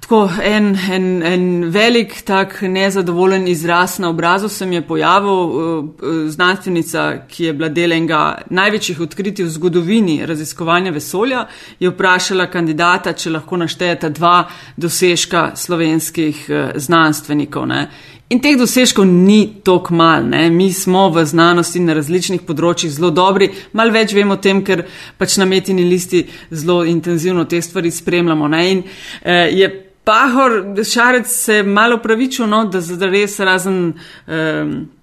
tako 0.00 0.30
en, 0.42 0.78
en, 0.90 1.22
en 1.22 1.64
velik 1.70 2.22
tak 2.24 2.62
nezadovoljen 2.62 3.48
izraz 3.48 3.98
na 3.98 4.08
obrazu 4.08 4.48
se 4.48 4.66
mi 4.66 4.74
je 4.74 4.86
pojavil. 4.86 5.30
eh, 5.30 5.84
eh, 6.02 6.28
Znanstvenica, 6.30 7.26
ki 7.28 7.44
je 7.44 7.52
bila 7.52 7.68
del 7.68 7.92
enega 7.92 8.38
največjih 8.50 9.00
odkritij 9.00 9.44
v 9.44 9.50
zgodovini 9.50 10.26
raziskovanja 10.26 10.90
vesolja, 10.90 11.46
je 11.80 11.90
vprašala 11.90 12.46
kandidata, 12.46 13.12
če 13.12 13.30
lahko 13.30 13.56
naštejeta 13.56 14.08
dva 14.08 14.48
dosežka 14.76 15.50
slovenskih 15.54 16.46
eh, 16.48 16.72
znanstvenikov. 16.74 17.66
Ne? 17.66 17.86
In 18.30 18.38
teh 18.38 18.54
dosežkov 18.54 19.08
ni 19.10 19.58
tako 19.66 19.94
mal. 19.98 20.22
Ne? 20.30 20.44
Mi 20.54 20.68
smo 20.72 21.08
v 21.10 21.24
znanosti 21.26 21.80
na 21.82 21.96
različnih 21.98 22.44
področjih 22.46 22.92
zelo 22.94 23.10
dobri, 23.10 23.48
malo 23.74 23.90
več 23.90 24.14
vemo 24.14 24.36
o 24.38 24.42
tem, 24.42 24.62
ker 24.62 24.84
pač 25.18 25.34
na 25.40 25.48
metini 25.50 25.82
listi 25.82 26.22
zelo 26.50 26.84
intenzivno 26.86 27.44
te 27.50 27.58
stvari 27.58 27.90
spremljamo. 27.90 28.48
Ne? 28.54 28.62
In 28.70 28.84
eh, 28.86 29.50
je 29.50 29.70
Pahor, 30.06 30.78
Šarec 30.78 31.26
se 31.26 31.58
je 31.58 31.66
malo 31.66 31.98
pravičil, 31.98 32.46
no, 32.46 32.64
da 32.70 32.80
za 32.80 32.96
res 33.10 33.38
razen. 33.42 33.82
Eh, 34.26 34.96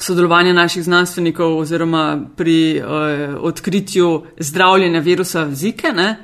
sodelovanja 0.00 0.52
naših 0.56 0.84
znanstvenikov 0.84 1.58
oziroma 1.58 2.20
pri 2.36 2.76
eh, 2.76 2.84
odkritju 3.36 4.22
zdravljenja 4.38 5.00
virusa 5.00 5.50
Zike, 5.52 5.92
ne, 5.92 6.14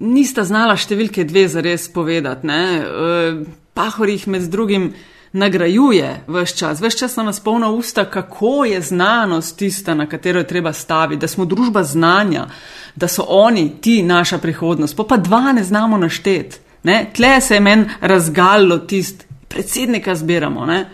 nista 0.00 0.44
znala 0.46 0.76
številke 0.78 1.24
dve 1.26 1.48
zares 1.50 1.88
povedati. 1.90 2.46
Ne. 2.46 2.62
Eh, 2.78 3.40
Pahor 3.74 4.10
jih 4.10 4.26
med 4.30 4.46
drugim 4.50 4.92
nagrajuje 5.32 6.20
vse 6.26 6.56
čas, 6.56 6.80
vse 6.80 6.98
čas 6.98 7.14
so 7.14 7.22
nas 7.22 7.40
polna 7.40 7.68
usta, 7.68 8.04
kako 8.04 8.64
je 8.64 8.80
znanost 8.80 9.58
tista, 9.58 9.94
na 9.94 10.06
katero 10.06 10.38
je 10.38 10.46
treba 10.46 10.72
staviti, 10.72 11.20
da 11.20 11.28
smo 11.28 11.44
družba 11.44 11.84
znanja, 11.84 12.46
da 12.94 13.08
so 13.08 13.24
oni 13.28 13.72
ti 13.80 14.02
naša 14.02 14.38
prihodnost, 14.38 14.96
pa 14.96 15.04
pa 15.08 15.16
dva 15.16 15.52
ne 15.52 15.64
znamo 15.64 15.98
našteti. 15.98 16.56
Ne. 16.82 17.10
Tle 17.16 17.40
se 17.40 17.54
je 17.54 17.60
meni 17.60 17.84
razgalilo 18.00 18.78
tist, 18.78 19.26
predsednika 19.48 20.14
zbiramo. 20.14 20.66
Ne. 20.66 20.84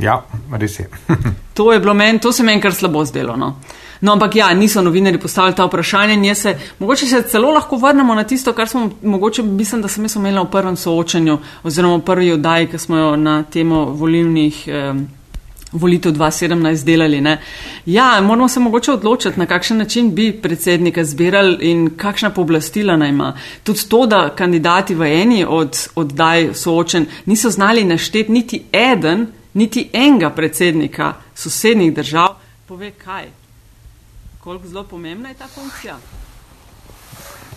Ja, 0.00 0.22
res 0.52 0.78
je. 0.78 0.88
To 1.56 1.72
je 1.72 1.80
bilo 1.80 1.94
meni, 1.94 2.20
to 2.20 2.32
se 2.32 2.42
meni 2.42 2.60
kar 2.60 2.74
slabo 2.74 3.04
zdelo. 3.04 3.36
No. 3.36 3.60
No, 4.00 4.12
ampak 4.12 4.36
ja, 4.36 4.54
niso 4.54 4.82
novinari 4.82 5.18
postavili 5.18 5.56
ta 5.56 5.64
vprašanja 5.64 6.14
in 6.14 6.24
jaz 6.24 6.38
se, 6.38 6.58
mogoče 6.78 7.06
se 7.06 7.22
celo 7.22 7.50
lahko 7.50 7.76
vrnemo 7.76 8.14
na 8.14 8.24
tisto, 8.24 8.52
kar 8.52 8.68
smo, 8.68 8.90
mogoče 9.02 9.42
mislim, 9.42 9.82
da 9.82 9.88
sem 9.88 10.04
jaz 10.04 10.16
omenila 10.16 10.42
v 10.42 10.50
prvem 10.50 10.76
soočanju 10.76 11.38
oziroma 11.62 11.96
v 11.96 12.04
prvi 12.04 12.32
oddaji, 12.32 12.66
ki 12.66 12.78
smo 12.78 12.96
jo 12.96 13.16
na 13.16 13.42
temo 13.42 13.84
volilnih 13.84 14.68
eh, 14.68 14.92
volitev 15.72 16.12
2017 16.12 16.84
delali. 16.84 17.20
Ne. 17.20 17.38
Ja, 17.86 18.20
moramo 18.20 18.48
se 18.48 18.60
mogoče 18.60 18.92
odločiti, 18.92 19.40
na 19.40 19.46
kakšen 19.46 19.78
način 19.78 20.14
bi 20.14 20.32
predsednika 20.42 21.04
zbirali 21.04 21.70
in 21.70 21.90
kakšna 21.96 22.30
pooblastila 22.30 22.96
naj 22.96 23.08
ima. 23.08 23.32
Tudi 23.62 23.88
to, 23.88 24.06
da 24.06 24.34
kandidati 24.36 24.94
v 24.94 25.02
eni 25.22 25.44
od 25.48 25.88
oddaj 25.94 26.54
soočen 26.54 27.06
niso 27.26 27.50
znali 27.50 27.84
našteti 27.84 28.32
niti 28.32 28.62
eden, 28.72 29.26
niti 29.54 29.88
enega 29.92 30.30
predsednika 30.30 31.14
sosednjih 31.34 31.94
držav, 31.94 32.28
pove 32.68 32.90
kaj. 32.90 33.45
Koliko 34.46 34.68
zelo 34.68 34.84
pomembna 34.84 35.28
je 35.28 35.34
ta 35.34 35.46
funkcija 35.48 35.96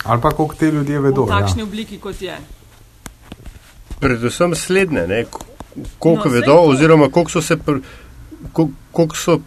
Ali 0.03 0.21
pa 0.21 0.29
koliko 0.31 0.55
te 0.55 0.65
ljudje 0.67 0.99
vedo. 0.99 1.23
v 1.23 1.29
Ja. 1.29 1.39
takšni 1.39 1.61
obliki, 1.63 1.99
kot 1.99 2.21
je. 2.21 2.37
predvsem 3.99 4.55
slednje, 4.55 5.07
ne, 5.07 5.25
koliko 5.99 6.25
No, 6.25 6.31
vedo, 6.31 6.45
to. 6.47 6.61
oziroma 6.63 7.09
koliko 7.09 7.31
so, 7.31 7.41
se 7.41 7.57
pr, 7.57 7.77
kol- 8.53 8.71
koliko 8.91 9.15
so 9.15 9.39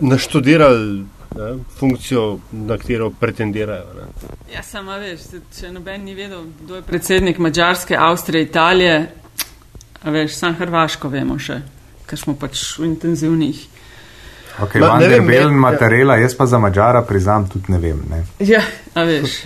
naštudirali 0.00 0.98
ne, 1.34 1.48
funkcijo, 1.78 2.24
na 2.52 2.78
katero 2.78 3.10
pretendirajo. 3.10 3.86
Ne. 3.94 4.04
Ja, 4.54 4.62
samo 4.62 4.92
veš, 4.92 5.20
se- 5.22 5.40
če 5.52 5.72
noben 5.72 6.04
ni 6.04 6.14
vedel, 6.14 6.44
kdo 6.60 6.76
je 6.76 6.82
predsednik 6.82 7.38
Mačarske, 7.38 7.96
Avstrije, 7.98 8.42
Italije, 8.44 9.10
a 10.02 10.10
veš, 10.10 10.34
sam 10.34 10.54
Hrvaško 10.54 11.08
vemo 11.08 11.38
še, 11.38 11.62
ker 12.06 12.18
smo 12.18 12.34
pač 12.34 12.78
v 12.78 12.84
intenzivnih. 12.86 13.66
Okay, 14.62 14.80
Ma, 14.80 14.98
ne 14.98 15.08
vem, 15.08 15.26
Bellen, 15.26 15.52
ja. 15.52 15.60
Matarela, 15.60 16.16
jaz 16.16 16.34
pa 16.34 16.46
za 16.46 16.58
Mačara 16.58 17.02
priznam 17.02 17.48
tudi 17.48 17.72
ne 17.72 17.78
vem. 17.78 18.02
Ne. 18.10 18.24
Ja, 18.38 18.62
a 18.94 19.02
veš. 19.02 19.40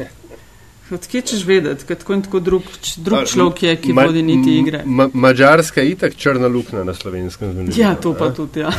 Odkje 0.91 1.21
češ 1.21 1.45
vedeti, 1.45 1.85
kot 1.85 1.99
tako 1.99 2.15
in 2.17 2.23
tako 2.25 2.41
drug, 2.41 2.69
drug 2.97 3.29
človek 3.29 3.63
je, 3.63 3.77
ki 3.77 3.93
vodi 3.93 4.23
niti 4.23 4.59
igre. 4.59 4.83
Ma, 4.87 5.09
Mačarska 5.13 5.81
je 5.81 5.91
itak 5.91 6.17
črna 6.17 6.49
luknja 6.49 6.85
na 6.85 6.95
slovenskem 6.95 7.53
zemljevidu. 7.53 7.81
Ja, 7.81 7.95
to 7.95 8.15
pa 8.15 8.31
tudi, 8.33 8.61
ja. 8.61 8.73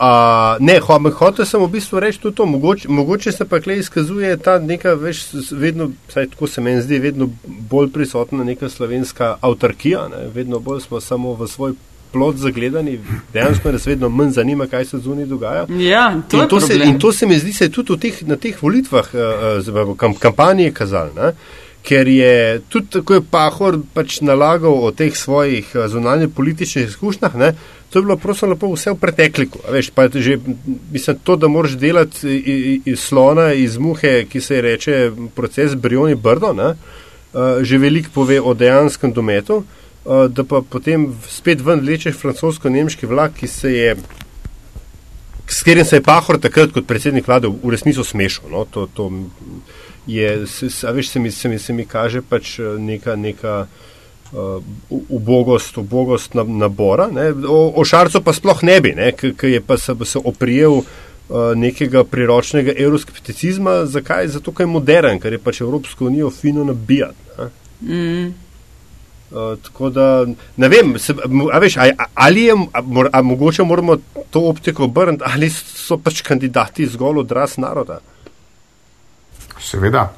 Uh, 0.00 0.56
ne, 0.64 0.78
ho, 0.80 0.98
hotel 1.12 1.44
sem 1.44 1.60
v 1.60 1.66
bistvu 1.74 2.00
reči 2.00 2.22
tudi 2.22 2.36
to, 2.36 2.46
mogoče, 2.46 2.88
mogoče 2.88 3.32
se 3.32 3.44
pa 3.44 3.58
klej 3.60 3.82
izkazuje 3.82 4.36
ta 4.40 4.58
neka 4.58 4.94
več, 4.96 5.26
vedno, 5.52 5.90
saj 6.08 6.30
tako 6.32 6.46
se 6.48 6.62
meni 6.64 6.82
zdi, 6.82 6.98
vedno 6.98 7.28
bolj 7.44 7.90
prisotna 7.92 8.44
neka 8.44 8.68
slovenska 8.68 9.34
avtarkija, 9.40 10.06
ne? 10.08 10.22
vedno 10.34 10.58
bolj 10.58 10.80
smo 10.86 11.00
samo 11.04 11.34
v 11.34 11.48
svoj 11.48 11.74
plot 12.12 12.36
zagledani, 12.36 12.98
dejansko 13.32 13.72
nas 13.72 13.86
vedno 13.86 14.08
manj 14.08 14.30
zanima, 14.30 14.66
kaj 14.66 14.84
se 14.84 14.98
zunaj 14.98 15.26
dogaja. 15.26 15.66
Ja, 15.78 16.22
to 16.28 16.42
in, 16.42 16.48
to 16.48 16.60
se, 16.60 16.76
in 16.84 16.98
to 16.98 17.12
se 17.12 17.26
mi 17.26 17.38
zdi, 17.38 17.52
se 17.52 17.64
je 17.64 17.72
tudi 17.72 17.98
teh, 18.00 18.22
na 18.26 18.36
teh 18.36 18.62
volitvah, 18.62 19.10
uh, 19.14 19.96
kam, 19.96 20.14
kampanji 20.14 20.72
kazal. 20.74 21.10
Ne? 21.16 21.32
Ker 21.82 22.08
je 22.08 22.60
tudi 22.68 22.90
tako 22.92 23.14
je 23.14 23.24
Pahor 23.30 23.78
pač 23.94 24.20
nalagal 24.20 24.84
o 24.84 24.90
teh 24.92 25.16
svojih 25.16 25.70
zunanje 25.88 26.28
političnih 26.28 26.88
izkušnjah, 26.88 27.36
ne? 27.36 27.54
to 27.90 27.98
je 27.98 28.02
bilo 28.02 28.16
prosto 28.16 28.46
lepo 28.46 28.68
vse 28.70 28.92
v 28.94 29.00
pretekliku. 29.00 29.58
Veš, 29.72 29.90
pa 29.90 30.06
že, 30.14 30.38
mislim, 30.92 31.18
to, 31.24 31.36
da 31.36 31.48
moraš 31.48 31.78
delati 31.78 32.36
iz 32.84 33.00
slona, 33.00 33.52
iz 33.52 33.78
muhe, 33.78 34.24
ki 34.30 34.40
se 34.40 34.60
reče 34.60 35.10
proces 35.34 35.74
Brioni 35.74 36.14
Brdo, 36.14 36.52
ne? 36.52 36.74
že 37.62 37.78
veliko 37.78 38.10
pove 38.14 38.40
o 38.40 38.54
dejanskem 38.54 39.12
dometu. 39.12 39.56
Uh, 39.56 39.64
Eh, 39.64 39.89
da 40.04 40.44
pa 40.44 40.62
potem 40.62 41.10
spet 41.28 41.60
ven 41.60 41.82
vlečeš 41.84 42.16
francosko-nemški 42.16 43.06
vlak, 43.06 43.34
ki 43.36 43.48
se 43.48 43.72
je, 43.72 43.96
s 45.46 45.62
katerim 45.62 45.84
se 45.84 45.96
je 45.96 46.02
Pahor 46.02 46.38
takrat 46.40 46.72
kot 46.72 46.86
predsednik 46.88 47.28
vlade 47.28 47.50
v 47.50 47.72
resnici 47.74 48.04
smešal. 48.04 48.48
No? 48.50 48.64
To, 48.64 48.86
to 48.94 49.10
je, 50.06 50.46
a 50.88 50.90
veš, 50.96 51.08
se 51.08 51.20
mi, 51.20 51.30
se 51.30 51.48
mi, 51.48 51.58
se 51.58 51.72
mi 51.72 51.84
kaže 51.84 52.22
pač 52.22 52.58
eh, 52.58 52.78
neka, 52.78 53.16
neka 53.16 53.66
uh, 54.32 54.62
ubogost, 54.88 55.78
ubogost 55.78 56.34
nabora. 56.34 57.10
Ne? 57.12 57.30
O, 57.44 57.72
o 57.76 57.84
Šarcu 57.84 58.24
pa 58.24 58.32
sploh 58.32 58.62
ne 58.62 58.80
bi, 58.80 58.94
ki 59.12 59.52
je 59.52 59.60
pa 59.60 59.76
se, 59.78 59.94
se 60.04 60.18
oprijel 60.24 60.80
uh, 60.80 60.86
nekega 61.56 62.04
priročnega 62.04 62.72
euroskepticizma. 62.76 63.84
Zakaj? 63.86 64.32
Zato, 64.38 64.56
ker 64.56 64.64
je 64.64 64.72
modern, 64.72 65.20
ker 65.20 65.36
je 65.36 65.42
pač 65.44 65.60
Evropsko 65.60 66.08
unijo 66.08 66.30
fino 66.30 66.64
nabijati. 66.64 67.50
Mm. 67.80 68.49
Uh, 69.30 69.58
tako 69.62 69.90
da 69.90 70.26
ne 70.56 70.68
vem, 70.68 70.98
se, 70.98 71.14
a 71.52 71.58
veš, 71.58 71.76
a, 71.76 71.84
ali 72.14 72.42
je 72.42 72.54
a, 73.12 73.22
mogoče 73.22 73.62
moramo 73.62 73.96
to 74.30 74.40
optiko 74.48 74.84
obrniti, 74.84 75.24
ali 75.26 75.50
so 75.50 75.98
pač 75.98 76.22
kandidati 76.26 76.86
zgolj 76.86 77.18
odraz 77.22 77.54
naroda. 77.58 78.00
Seveda. 79.60 80.08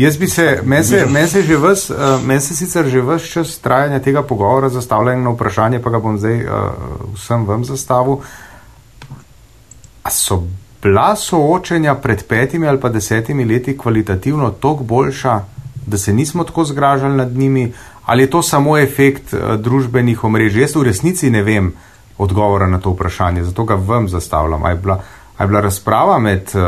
Jaz 0.00 0.16
bi 0.16 0.26
se, 0.26 0.62
meni 0.64 0.84
se, 0.84 1.06
men 1.06 1.28
se, 1.28 1.40
uh, 1.40 2.24
men 2.24 2.40
se 2.40 2.56
sicer 2.56 2.88
že 2.88 3.02
vse 3.02 3.26
čas 3.26 3.58
trajanja 3.58 3.98
tega 4.00 4.22
pogovora 4.22 4.68
zastavljam 4.68 5.22
na 5.22 5.30
vprašanje, 5.30 5.82
pa 5.82 5.90
ga 5.90 5.98
bom 5.98 6.18
zdaj 6.18 6.44
uh, 6.44 6.50
vsem 7.14 7.44
vam 7.46 7.64
zastavil. 7.64 8.22
A 10.02 10.10
so 10.10 10.42
bila 10.82 11.16
soočenja 11.16 11.94
pred 11.94 12.24
petimi 12.24 12.68
ali 12.68 12.80
pa 12.80 12.88
desetimi 12.88 13.44
leti 13.44 13.78
kvalitativno 13.78 14.50
toliko 14.50 14.84
boljša, 14.84 15.40
da 15.86 15.98
se 15.98 16.12
nismo 16.12 16.44
tako 16.44 16.64
zgražali 16.64 17.16
nad 17.16 17.36
njimi, 17.36 17.72
Ali 18.04 18.22
je 18.22 18.30
to 18.30 18.42
samo 18.42 18.78
efekt 18.78 19.32
uh, 19.32 19.40
družbenih 19.60 20.24
omrežij? 20.24 20.62
Jaz 20.62 20.76
v 20.76 20.82
resnici 20.88 21.30
ne 21.30 21.42
vem 21.42 21.72
odgovora 22.18 22.66
na 22.66 22.80
to 22.80 22.90
vprašanje, 22.90 23.44
zato 23.44 23.64
ga 23.64 23.74
vam 23.74 24.08
zastavljam. 24.08 24.64
Ali 24.64 24.72
je 24.72 24.76
bila, 24.82 25.00
je 25.40 25.46
bila 25.46 25.60
razprava 25.60 26.18
med 26.18 26.50
uh, 26.54 26.60
uh, 26.60 26.66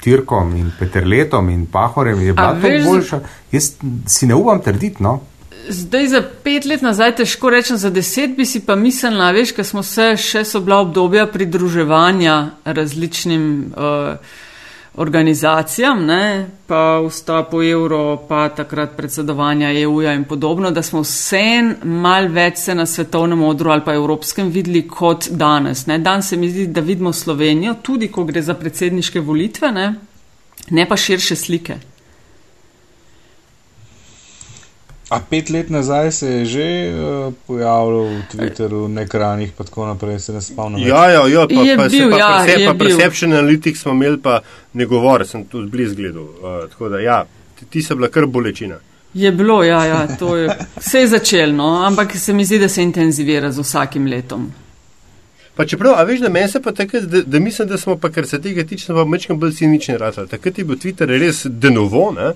Tirkom 0.00 0.56
in 0.56 0.72
Peterletom 0.78 1.48
in 1.48 1.66
Pahorjem, 1.66 2.20
je 2.20 2.32
bila 2.32 2.54
to 2.54 2.68
boljša? 2.84 3.20
Jaz 3.52 3.72
si 4.06 4.26
ne 4.26 4.34
upam 4.34 4.60
trditi. 4.60 5.02
No? 5.02 5.20
Zdaj 5.68 6.08
za 6.08 6.22
pet 6.42 6.64
let 6.64 6.82
nazaj 6.82 7.16
težko 7.16 7.50
rečem, 7.50 7.76
za 7.76 7.90
deset 7.90 8.36
bi 8.36 8.46
si 8.46 8.60
pa 8.66 8.76
mislila, 8.76 9.30
veš, 9.30 9.52
ker 9.54 9.66
smo 9.66 9.82
se 9.82 10.16
še 10.18 10.44
so 10.44 10.60
bila 10.60 10.80
obdobja 10.82 11.26
pridruževanja 11.26 12.50
različnim. 12.64 13.72
Uh, 13.76 14.16
organizacijam, 14.94 16.04
ne, 16.06 16.48
pa 16.66 17.00
vstop 17.06 17.52
v 17.52 17.70
evro, 17.70 18.00
pa 18.28 18.48
takrat 18.52 18.96
predsedovanja 18.96 19.70
EU-ja 19.80 20.12
in 20.12 20.24
podobno, 20.24 20.70
da 20.70 20.82
smo 20.82 21.00
vse 21.00 21.44
mal 21.84 22.28
več 22.28 22.58
se 22.66 22.74
na 22.74 22.86
svetovnem 22.86 23.42
odru 23.42 23.72
ali 23.72 23.84
pa 23.84 23.94
evropskem 23.94 24.50
videli 24.52 24.84
kot 24.88 25.30
danes. 25.30 25.86
Ne. 25.86 25.98
Dan 25.98 26.22
se 26.22 26.36
mi 26.36 26.50
zdi, 26.50 26.66
da 26.66 26.80
vidimo 26.80 27.12
Slovenijo, 27.12 27.74
tudi 27.82 28.08
ko 28.12 28.24
gre 28.24 28.42
za 28.42 28.54
predsedniške 28.54 29.20
volitve, 29.20 29.72
ne, 29.72 29.94
ne 30.70 30.88
pa 30.88 30.96
širše 30.96 31.36
slike. 31.36 31.91
A 35.12 35.20
pet 35.30 35.50
let 35.50 35.70
nazaj 35.70 36.12
se 36.12 36.26
je 36.26 36.44
že 36.44 36.66
uh, 36.88 37.34
pojavil 37.46 37.98
v 38.04 38.22
Twitterju, 38.32 38.86
na 38.88 39.02
ekranih, 39.04 39.50
pa 39.56 39.64
tako 39.64 39.86
naprej, 39.86 40.18
se 40.24 40.32
ne 40.32 40.40
spomnim. 40.40 40.86
Ja, 40.88 41.02
ja, 41.10 41.26
ja, 41.28 41.44
pa, 41.48 41.64
je 41.66 41.76
pa, 41.76 41.88
bil, 41.88 42.10
pa, 42.10 42.18
ja, 42.18 42.30
prese, 42.44 42.66
pa 42.66 42.74
Perception 42.84 43.32
Analytics 43.32 43.82
smo 43.84 43.92
imeli, 43.92 44.16
pa 44.22 44.40
ne 44.72 44.86
govore, 44.88 45.26
sem 45.28 45.44
tu 45.44 45.60
zbliz 45.66 45.92
gledal. 45.94 46.22
Uh, 46.22 46.64
tako 46.72 46.88
da, 46.88 47.02
ja, 47.04 47.18
ti, 47.58 47.68
ti 47.68 47.82
so 47.82 47.98
bila 47.98 48.08
kar 48.08 48.26
bolečina. 48.26 48.80
Je 49.14 49.32
bilo, 49.32 49.60
ja, 49.64 49.84
ja, 49.84 50.06
to 50.16 50.36
je 50.36 50.48
vse 50.80 51.06
začelno, 51.06 51.84
ampak 51.86 52.16
se 52.16 52.32
mi 52.32 52.44
zdi, 52.44 52.58
da 52.58 52.68
se 52.68 52.82
intenzivira 52.82 53.52
z 53.52 53.60
vsakim 53.60 54.08
letom. 54.08 54.48
Pa 55.54 55.66
čeprav, 55.68 55.98
a 56.00 56.02
veš, 56.08 56.20
da 56.24 56.28
meni 56.32 56.48
se 56.48 56.62
pa 56.62 56.72
takrat, 56.72 57.02
da, 57.02 57.20
da 57.22 57.38
mislim, 57.38 57.68
da 57.68 57.78
smo 57.78 57.98
pa, 58.00 58.08
kar 58.10 58.26
se 58.26 58.40
tega 58.40 58.64
tiče, 58.64 58.86
pa 58.96 59.04
mečkam 59.04 59.38
bolj 59.38 59.52
cinični 59.52 59.98
razred. 60.00 60.30
Takrat 60.32 60.58
je 60.58 60.64
bil 60.64 60.80
Twitter 60.80 61.12
res 61.20 61.44
denovo, 61.46 62.08
ne? 62.16 62.32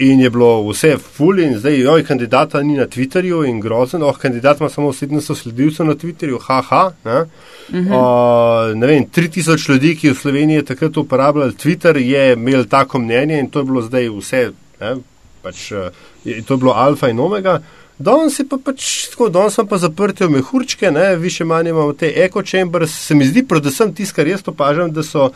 In 0.00 0.20
je 0.20 0.30
bilo 0.30 0.62
vse 0.64 0.94
full 0.98 1.38
in 1.38 1.58
zdaj, 1.58 1.74
joj, 1.80 2.04
kandidata 2.08 2.62
ni 2.62 2.76
na 2.76 2.86
Twitterju 2.86 3.42
in 3.44 3.58
grozen, 3.60 4.02
oh, 4.02 4.16
kandidat 4.16 4.60
ima 4.60 4.68
samo 4.68 4.92
700 4.92 5.34
sledilcev 5.34 5.86
na 5.86 5.94
Twitterju, 5.94 6.38
haha. 6.40 6.92
Ne? 7.04 7.24
Mhm. 7.70 7.92
Uh, 7.92 8.74
ne 8.74 8.86
vem, 8.86 9.04
3000 9.16 9.70
ljudi, 9.70 9.96
ki 9.96 10.10
v 10.10 10.14
Sloveniji 10.14 10.64
takrat 10.64 10.96
uporabljali 10.96 11.52
Twitter, 11.52 11.96
je 11.96 12.32
imel 12.32 12.64
tako 12.64 12.98
mnenje 12.98 13.38
in 13.40 13.50
to 13.50 13.60
je 13.60 13.64
bilo 13.64 13.82
zdaj 13.82 14.08
vse, 14.08 14.42
ne? 14.80 14.96
pač 15.42 15.70
je, 15.72 16.42
to 16.46 16.54
je 16.54 16.58
bilo 16.58 16.72
alfa 16.72 17.08
in 17.08 17.20
omega. 17.20 17.60
Danes 17.98 18.38
je 18.40 18.48
pa 18.48 18.56
pač 18.64 19.08
tako, 19.12 19.28
danes 19.28 19.60
pa 19.68 19.78
zaprti 19.78 20.24
v 20.24 20.30
mehurčke, 20.30 20.90
ne? 20.90 21.16
više 21.16 21.44
manj 21.44 21.68
imamo 21.68 21.92
te 21.92 22.12
echo 22.16 22.42
chambers, 22.42 22.96
se 23.06 23.14
mi 23.14 23.28
zdi, 23.28 23.44
predvsem 23.44 23.94
tisto, 23.94 24.16
kar 24.16 24.28
jaz 24.28 24.48
opažam, 24.48 24.92
da 24.92 25.02
so 25.02 25.28
uh, 25.28 25.34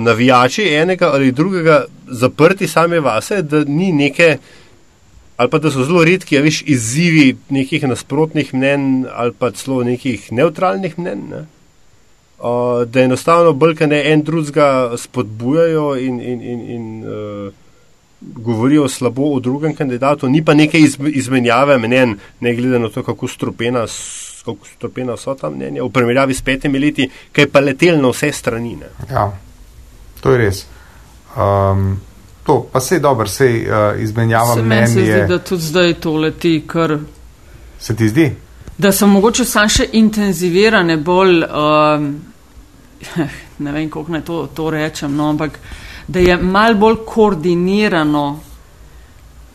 navijači 0.00 0.62
enega 0.74 1.10
ali 1.12 1.32
drugega 1.32 1.84
zaprti 2.06 2.68
same 2.68 3.00
vase, 3.00 3.42
da 3.42 3.64
ni 3.64 3.92
neke, 3.92 4.38
ali 5.36 5.50
pa 5.50 5.58
da 5.58 5.70
so 5.70 5.84
zelo 5.84 6.04
redki, 6.04 6.38
veš, 6.38 6.62
izzivi 6.66 7.36
nekih 7.48 7.88
nasprotnih 7.88 8.54
mnen 8.54 9.06
ali 9.12 9.32
pa 9.38 9.50
celo 9.50 9.82
nekih 9.84 10.32
neutralnih 10.32 10.98
mnen. 10.98 11.26
Ne? 11.30 11.44
Uh, 12.38 12.84
da 12.86 13.00
enostavno 13.00 13.52
brke 13.52 13.86
ne 13.86 14.02
en 14.12 14.22
drugega 14.22 14.96
spodbujajo 14.96 15.96
in, 15.96 16.20
in, 16.20 16.40
in, 16.42 16.60
in 16.70 17.04
uh, 17.04 17.52
govorijo 18.20 18.88
slabo 18.88 19.22
o 19.34 19.40
drugem 19.40 19.74
kandidatu, 19.74 20.28
ni 20.28 20.44
pa 20.44 20.54
neke 20.54 20.78
izmenjave 21.12 21.78
mnen, 21.78 22.18
ne 22.40 22.54
glede 22.54 22.78
na 22.78 22.88
to, 22.88 23.02
kako 23.02 23.28
stropena, 23.28 23.86
kako 24.44 24.66
stropena 24.74 25.16
so 25.16 25.34
ta 25.34 25.50
mnenja, 25.50 25.84
v 25.84 25.90
primerjavi 25.92 26.34
s 26.34 26.42
petimi 26.42 26.78
leti, 26.78 27.08
ki 27.32 27.40
je 27.40 27.50
pa 27.50 27.60
letel 27.60 28.00
na 28.00 28.12
vse 28.12 28.32
strani. 28.32 28.76
Ja. 29.10 29.30
To 30.24 30.32
je 30.32 30.38
res. 30.38 30.64
Um, 31.36 32.00
to 32.46 32.62
pa 32.72 32.80
se 32.80 32.94
je 32.94 33.00
dobro, 33.00 33.26
se 33.26 33.46
je 33.46 33.68
uh, 33.68 34.02
izmenjava 34.02 34.56
mnenja. 34.56 34.86
Se 34.86 35.00
mi 35.00 35.06
zdi, 35.06 35.26
da 35.28 35.38
tudi 35.38 35.62
zdaj 35.62 35.94
to 35.94 36.16
leti 36.16 36.64
kar. 36.66 36.98
Se 37.78 37.96
ti 37.96 38.08
zdi? 38.08 38.32
Da 38.78 38.92
so 38.92 39.06
mogoče 39.06 39.44
sam 39.44 39.68
še 39.68 39.88
intenzivirane 39.92 40.96
bolj, 40.96 41.42
um, 41.44 42.06
ne 43.64 43.72
vem, 43.72 43.90
kako 43.90 44.12
naj 44.16 44.24
to, 44.24 44.38
to 44.54 44.70
rečem, 44.70 45.12
no, 45.16 45.28
ampak 45.28 45.58
da 46.08 46.24
je 46.24 46.36
mal 46.36 46.74
bolj 46.74 47.02
koordinirano 47.06 48.24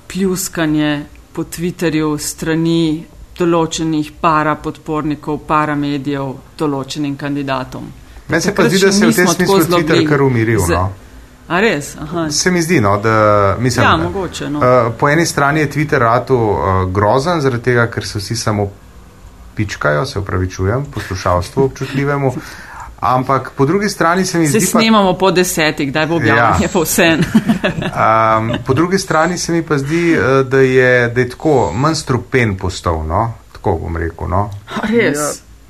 pljuskanje 0.07 0.91
po 1.33 1.43
Twitterju 1.49 2.13
strani 2.17 3.05
določenih 3.39 4.11
para 4.21 4.55
podpornikov, 4.61 5.41
para 5.47 5.75
medijev 5.75 6.35
določenim 6.57 7.17
kandidatom. 7.17 7.89
Meni 8.29 8.41
se 8.41 8.55
pa 8.55 8.69
zdi, 8.69 8.79
da 8.79 8.91
se 8.91 9.05
je 9.05 9.11
v 9.11 9.15
tem 9.15 9.27
smislu 9.27 9.59
Twitter 9.59 10.09
kar 10.09 10.21
umiril. 10.21 10.61
No. 10.69 10.91
A 11.47 11.59
res? 11.59 11.95
Aha. 12.01 12.29
Se 12.31 12.51
mi 12.51 12.61
zdi, 12.61 12.81
no, 12.81 12.97
da 12.97 13.55
mislim, 13.59 13.85
ja, 13.85 13.97
mogoče, 13.97 14.49
no. 14.49 14.59
uh, 14.59 14.93
po 14.99 15.09
eni 15.09 15.25
strani 15.25 15.59
je 15.59 15.71
Twitter 15.71 15.99
ratu 15.99 16.35
uh, 16.37 16.91
grozen, 16.93 17.41
zaradi 17.41 17.63
tega, 17.63 17.87
ker 17.89 18.05
se 18.05 18.19
vsi 18.19 18.35
samo 18.35 18.69
pičkajo, 19.55 20.05
se 20.05 20.19
upravičujem, 20.19 20.85
poslušalstvu 20.93 21.63
občutljivemu. 21.63 22.33
Ampak 22.99 23.51
po 23.57 23.65
drugi 23.65 23.89
strani 23.89 24.25
se 24.25 24.39
mi 24.39 24.45
se 24.47 24.51
zdi. 24.51 24.59
Se 24.59 24.71
snimamo 24.71 25.13
pa, 25.13 25.19
po 25.19 25.31
desetih, 25.31 25.93
da 25.93 26.05
bo 26.05 26.15
objavljeno, 26.15 26.63
ja. 26.63 26.69
pa 26.73 26.79
vse. 26.79 27.09
um, 27.17 28.53
po 28.65 28.73
drugi 28.73 28.97
strani 28.97 29.37
se 29.37 29.51
mi 29.51 29.63
pa 29.63 29.77
zdi, 29.77 30.17
uh, 30.17 30.47
da 30.47 30.59
je, 30.59 31.09
da 31.09 31.21
je 31.21 31.29
tako 31.29 31.71
manj 31.73 31.95
strupen 31.95 32.57
postal, 32.57 33.05
no? 33.07 33.33
tako 33.53 33.79
bom 33.81 33.97
rekel. 33.97 34.27
No? 34.27 34.49
A 34.75 34.87
res? 34.87 35.17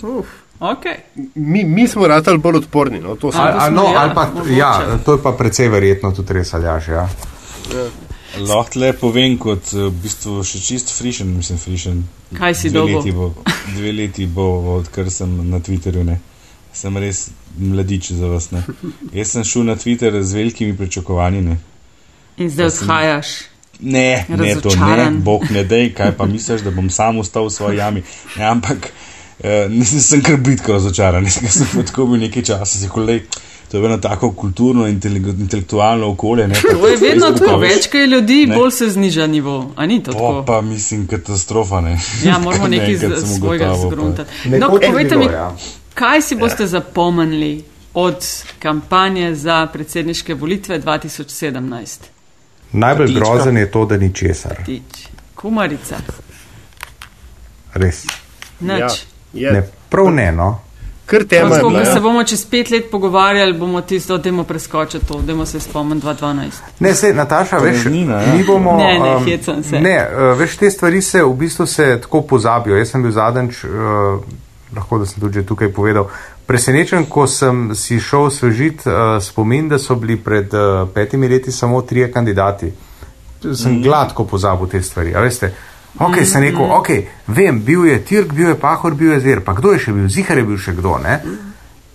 Ja. 0.04 0.22
Okay. 0.60 0.96
Mi, 1.36 1.64
mi 1.64 1.88
smo 1.88 2.08
ratali 2.08 2.38
bolj 2.38 2.58
odporni. 2.58 3.00
No, 3.00 3.16
to 3.16 3.32
smo. 3.32 3.42
A, 3.42 3.46
Ali, 3.46 3.58
ali, 3.60 3.76
no, 3.76 3.84
ja, 3.84 4.00
ali 4.02 4.12
pa, 4.16 4.28
ja, 4.52 4.98
to 5.06 5.14
je 5.14 5.22
pa 5.24 5.32
precej 5.32 5.70
verjetno 5.70 6.12
tudi 6.12 6.34
res, 6.34 6.54
aljaš. 6.54 6.88
Ja. 6.88 7.10
Lahko 8.40 8.80
le 8.80 8.94
povem, 8.94 9.38
kot 9.38 9.72
eh, 9.74 9.88
v 9.88 9.92
bistvu 10.04 10.44
še 10.46 10.60
čist 10.62 10.92
frišen, 10.94 11.32
mislim, 11.38 11.58
frišen. 11.58 12.02
Kaj 12.38 12.56
si 12.56 12.70
dve 12.70 12.80
dolgo? 12.80 12.98
leti, 13.00 13.12
bo, 13.12 13.30
dve 13.76 13.92
leti 13.92 14.26
bo, 14.28 14.48
odkar 14.76 15.10
sem 15.12 15.32
na 15.50 15.60
Twitterju. 15.60 16.04
Ne. 16.06 16.20
Sem 16.74 16.98
res 16.98 17.30
mladič 17.58 18.12
za 18.14 18.28
vas. 18.30 18.52
Ne. 18.52 18.62
Jaz 19.16 19.32
sem 19.34 19.44
šel 19.44 19.64
na 19.64 19.76
Twitter 19.76 20.20
z 20.22 20.38
velikimi 20.38 20.76
pričakovanji. 20.78 21.42
Ne, 21.42 21.58
In 22.38 22.50
zdaj 22.50 22.66
odhajaš. 22.68 23.28
ne, 23.80 24.26
ne 24.30 24.56
to 24.56 24.76
ne, 24.76 25.12
bog 25.24 25.48
ne 25.52 25.64
dej, 25.64 25.94
kaj 25.96 26.12
pa 26.18 26.26
misliš, 26.26 26.62
da 26.62 26.72
bom 26.72 26.90
sam 26.90 27.18
ostal 27.20 27.48
v 27.48 27.56
svoji 27.56 27.78
jami. 27.78 28.04
Ne, 28.38 28.46
ampak 28.46 28.78
eh, 28.86 29.19
nisem 29.70 30.00
sem 30.02 30.22
kar 30.22 30.38
bitko 30.38 30.74
razočaran, 30.74 31.26
ker 31.36 31.52
sem 31.52 31.68
pa 31.70 31.84
tako 31.84 32.06
bil 32.06 32.20
nekaj 32.20 32.44
časa, 32.44 32.78
si 32.78 32.90
kolej. 32.90 33.22
To 33.70 33.78
je 33.78 33.86
eno 33.86 33.98
tako 34.00 34.32
kulturno, 34.34 34.88
intele- 34.88 35.22
intelektualno 35.36 36.08
okolje. 36.08 36.48
Ne, 36.48 36.56
To 36.56 36.88
je 36.88 36.98
vedno 36.98 37.32
tako, 37.32 37.58
veš. 37.58 37.70
več 37.70 37.88
kaj 37.88 38.06
ljudi, 38.08 38.46
Ne. 38.48 38.56
bolj 38.56 38.72
se 38.72 38.90
zniža 38.90 39.28
nivo. 39.28 39.72
A 39.76 39.86
ni 39.86 40.04
to 40.04 40.12
tako? 40.12 40.44
pa 40.44 40.62
mislim, 40.64 41.08
katastrofa. 41.08 41.82
Ne. 41.82 42.00
Ja, 42.24 42.40
moramo 42.40 42.68
nekaj 42.76 42.88
naenkrat 42.90 43.12
z- 43.14 43.22
sem 43.22 43.38
svojega 43.38 43.76
zgruntati. 43.78 44.32
No, 44.50 44.70
povejte 44.82 45.18
mi, 45.18 45.26
ja. 45.26 45.56
kaj 45.94 46.22
si 46.22 46.36
boste 46.36 46.68
zapomnili 46.68 47.64
od 47.94 48.18
kampanje 48.60 49.36
za 49.36 49.68
predsedniške 49.68 50.34
volitve 50.36 50.80
2017? 50.80 51.98
Najbolj 52.72 53.06
Rtička. 53.06 53.20
grozen 53.22 53.58
je 53.58 53.72
to, 53.72 53.86
da 53.86 53.98
ni 53.98 54.14
česar. 54.14 54.64
Tič. 54.66 55.06
Kumarica, 55.36 55.98
Res. 57.74 58.04
nič. 58.60 58.80
Ja, 58.80 58.90
Ne, 59.34 59.42
je, 59.42 59.72
prav 59.90 60.12
ne, 60.14 60.32
no. 60.32 60.60
kar 61.06 61.24
tema 61.24 61.56
je 61.56 61.62
ko 61.62 61.72
se 61.86 61.92
ja. 61.92 62.00
bomo 62.00 62.24
čez 62.24 62.46
pet 62.46 62.70
let 62.70 62.92
pogovarjali, 62.92 63.54
bomo 63.54 63.82
tisto, 63.82 64.18
dajmo 64.18 64.44
preskočiti 64.44 65.06
to, 65.06 65.22
dajmo 65.22 65.46
se 65.46 65.60
spomniti 65.60 66.06
2012. 66.08 66.50
Ne, 66.80 66.94
se, 66.94 67.14
Nataša, 67.14 67.58
veš, 67.58 67.84
Torežnina, 67.84 68.22
ja. 68.22 68.34
mi 68.36 68.44
bomo. 68.44 68.78
Ne, 68.78 69.00
ne, 69.00 69.16
um, 69.16 69.26
hecam 69.26 69.64
se. 69.64 69.80
Ne, 69.80 70.08
uh, 70.08 70.40
veš, 70.40 70.58
te 70.58 70.72
stvari 70.72 71.02
se 71.02 71.24
v 71.24 71.34
bistvu 71.34 71.66
se 71.66 72.00
tako 72.02 72.22
pozabijo. 72.22 72.78
Jaz 72.78 72.92
sem 72.92 73.04
bil 73.04 73.12
zadnjič, 73.12 73.64
uh, 73.64 73.72
lahko 74.76 75.00
da 75.00 75.06
sem 75.06 75.22
tudi 75.22 75.42
že 75.42 75.46
tukaj 75.46 75.74
povedal, 75.74 76.10
presenečen, 76.46 77.06
ko 77.06 77.28
sem 77.28 77.76
si 77.76 78.00
šel 78.00 78.30
svežit 78.30 78.86
uh, 78.86 79.18
spomin, 79.22 79.70
da 79.70 79.80
so 79.80 79.96
bili 79.96 80.18
pred 80.18 80.54
uh, 80.54 80.88
petimi 80.94 81.28
leti 81.28 81.52
samo 81.52 81.82
trije 81.82 82.12
kandidati. 82.12 82.72
Sem 83.42 83.78
mm. 83.78 83.84
gladko 83.84 84.26
pozabil 84.26 84.68
te 84.68 84.82
stvari. 84.82 85.16
a 85.16 85.22
Veste, 85.22 85.54
ok, 86.00 86.16
mm. 86.16 86.26
sem 86.26 86.42
rekel, 86.48 86.72
ok, 86.80 86.90
vem, 87.28 87.62
bil 87.66 87.86
je 87.86 88.00
Tirk, 88.04 88.34
bil 88.34 88.54
je 88.54 88.56
Pahor, 88.60 88.96
bil 88.96 89.14
je 89.14 89.20
Zver, 89.20 89.44
pa 89.46 89.54
kdo 89.54 89.76
je 89.76 89.84
še 89.86 89.94
bil, 89.96 90.10
Zihar 90.10 90.40
je 90.40 90.48
bil 90.48 90.58
še 90.58 90.74
kdo, 90.80 90.98
ne? 91.04 91.20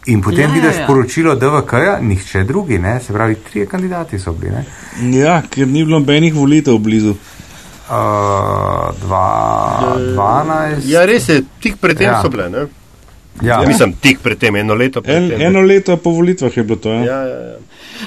In 0.07 0.20
potem 0.20 0.44
Ja, 0.44 0.48
ja, 0.48 0.55
vidiš 0.55 0.74
ja, 0.74 0.80
ja. 0.80 0.86
poročilo 0.86 1.34
DVK-ja, 1.40 1.98
nihče 2.00 2.44
drugi, 2.44 2.78
ne? 2.78 3.00
se 3.00 3.12
pravi, 3.12 3.34
trije 3.34 3.66
kandidati 3.66 4.18
so 4.18 4.32
bili. 4.32 4.52
Ne? 4.52 4.64
Ja, 5.18 5.42
ker 5.50 5.66
ni 5.68 5.84
bilo 5.84 5.98
nobenih 5.98 6.34
volitev 6.34 6.78
blizu. 6.78 7.14
Uh, 7.88 8.92
dva, 9.00 9.96
dvanajst. 10.12 10.86
Ja, 10.88 11.05
res 11.09 11.28
je, 11.28 11.42
tik 11.61 11.80
predtem 11.80 12.07
Ja. 12.07 12.12
ja. 12.12 12.22
so 12.22 12.28
bile. 12.28 12.50
Ne? 12.50 12.66
Ja. 13.43 13.61
Ja. 13.62 13.68
Mislim, 13.68 13.93
tik 14.01 14.18
predtem, 14.22 14.57
eno 14.57 14.74
leto 14.74 14.99
En, 14.99 15.05
predtem. 15.05 15.41
eno 15.41 15.61
leto 15.61 15.97
po 15.97 16.11
volitvah 16.11 16.57
je 16.57 16.62
bilo 16.64 16.76
to. 16.78 16.93
Ja. 16.93 17.05
Ja, 17.05 17.22
ja, 17.22 17.41
ja. 17.41 17.57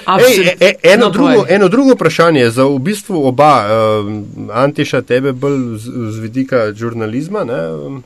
Absolut- 0.05 0.47
Ej, 0.47 0.55
e, 0.59 0.75
e, 0.83 0.93
eno, 0.93 1.05
No, 1.05 1.11
drugo, 1.11 1.45
eno 1.49 1.67
drugo 1.67 1.93
vprašanje 1.93 2.49
za 2.49 2.63
v 2.63 2.79
bistvu 2.79 3.27
oba, 3.27 3.65
um, 4.01 4.25
Antiša, 4.53 5.01
tebe 5.01 5.31
bolj 5.33 5.77
z, 5.77 5.91
z 6.11 6.19
vidika 6.19 6.73
žurnalizma, 6.73 7.43
ne, 7.43 7.61
um, 7.71 8.03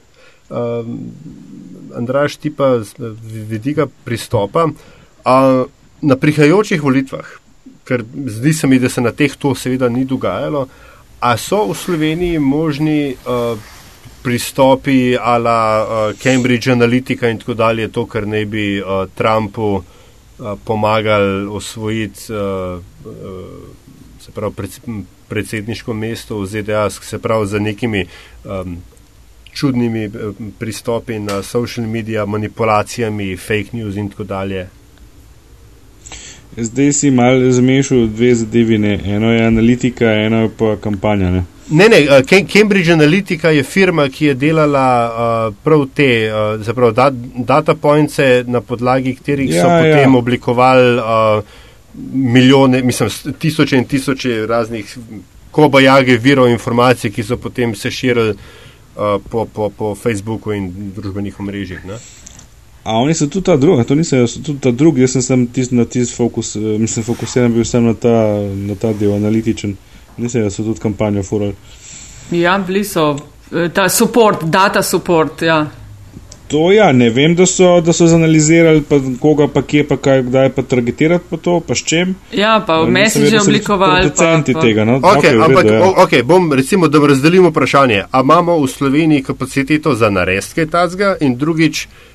Andraš, 1.97 2.35
ti 2.37 2.49
pa 2.49 2.79
z 2.79 2.93
vidika 3.49 3.87
pristopa. 4.05 4.67
A, 5.25 5.65
na 6.01 6.15
prihajajočih 6.15 6.81
volitvah, 6.83 7.25
ker 7.85 8.03
zdi 8.25 8.53
se 8.53 8.67
mi, 8.67 8.79
da 8.79 8.89
se 8.89 9.01
na 9.01 9.11
teh 9.11 9.35
to 9.35 9.55
seveda 9.55 9.89
ni 9.89 10.05
dogajalo, 10.05 10.67
a 11.19 11.37
so 11.37 11.65
v 11.67 11.75
Sloveniji 11.77 12.39
možni 12.39 13.13
uh, 13.25 13.57
pristopi 14.23 15.17
ala 15.17 15.57
uh, 15.83 16.17
Cambridge 16.19 16.71
Analytica 16.71 17.29
in 17.29 17.39
tako 17.39 17.53
dalje, 17.53 17.87
to, 17.87 18.05
kar 18.05 18.27
naj 18.27 18.45
bi 18.45 18.65
uh, 18.81 19.05
Trumpu 19.15 19.73
uh, 19.75 19.83
pomagali 20.65 21.47
osvojiti 21.47 22.33
uh, 22.33 22.79
uh, 23.05 23.81
pravi, 24.35 24.53
pred, 24.55 24.79
predsedniško 25.27 25.93
mesto 25.93 26.39
v 26.39 26.47
ZDA, 26.47 26.89
se 26.89 27.19
pravi 27.19 27.47
za 27.47 27.59
nekimi 27.59 28.05
um, 28.43 28.77
čudnimi 29.53 30.03
eh, 30.03 30.09
pristopi 30.59 31.19
na 31.19 31.43
social 31.43 31.87
media, 31.87 32.25
manipulacijami, 32.25 33.37
fake 33.37 33.69
news 33.73 33.95
in 33.95 34.09
tako 34.09 34.23
dalje. 34.23 34.67
Zdaj 36.57 36.93
si 36.93 37.11
mal 37.11 37.51
zmešal 37.51 38.07
dve 38.07 38.35
zadevi. 38.35 38.77
Ne. 38.77 38.99
Eno 39.05 39.31
je 39.31 39.45
analitika, 39.45 40.05
eno 40.05 40.41
je 40.41 40.49
pa 40.57 40.75
kampanja. 40.75 41.31
Ne. 41.31 41.43
Ne, 41.69 41.89
ne, 41.89 41.99
uh, 42.01 42.25
Cam- 42.25 42.47
Cambridge 42.47 42.91
Analytica 42.93 43.49
je 43.49 43.63
firma, 43.63 44.09
ki 44.09 44.25
je 44.25 44.33
delala 44.33 44.87
uh, 45.07 45.55
prav 45.63 45.85
te, 45.95 46.27
uh, 46.27 46.61
zapravo 46.63 46.91
dat, 46.91 47.13
data 47.35 47.75
pointse, 47.75 48.43
na 48.47 48.61
podlagi 48.61 49.15
katerih 49.15 49.49
ja, 49.49 49.61
so 49.61 49.67
Ja, 49.67 49.77
ja. 49.77 49.95
potem 49.95 50.15
oblikovali 50.15 50.97
uh, 50.97 51.43
milijone, 52.13 52.81
mislim, 52.83 53.09
tisoče 53.39 53.77
in 53.77 53.85
tisoče 53.85 54.45
raznih 54.47 54.97
kobajage 55.51 56.17
virov 56.17 56.49
informacij, 56.49 57.11
ki 57.11 57.23
so 57.23 57.37
potem 57.37 57.75
se 57.75 57.91
širili 57.91 58.29
uh, 58.31 59.21
po, 59.29 59.45
po, 59.45 59.69
po 59.69 59.95
Facebooku 59.95 60.51
in 60.51 60.71
družbenih 60.95 61.39
omrežjih. 61.39 61.85
Ne? 61.85 61.99
A 62.83 62.97
oni 62.97 63.13
so 63.13 63.27
tudi 63.27 63.45
ta 63.45 63.57
druga, 63.57 63.83
to 63.83 63.95
nisem 63.95 64.19
jaz, 64.19 64.39
tudi 64.41 64.59
ta 64.59 64.71
drugi, 64.71 65.01
jaz 65.01 65.11
sem 65.11 65.21
sem 65.21 65.47
tis, 65.47 65.69
na 65.71 65.85
tisti 65.85 66.15
fokus, 66.15 66.55
eh, 66.55 66.59
mislim, 66.81 67.05
fokusiran 67.05 67.53
bil 67.53 67.65
sem 67.65 67.85
na 67.85 67.93
ta, 67.93 68.13
na 68.55 68.75
ta 68.75 68.93
del 68.93 69.13
analitičen. 69.13 69.75
Nisem 70.21 70.45
jaz 70.45 70.55
so 70.55 70.63
tudi 70.63 70.79
kampanjo 70.79 71.23
furali. 71.23 71.53
Ja, 72.31 72.57
bili 72.67 72.83
so 72.85 73.15
eh, 73.51 73.69
ta 73.73 73.89
support, 73.89 74.43
data 74.43 74.83
support. 74.83 75.41
Ja. 75.41 75.65
To 76.51 76.71
ja, 76.71 76.91
ne 76.91 77.09
vem, 77.09 77.35
da 77.35 77.45
so, 77.45 77.81
da 77.81 77.93
so 77.93 78.07
zanalizirali, 78.11 78.81
pa 78.83 78.97
koga, 79.19 79.47
pa 79.47 79.61
kje, 79.63 79.85
pa 79.87 79.95
kaj, 79.97 80.21
kdaj 80.27 80.49
pa 80.51 80.63
targetirati, 80.67 81.25
pa 81.29 81.37
to, 81.39 81.59
pa 81.63 81.75
s 81.75 81.85
čem. 81.87 82.15
ja, 82.35 82.57
pa 82.67 82.81
v 82.81 82.91
da 82.91 83.39
so 83.39 83.45
oblikovali. 83.47 84.01
Pa, 84.01 84.09
Producenti 84.09 84.53
pa, 84.53 84.61
tega, 84.61 84.85
no. 84.85 84.97
Okay, 84.99 85.17
Okej, 85.17 85.37
v 85.37 85.45
ampak, 85.47 85.63
redu, 85.63 85.77
ja. 85.77 85.91
okay, 86.03 86.23
bom 86.27 86.51
recimo, 86.53 86.91
da 86.91 86.99
razdelimo 87.07 87.53
vprašanje. 87.55 88.03
A 88.11 88.21
imamo 88.21 88.59
v 88.59 88.67
Sloveniji 88.67 89.23
kapaciteto 89.23 89.95
za 89.95 90.11
kaj 90.55 90.67
tazga 90.75 91.15
in 91.23 91.37
drugič, 91.39 91.85
uh, 91.85 92.10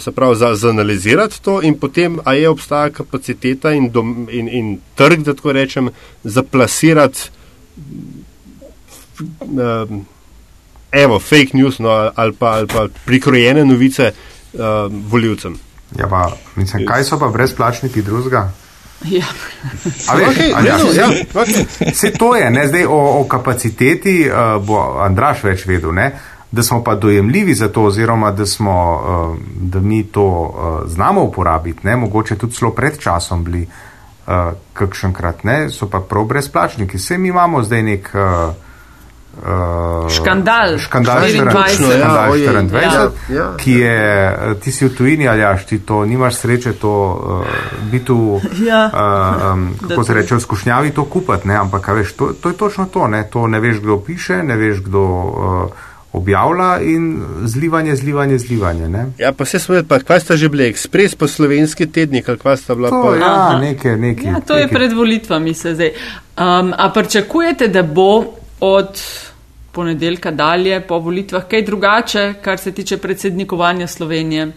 se 0.00 0.12
pravi, 0.12 0.36
za, 0.36 0.54
za 0.54 0.68
analizirati 0.68 1.42
to 1.42 1.62
in 1.62 1.78
potem, 1.78 2.18
a 2.24 2.34
je 2.34 2.48
obstaja 2.48 2.90
kapaciteta 2.90 3.72
in, 3.72 3.90
dom, 3.90 4.28
in, 4.30 4.48
in 4.48 4.78
trg, 4.94 5.22
da 5.24 5.34
tako 5.34 5.52
rečem, 5.52 5.88
za 6.24 6.42
plasirati 6.42 7.30
um, 9.40 10.06
evo, 10.92 11.18
fake 11.18 11.50
news 11.52 11.78
no, 11.78 12.10
ali, 12.14 12.32
pa, 12.32 12.46
ali 12.46 12.66
pa 12.66 12.88
prikrojene 13.04 13.64
novice 13.64 14.12
um, 14.52 15.04
voljivcem. 15.08 15.58
Ja, 15.98 16.08
pa, 16.08 16.32
mislim, 16.56 16.86
kaj 16.86 17.04
so 17.04 17.18
pa 17.18 17.28
brezplačniki 17.28 18.02
drugega? 18.02 18.52
ja. 19.04 19.24
A 20.08 20.16
veš, 20.16 20.28
Okay, 20.28 20.52
Aljaž, 20.54 20.80
redu, 20.80 20.94
ja, 20.96 21.08
okay. 21.34 21.92
Vse 21.92 22.10
to 22.10 22.36
je, 22.36 22.50
ne, 22.50 22.68
zdaj 22.68 22.84
o, 22.84 23.20
o 23.20 23.24
kapaciteti 23.28 24.30
uh, 24.30 24.64
bo 24.64 24.80
Andraš 25.00 25.44
več 25.44 25.66
vedel, 25.66 25.92
ne, 25.92 26.12
da 26.54 26.62
smo 26.62 26.84
pa 26.84 26.94
dojemljivi 26.94 27.54
za 27.54 27.68
to, 27.68 27.82
oziroma 27.82 28.30
da, 28.30 28.46
smo, 28.46 28.76
uh, 28.94 29.36
da 29.60 29.80
mi 29.80 30.04
to 30.06 30.24
uh, 30.24 30.90
znamo 30.90 31.22
uporabiti, 31.22 31.86
ne, 31.86 31.96
mogoče 31.96 32.38
tudi 32.38 32.54
celo 32.54 32.70
pred 32.70 32.98
časom 32.98 33.44
bili 33.44 33.66
uh, 34.26 34.32
kakšenkrat, 34.72 35.44
ne, 35.44 35.70
so 35.70 35.88
pa 35.90 36.00
prav 36.00 36.24
brezplačniki. 36.24 36.96
Vse 36.96 37.18
mi 37.18 37.28
imamo 37.28 37.62
zdaj 37.62 37.82
nek. 37.82 38.10
Uh, 38.14 38.54
Škandal. 40.10 40.78
škandal 40.78 41.26
24. 41.26 41.50
24, 41.50 41.90
Ja, 41.90 41.98
škandal 41.98 42.30
ojej, 42.30 42.48
24 42.48 42.74
ja, 42.82 43.10
ja. 43.36 43.56
ki 43.56 43.72
je, 43.72 43.98
eh, 44.30 44.54
ti 44.62 44.72
si 44.72 44.86
v 44.86 44.94
tujini 44.96 45.28
ali 45.28 45.40
jaš, 45.40 45.66
ti 45.66 45.78
to 45.78 46.04
nimaš 46.04 46.36
sreče, 46.36 46.72
to 46.72 46.92
uh, 46.92 47.46
biti 47.90 48.12
v, 48.12 48.40
Ja. 48.62 48.90
uh, 48.94 49.52
um, 49.52 49.74
kako 49.88 50.04
se 50.04 50.14
reče, 50.14 50.34
v 50.34 50.40
skušnjavi 50.40 50.90
to 50.90 51.04
kupati, 51.04 51.48
ne, 51.48 51.56
ampak 51.56 51.88
a 51.88 51.92
veš, 51.92 52.12
to, 52.12 52.30
to 52.40 52.48
je 52.48 52.56
točno 52.56 52.86
to, 52.86 53.08
ne, 53.08 53.24
to 53.30 53.46
ne 53.46 53.60
veš, 53.60 53.80
kdo 53.82 53.98
piše, 53.98 54.42
ne 54.42 54.56
veš, 54.56 54.80
kdo 54.86 55.02
uh, 55.02 55.70
objavlja 56.14 56.80
in 56.80 57.08
zlivanje, 57.44 57.96
zlivanje, 57.96 58.38
zlivanje, 58.38 58.88
ne. 58.88 59.06
Ja, 59.18 59.32
pa 59.32 59.44
se 59.44 59.58
smo, 59.58 59.74
pa 59.82 59.98
kaj 59.98 60.20
sta 60.20 60.36
že 60.36 60.48
bili, 60.48 60.68
ekspres 60.68 61.14
pa 61.14 61.26
slovenski 61.28 61.86
tednik, 61.86 62.28
ali 62.28 62.38
kaj 62.38 62.56
sta 62.56 62.74
bila 62.74 62.90
To, 62.90 63.02
pa? 63.02 63.16
ja, 63.16 63.58
nekaj, 63.60 63.96
nekaj. 63.98 64.26
Ja, 64.26 64.40
to 64.40 64.54
je 64.54 64.62
nekaj. 64.62 64.76
pred 64.76 64.92
volitvami 64.92 65.54
se 65.54 65.74
zdaj. 65.74 65.90
Um, 66.36 66.72
a 66.72 66.90
pričakujete, 66.90 67.68
da 67.68 67.82
bo 67.82 68.24
od 68.60 69.02
ponedeljka 69.72 70.30
dalje 70.30 70.80
po 70.80 70.98
volitvah 70.98 71.44
kaj 71.44 71.62
drugače, 71.62 72.34
kar 72.42 72.58
se 72.58 72.72
tiče 72.72 72.96
predsednikovanja 72.96 73.86
Slovenije, 73.86 74.52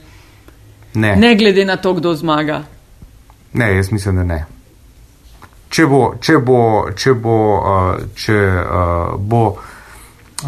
Ne, 0.94 1.08
ne. 1.08 1.16
ne 1.18 1.36
glede 1.36 1.66
na 1.66 1.76
to, 1.78 1.94
kdo 1.94 2.14
zmaga? 2.14 2.64
ne, 3.54 3.76
jaz 3.76 3.92
mislim, 3.92 4.16
da 4.16 4.24
ne. 4.24 4.46
Če 5.70 5.86
bo, 5.86 6.14
če 6.22 6.38
bo, 6.38 6.60
če 6.96 7.14
bo, 7.14 7.34
uh, 7.56 7.96
če, 8.16 8.38
uh, 8.56 9.20
bo 9.20 9.58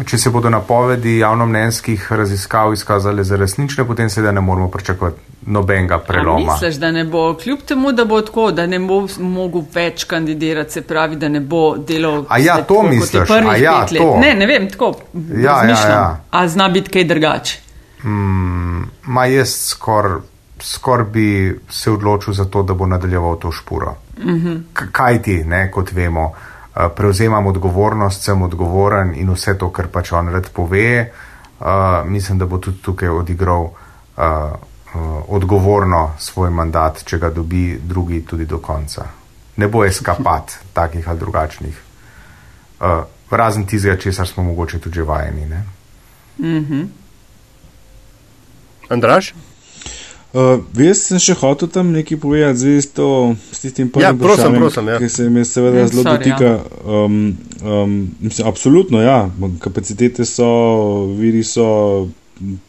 če 0.06 0.18
se 0.18 0.30
bodo 0.30 0.50
napovedi 0.50 1.16
javnomnenjskih 1.18 2.12
raziskav 2.12 2.72
izkazale 2.72 3.24
za 3.24 3.36
resnične, 3.36 3.84
potem 3.84 4.10
seveda 4.10 4.32
ne 4.32 4.40
moramo 4.40 4.68
pričakovati 4.70 5.18
nobenega 5.46 5.94
A 5.94 5.98
preloma. 5.98 6.52
misliš, 6.52 6.74
da 6.74 6.90
ne 6.90 7.04
bo, 7.04 7.34
kljub 7.42 7.58
temu, 7.66 7.92
da 7.92 8.04
bo 8.04 8.20
tako, 8.20 8.50
da 8.52 8.66
ne 8.66 8.78
bo 8.78 9.00
mogel 9.18 9.64
več 9.74 10.04
kandidirati, 10.04 10.72
se 10.72 10.82
pravi, 10.82 11.16
da 11.16 11.28
ne 11.28 11.40
bo 11.40 11.76
delal. 11.76 12.24
A 12.28 12.38
ja, 12.38 12.62
to 12.62 12.82
misliš? 12.82 13.30
A 13.30 13.56
ja, 13.56 13.86
to. 13.86 14.16
Ne, 14.20 14.34
ne 14.34 14.46
vem, 14.46 14.70
tako. 14.70 14.94
Ja, 15.36 15.64
ja, 15.64 15.78
ja. 15.88 16.20
A 16.30 16.48
zna 16.48 16.68
biti 16.68 16.90
kaj 16.90 17.04
drugače. 17.04 17.58
Mm, 18.04 18.84
ma 19.02 19.26
jaz 19.26 19.56
skoraj 19.74 20.20
skor 20.62 21.04
bi 21.04 21.58
se 21.70 21.90
odločil 21.90 22.34
za 22.34 22.44
to, 22.44 22.62
da 22.62 22.74
bo 22.74 22.86
nadaljeval 22.86 23.38
to 23.38 23.52
špuro. 23.52 23.94
Mm 24.18 24.34
-hmm. 24.34 24.62
Kaj 24.92 25.22
ti, 25.22 25.44
ne, 25.44 25.70
kot 25.70 25.92
vemo, 25.92 26.32
eh, 26.34 26.59
prevzemam 26.74 27.46
odgovornost, 27.46 28.22
sem 28.22 28.42
odgovoren 28.42 29.14
in 29.14 29.30
vse 29.30 29.56
to, 29.58 29.70
kar 29.72 29.88
pač 29.88 30.12
on 30.12 30.28
rad 30.28 30.50
pove, 30.54 31.10
uh, 31.60 31.66
mislim, 32.06 32.38
da 32.38 32.46
bo 32.46 32.58
tudi 32.58 32.78
tukaj 32.82 33.08
odigral 33.08 33.62
uh, 33.62 33.74
uh, 34.16 35.00
odgovorno 35.28 36.14
svoj 36.18 36.50
mandat, 36.50 37.02
če 37.04 37.18
ga 37.18 37.30
dobi 37.30 37.80
drugi 37.82 38.22
tudi 38.26 38.46
do 38.46 38.58
konca. 38.58 39.06
Ne 39.56 39.68
bo 39.68 39.84
eskapat 39.84 40.58
takih 40.78 41.08
ali 41.08 41.18
drugačnih. 41.18 41.82
Uh, 42.80 43.02
razen 43.30 43.66
tistega, 43.66 43.96
česar 43.96 44.26
smo 44.26 44.42
mogoče 44.42 44.78
tudi 44.78 45.02
vajeni. 45.02 45.46
Ne? 45.46 45.64
Andraš? 48.88 49.34
Uh, 50.30 50.60
jaz 50.78 51.00
sem 51.08 51.18
še 51.18 51.34
hotel 51.40 51.66
tam 51.74 51.88
nekaj 51.90 52.18
povedati, 52.22 52.76
s, 52.78 52.92
to, 52.94 53.34
s 53.50 53.64
tistim 53.64 53.88
Ja, 53.98 54.12
prvim 54.12 54.20
prosim, 54.22 54.54
vprašanjem, 54.54 54.62
prosim, 54.62 54.90
ja. 54.92 54.98
ki 55.02 55.08
se 55.10 55.24
me 55.26 55.42
seveda 55.44 55.82
Mm, 55.82 55.88
zelo 55.90 56.04
sorry, 56.04 56.18
dotika. 56.18 56.50
Um, 56.86 57.16
um, 57.66 57.96
mislim, 58.20 58.46
absolutno, 58.46 59.00
ja, 59.02 59.16
kapacitete 59.58 60.24
so, 60.24 60.46
viri 61.18 61.42
so, 61.42 61.66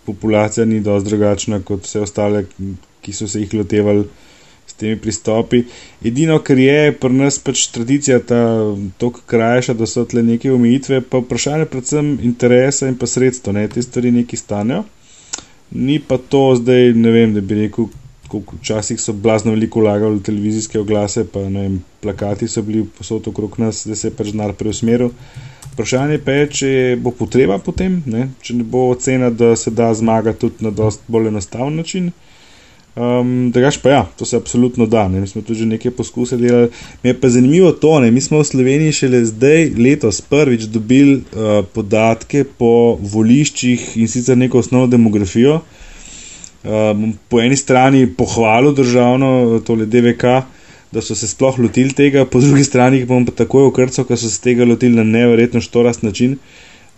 populacija 0.10 0.66
ni 0.66 0.80
dosti 0.82 1.10
drugačna 1.10 1.62
kot 1.62 1.86
vse 1.86 2.02
ostale, 2.02 2.48
ki 3.06 3.14
so 3.14 3.28
se 3.30 3.44
jih 3.44 3.54
lotevali 3.54 4.08
s 4.68 4.74
temi 4.74 4.98
pristopi. 4.98 5.62
Edino, 6.04 6.40
kar 6.40 6.58
je 6.58 6.92
pri 6.98 7.14
nas 7.14 7.38
pač 7.40 7.68
tradicija, 7.76 8.20
ta 8.26 8.42
tok 8.98 9.22
krajša, 9.30 9.78
da 9.78 9.86
so 9.86 10.06
tle 10.06 10.24
neke 10.26 10.52
omejitve, 10.52 11.02
pa 11.06 11.22
vprašanje 11.22 11.70
predvsem 11.70 12.16
interesa 12.26 12.90
in 12.90 12.98
pa 12.98 13.06
sredstva, 13.06 13.54
ne, 13.54 13.68
te 13.70 13.86
stvari 13.86 14.12
neki 14.18 14.38
stanejo. 14.38 14.84
Ni 15.72 16.00
pa 16.00 16.18
to 16.18 16.56
zdaj, 16.56 16.94
ne 16.94 17.12
vem, 17.12 17.34
da 17.34 17.42
bi 17.42 17.56
rekel, 17.56 17.88
koliko 18.28 18.56
včasih 18.62 19.00
so 19.00 19.14
blazno 19.14 19.52
veliko 19.52 19.80
vlagali 19.80 20.20
v 20.20 20.24
televizijske 20.24 20.80
oglase, 20.80 21.26
pa 21.28 21.44
ne 21.50 21.62
vem, 21.62 21.80
plakati 22.02 22.48
so 22.48 22.62
bili 22.62 22.86
posod 22.98 23.28
okrog 23.28 23.60
nas, 23.60 23.86
da 23.88 23.96
se 23.96 24.08
je 24.08 24.16
pač 24.16 24.32
denar 24.32 24.54
preusmeril. 24.54 25.12
Vprašanje 25.74 26.20
pa 26.26 26.36
je, 26.36 26.48
če 26.60 26.72
bo 27.00 27.12
potreba 27.16 27.58
potem, 27.60 28.02
ne? 28.06 28.28
če 28.44 28.56
ne 28.60 28.64
bo 28.68 28.90
ocena, 28.92 29.30
da 29.30 29.56
se 29.56 29.72
da 29.72 29.94
zmagati 29.94 30.40
tudi 30.40 30.68
na 30.68 30.72
dost 30.76 31.04
bolj 31.08 31.32
enostaven 31.32 31.80
način. 31.80 32.12
Um, 32.92 33.52
Drugač 33.56 33.78
pa 33.80 33.90
ja, 33.90 34.02
to 34.20 34.26
se 34.28 34.36
absolutno 34.36 34.86
da. 34.86 35.08
Ne? 35.08 35.22
Mi 35.24 35.28
smo 35.28 35.42
tudi 35.42 35.64
že 35.64 35.66
nekaj 35.66 35.94
poskuse 35.96 36.38
delali. 36.38 36.68
Mi 37.04 37.10
je 37.10 37.20
pa 37.22 37.30
zanimivo 37.32 37.72
to, 37.72 38.00
ne? 38.04 38.12
mi 38.12 38.22
smo 38.22 38.42
v 38.42 38.48
Sloveniji 38.48 38.92
šele 38.92 39.24
zdaj, 39.26 39.70
letos, 39.80 40.20
prvič 40.22 40.68
dobili 40.68 41.22
uh, 41.22 41.64
podatke 41.72 42.44
po 42.44 43.00
voliščih 43.00 43.96
in 43.96 44.12
sicer 44.12 44.38
neko 44.38 44.60
osnovno 44.60 44.92
demografijo. 44.92 45.62
Um, 46.62 47.14
po 47.32 47.40
eni 47.42 47.56
strani 47.58 48.04
pohvalil 48.12 48.76
državno, 48.76 49.62
tole 49.66 49.88
DVK, 49.88 50.44
da 50.92 51.02
so 51.02 51.16
se 51.16 51.32
sploh 51.32 51.58
lotili 51.64 51.96
tega, 51.96 52.26
po 52.28 52.44
drugi 52.44 52.68
strani 52.68 53.00
pa 53.06 53.14
bom 53.14 53.24
pa 53.26 53.32
takoj 53.32 53.72
okrcal, 53.72 54.06
ker 54.06 54.20
so 54.20 54.28
se 54.30 54.42
tega 54.44 54.68
lotili 54.68 55.00
na 55.00 55.08
neverjetno 55.08 55.64
štorast 55.64 56.04
način. 56.04 56.36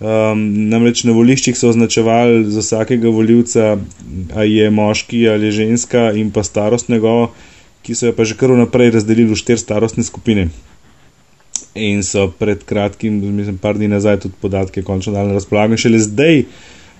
Um, 0.02 0.40
namreč 0.72 1.04
na 1.06 1.14
voliščih 1.14 1.56
so 1.56 1.70
označevali 1.70 2.48
za 2.52 2.64
vsakega 2.64 3.12
voljivca, 3.14 3.76
a 4.36 4.44
je 4.44 4.70
moški 4.74 5.22
ali 5.30 5.48
je 5.48 5.58
ženska 5.60 6.12
in 6.18 6.32
pa 6.34 6.44
starost 6.44 6.90
njegovo, 6.90 7.30
ki 7.86 7.96
so 7.96 8.10
jo 8.10 8.16
pa 8.18 8.26
že 8.26 8.36
kar 8.40 8.52
vnaprej 8.52 8.92
razdelili 8.98 9.32
v 9.32 9.38
štiri 9.38 9.62
starostne 9.62 10.04
skupine. 10.04 10.50
In 11.76 12.04
so 12.04 12.28
pred 12.40 12.66
kratkim, 12.66 13.22
mislim, 13.38 13.58
par 13.58 13.78
dni 13.78 13.88
nazaj 13.88 14.20
tudi 14.26 14.36
podatke 14.42 14.84
končno 14.84 15.14
dali 15.14 15.30
na 15.30 15.38
razpolago. 15.38 15.78
Šele 15.78 16.02
zdaj 16.02 16.44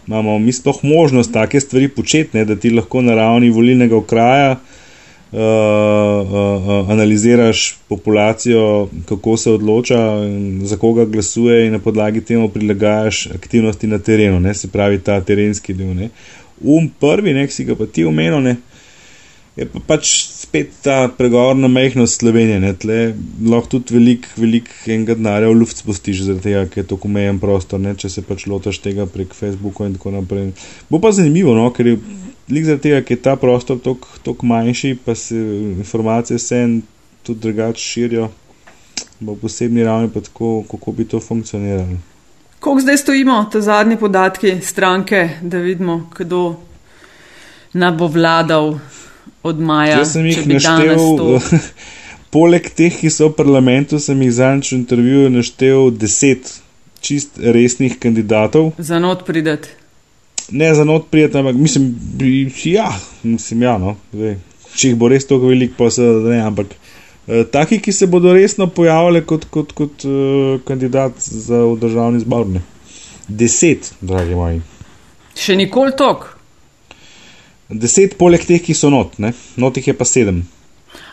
imamo 0.08 0.38
mi 0.40 0.54
sploh 0.54 0.84
možnost 0.84 1.34
take 1.34 1.60
stvari 1.60 1.88
početi, 1.88 2.38
ne, 2.38 2.46
da 2.46 2.56
ti 2.56 2.70
lahko 2.70 3.02
na 3.02 3.16
ravni 3.16 3.50
volilnega 3.50 3.98
okraja 3.98 4.52
uh, 4.52 4.83
uh, 5.34 6.32
uh, 6.32 6.90
analiziraš 6.90 7.76
populacijo, 7.88 8.90
kako 9.06 9.38
se 9.38 9.52
odloča, 9.52 9.98
za 10.64 10.78
koga 10.78 11.06
glasuje, 11.06 11.66
in 11.68 11.72
na 11.74 11.80
podlagi 11.80 12.22
temu 12.22 12.50
prilagajaš 12.50 13.28
aktivnosti 13.36 13.88
na 13.88 14.00
terenu, 14.00 14.40
ne, 14.40 14.54
se 14.54 14.68
pravi 14.68 15.00
ta 15.00 15.22
terenski 15.22 15.74
del. 15.74 15.96
Ne. 15.96 16.10
Um 16.62 16.90
prvi, 17.00 17.34
ne, 17.34 17.48
ki 17.48 17.54
si 17.54 17.66
ga 17.66 17.76
pa 17.76 17.86
ti 17.86 18.06
omenil, 18.06 18.42
ne, 18.42 18.56
je 19.56 19.66
pa 19.66 19.80
pač 19.88 20.14
spet 20.54 20.70
ta 20.82 21.10
pregovorna 21.18 21.68
mehkost 21.68 22.20
Slovenije. 22.20 22.60
Ne, 22.60 22.74
tle 22.78 23.16
lahko 23.42 23.72
tudi 23.72 23.96
velik, 23.96 24.28
velik 24.38 24.68
enega 24.86 25.16
denarja 25.18 25.50
v 25.50 25.58
luft 25.58 25.80
spustiš, 25.82 26.28
zaradi 26.28 26.44
tega, 26.46 26.68
ker 26.70 26.84
je 26.84 26.90
to 26.92 26.98
omejen 27.10 27.40
prostor, 27.42 27.82
ne, 27.82 27.96
če 27.98 28.12
se 28.14 28.22
pač 28.22 28.46
lotaš 28.46 28.78
tega 28.84 29.08
prek 29.10 29.34
Facebooka 29.34 29.88
in 29.90 29.96
tako 29.98 30.14
naprej. 30.14 30.52
Bo 30.94 31.02
pa 31.02 31.10
zanimivo, 31.10 31.58
no, 31.58 31.66
ker 31.74 31.90
je 31.90 31.98
lik 32.54 32.70
zaradi 32.70 32.86
tega, 32.86 33.02
ker 33.02 33.18
je 33.18 33.24
ta 33.26 33.34
prostor 33.42 33.82
toliko 33.82 34.46
manjši, 34.54 34.94
pa 35.02 35.18
se 35.18 35.42
informacije 35.74 36.38
se 36.38 36.62
en 36.68 36.80
tudi 37.26 37.48
drugače 37.48 37.82
širijo, 37.82 38.30
bo 39.26 39.34
posebni 39.42 39.82
ravni 39.90 40.14
pa 40.14 40.22
tako, 40.22 40.60
kako 40.70 40.94
bi 40.94 41.10
to 41.10 41.24
funkcioniralo. 41.24 41.98
Koliko 42.60 42.86
zdaj 42.86 43.02
stojimo, 43.02 43.42
te 43.52 43.62
zadnji 43.62 43.98
podatki 43.98 44.60
stranke, 44.62 45.30
da 45.42 45.66
vidimo, 45.66 46.04
kdo 46.14 46.52
nam 47.74 47.98
bo 47.98 48.06
vladal 48.08 48.76
od 49.44 49.60
maja? 49.60 50.00
Jaz 50.02 50.16
sem 50.16 50.26
jih 50.26 50.48
naštel, 50.48 51.40
poleg 52.36 52.70
teh, 52.74 52.96
ki 52.96 53.12
so 53.14 53.30
v 53.30 53.38
parlamentu, 53.38 54.00
sem 54.02 54.20
jih 54.26 54.34
zadnjič 54.40 54.74
v 54.74 54.80
intervjuju 54.82 55.34
naštel 55.34 55.92
deset 55.92 56.56
čist 57.04 57.38
resnih 57.38 58.00
kandidatov. 58.00 58.72
Za 58.78 59.00
not 59.00 59.26
prideti. 59.28 59.70
Ne 60.52 60.74
za 60.76 60.84
not 60.84 61.10
prijeti, 61.12 61.38
ampak 61.38 61.56
mislim, 61.56 61.96
ja, 62.66 62.90
mislim, 63.24 63.62
ja, 63.62 63.78
no, 63.78 63.96
zdaj, 64.14 64.38
če 64.76 64.92
jih 64.92 64.98
bo 65.00 65.08
res 65.12 65.28
toliko 65.28 65.52
velik, 65.52 65.76
pa 65.78 65.90
se 65.92 66.04
ne, 66.04 66.42
ampak 66.44 66.74
eh, 66.74 67.44
taki, 67.52 67.80
ki 67.84 67.94
se 67.96 68.08
bodo 68.12 68.34
resno 68.36 68.68
pojavljali 68.68 69.24
kot, 69.28 69.48
kot, 69.52 69.72
kot 69.72 70.06
eh, 70.06 70.60
kandidat 70.68 71.20
za 71.20 71.64
državni 71.80 72.24
zbor. 72.24 72.48
Deset, 73.28 73.94
dragi 74.04 74.36
moji. 74.36 74.60
Še 75.40 75.56
nikoli 75.56 75.96
tok. 75.98 76.33
Deset 77.74 78.18
poleg 78.18 78.46
teh, 78.46 78.60
ki 78.60 78.74
so 78.74 78.90
not, 78.90 79.18
ne? 79.18 79.34
not 79.58 79.78
jih 79.78 79.88
je 79.88 79.94
pa 79.94 80.06
sedem. 80.06 80.44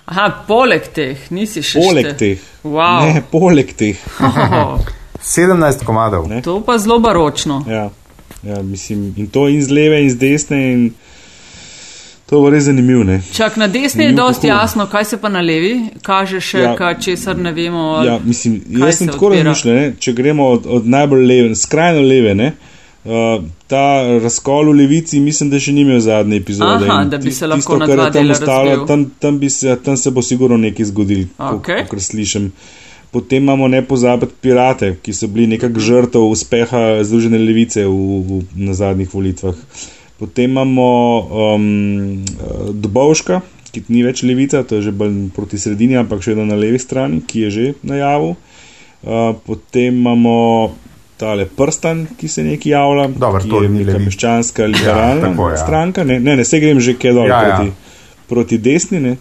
Aha, 0.06 0.28
poleg 0.46 0.88
teh, 0.92 1.16
nisi 1.30 1.62
še 1.62 1.78
Poleg 1.78 2.04
štel. 2.06 2.16
teh. 2.18 2.38
Wow. 2.64 3.04
Ne, 3.04 3.22
poleg 3.24 3.74
teh. 3.74 3.96
Oh, 4.20 4.78
17 5.20 5.84
komadov. 5.88 6.28
Ne. 6.28 6.42
to 6.42 6.60
pa 6.60 6.78
zelo 6.78 6.98
baročno. 6.98 7.62
Ja, 7.68 7.90
ja, 8.44 8.62
mislim, 8.62 9.14
in 9.16 9.28
to 9.28 9.48
in 9.48 9.62
z 9.62 9.70
leve, 9.70 10.02
in 10.02 10.10
z 10.10 10.16
desne, 10.16 10.58
in 10.72 10.90
to 12.26 12.38
bo 12.38 12.50
res 12.50 12.64
zanimivo. 12.64 13.04
Ne? 13.04 13.20
Čak 13.32 13.56
na 13.56 13.66
desni 13.66 14.04
je 14.04 14.12
dosti 14.14 14.46
kako- 14.46 14.54
jasno, 14.54 14.86
kaj 14.86 15.04
se 15.04 15.16
pa 15.16 15.28
na 15.28 15.40
levi 15.40 15.72
kaže 16.02 16.40
še, 16.40 16.58
Ja. 16.60 16.74
ja. 16.80 16.94
česar 16.96 17.36
ne 17.38 17.52
vemo. 17.52 18.02
Ja, 18.04 18.18
mislim, 18.20 18.60
kaj 18.60 18.86
jaz 18.86 18.98
sem 18.98 19.06
se 19.06 19.12
tako 19.12 19.28
razmišljal, 19.30 19.92
če 19.98 20.12
gremo 20.14 20.46
od, 20.48 20.66
od 20.68 20.86
najbolj 20.88 21.24
leve, 21.24 21.56
skrajno 21.56 22.00
leve. 22.02 22.34
Ne, 22.36 22.52
uh, 23.04 23.44
ta 23.66 24.18
razkol 24.22 24.72
v 24.72 24.76
levici, 24.82 25.20
mislim, 25.20 25.50
da 25.50 25.60
še 25.60 25.72
ni 25.72 25.84
imel 25.86 26.00
zadnje 26.04 26.40
epizode. 26.42 26.88
Aha, 26.88 27.02
in 27.04 27.12
da 27.12 27.18
bi 27.18 27.32
se 27.32 27.46
lahko 27.46 27.78
tisto, 27.78 27.86
kar 27.86 28.04
je 28.04 28.12
tam 28.12 28.30
ostalo, 28.30 28.68
razdelil. 28.68 28.86
tam, 28.86 29.06
tam, 29.18 29.38
bi 29.40 29.50
se, 29.50 29.76
tam 29.84 29.96
se 29.96 30.10
bo 30.10 30.22
sigurno 30.22 30.58
nekaj 30.60 30.90
zgodil, 30.92 31.26
Okej. 31.38 31.86
kot 31.90 32.02
slišim. 32.04 32.50
Potem 33.10 33.42
imamo 33.42 33.66
ne 33.68 33.82
pozabiti 33.82 34.36
pirate, 34.40 34.92
ki 35.02 35.12
so 35.14 35.26
bili 35.26 35.48
nekak 35.50 35.78
žrtev 35.82 36.28
uspeha 36.30 37.02
Združene 37.02 37.40
levice 37.42 37.82
v, 37.82 38.20
v, 38.22 38.42
na 38.54 38.76
zadnjih 38.78 39.10
volitvah. 39.10 39.56
Potem 40.20 40.52
imamo 40.52 40.86
um, 41.56 42.22
Dobovška, 42.76 43.40
ki 43.72 43.82
ni 43.88 44.04
več 44.06 44.22
levica, 44.26 44.62
to 44.62 44.78
je 44.78 44.90
že 44.90 44.94
bolj 44.94 45.30
proti 45.34 45.58
sredini, 45.58 45.96
ampak 45.98 46.22
še 46.22 46.34
vedno 46.34 46.46
na 46.52 46.58
levi 46.58 46.78
strani, 46.78 47.22
ki 47.26 47.46
je 47.46 47.50
že 47.50 47.66
najavil. 47.82 48.36
Uh, 49.00 49.32
potem 49.46 49.96
imamo 49.96 50.70
tale 51.20 51.44
prstan, 51.46 52.06
ki 52.16 52.28
se 52.28 52.42
nekaj 52.42 52.72
javlja, 52.72 53.04
ki 53.10 53.48
to 53.48 53.62
je 53.62 53.68
neka 53.70 53.90
levi- 53.90 54.04
meščanska 54.06 54.62
Ja, 54.62 54.68
liberalna 54.68 55.26
tako, 55.26 55.50
ja. 55.50 55.56
stranka. 55.58 56.04
Ne, 56.04 56.16
ne, 56.20 56.36
ne 56.36 56.44
se 56.44 56.60
grem 56.60 56.80
že 56.80 56.94
kaj 56.94 57.12
dol 57.12 57.26
Ja, 57.26 57.42
ja. 57.42 57.56
proti, 57.56 57.72
proti 58.28 58.58
desni. 58.60 59.00
Ne. 59.00 59.16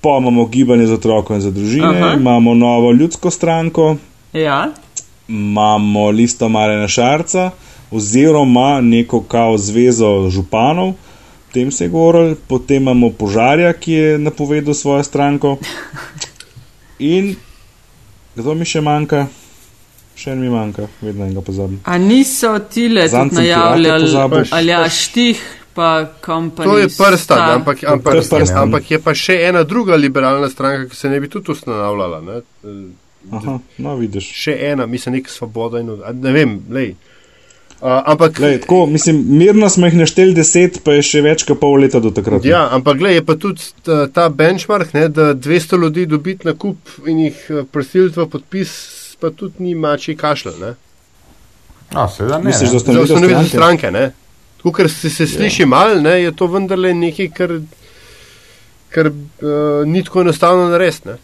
Pa 0.00 0.16
imamo 0.16 0.46
gibanje 0.46 0.86
za 0.86 0.94
otroke 0.94 1.34
in 1.34 1.40
za 1.40 1.50
družine, 1.50 1.90
Aha. 1.98 2.14
imamo 2.14 2.54
novo 2.56 2.92
ljudsko 2.92 3.30
stranko, 3.30 3.96
Ja, 4.32 4.70
imamo 5.28 6.08
listo 6.10 6.48
Marena 6.48 6.86
Šarca, 6.88 7.50
oziroma 7.90 8.80
neko 8.80 9.20
kao 9.22 9.58
zvezo 9.58 10.08
županov, 10.30 10.88
o 10.88 10.94
tem 11.52 11.70
se 11.70 11.84
je 11.84 11.90
govoril, 11.90 12.36
potem 12.46 12.76
imamo 12.78 13.10
požarja, 13.12 13.72
ki 13.74 13.92
je 13.92 14.18
napovedal 14.20 14.74
svojo 14.74 15.02
stranko. 15.02 15.56
In 17.00 17.34
kdo 18.34 18.54
mi 18.54 18.64
še 18.64 18.80
manjka? 18.80 19.26
Še 20.20 20.34
en 20.34 20.42
mi 20.42 20.50
manjka, 20.52 20.88
vedno 21.00 21.24
enega 21.24 21.42
pozabim. 21.44 21.80
A 21.84 21.98
niso 21.98 22.52
tile 22.72 23.08
Zanj 23.08 23.30
tudi 23.30 23.40
sem 23.40 23.46
pirate 23.46 23.88
najavljali, 23.88 24.48
ali 24.58 24.72
ja, 24.72 24.80
štih, 24.88 25.42
pa 25.74 25.90
kompani. 26.24 26.70
To 26.70 26.78
je 26.78 26.88
prstan, 26.88 27.18
Star. 27.18 27.54
ampak, 27.58 27.82
je 27.82 27.88
ampak, 27.88 28.18
prstan. 28.18 28.48
ampak 28.62 28.90
je 28.90 28.98
pa 29.02 29.14
še 29.16 29.38
ena 29.48 29.62
druga 29.64 29.96
liberalna 29.96 30.50
stranka, 30.52 30.90
ki 30.90 30.98
se 30.98 31.12
ne 31.12 31.20
bi 31.20 31.30
tudi 31.32 31.54
ustanavljala. 31.54 32.20
Ne? 32.26 32.40
Aha, 33.30 33.58
no, 33.78 33.94
vidiš. 34.00 34.28
Še 34.44 34.56
ena, 34.72 34.86
mislim, 34.88 35.18
nek 35.18 35.30
svoboda 35.30 35.80
in 35.80 35.92
ne 36.20 36.34
vem, 36.36 36.58
lej. 36.72 36.94
Uh, 37.80 38.02
ampak, 38.12 38.36
Lej, 38.44 38.58
tako, 38.60 38.82
mislim, 38.86 39.22
mirno 39.40 39.68
smo 39.72 39.88
jih 39.88 39.94
našteli 39.96 40.34
deset, 40.36 40.82
pa 40.84 40.98
je 40.98 41.04
še 41.08 41.22
več 41.24 41.46
kot 41.48 41.62
pol 41.62 41.78
leta 41.80 41.96
do 42.04 42.10
takrat. 42.12 42.44
ja, 42.44 42.66
ampak 42.76 42.98
gled, 43.00 43.14
je 43.16 43.22
pa 43.24 43.38
tudi 43.40 43.70
ta, 43.86 44.02
ta 44.12 44.26
benchmark, 44.28 44.92
ne, 44.92 45.06
da 45.08 45.30
200 45.32 45.78
ljudi 45.80 46.04
dobiti 46.10 46.44
na 46.44 46.52
kup 46.52 46.92
in 47.08 47.22
jih 47.24 47.38
eh, 47.48 47.62
prisiliti 47.64 48.20
v 48.20 48.26
podpis, 48.34 48.74
pa 49.20 49.30
tudi 49.30 49.54
ni 49.60 49.74
mači 49.76 50.16
kašljal. 50.16 50.54
ne. 50.60 50.74
No, 51.92 52.08
seveda 52.08 52.38
ne. 52.38 52.44
Misliš, 52.44 52.60
ne. 52.62 52.66
da 52.66 52.70
Za 52.70 52.76
ustanovitev 52.76 53.16
ustanovitev 53.16 53.48
stranke? 53.48 53.90
ne. 53.90 54.12
Tako, 54.56 54.72
ker 54.72 54.90
se, 54.90 55.10
se 55.10 55.26
sliši 55.28 55.62
ja. 55.62 55.66
mal, 55.68 56.02
ne, 56.02 56.22
je 56.22 56.32
to 56.32 56.46
vendarle 56.46 56.94
nekaj, 56.94 57.30
kar, 57.30 57.50
kar 58.90 59.06
uh, 59.06 59.14
ni 59.86 60.04
tako 60.04 60.20
enostavno 60.20 60.68
narediti. 60.68 61.08
ne. 61.08 61.16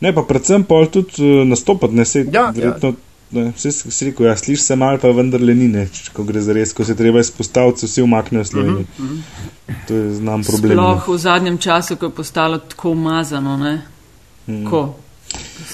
Ne, 0.00 0.14
pa 0.14 0.22
predvsem 0.22 0.64
pol 0.64 0.86
tudi 0.88 1.12
uh, 1.20 1.46
nastopati, 1.46 1.94
ne 1.94 2.04
se 2.04 2.26
Ja, 2.32 2.50
verjetno. 2.50 2.94
Ne, 3.30 3.52
vse 3.52 3.70
si 3.72 4.04
rekel, 4.04 4.26
ja, 4.26 4.36
slišiš 4.36 4.62
se 4.62 4.76
mal, 4.76 4.96
pa 4.98 5.08
vendarle 5.10 5.52
ni, 5.54 5.66
ne, 5.68 5.86
č- 5.86 6.10
ko 6.10 6.24
gre 6.24 6.40
za 6.40 6.52
res, 6.52 6.70
ko 6.72 6.84
se 6.84 6.94
treba 6.96 7.20
izpostaviti, 7.20 7.80
se 7.80 7.86
vsi 7.86 8.02
umaknejo 8.02 8.44
Slovenijo. 8.44 8.78
Uh 8.78 9.00
Mhm, 9.00 9.18
-huh. 9.66 9.74
To 9.88 9.94
je 9.94 10.14
znam 10.14 10.44
problem. 10.44 10.72
Sploh 10.72 11.08
v 11.08 11.18
zadnjem 11.18 11.58
času, 11.58 11.96
ko 11.96 12.06
je 12.06 12.10
postalo 12.12 12.58
tako 12.60 12.90
umazano. 12.90 13.56
Ne? 13.58 13.82
Ko? 14.64 14.94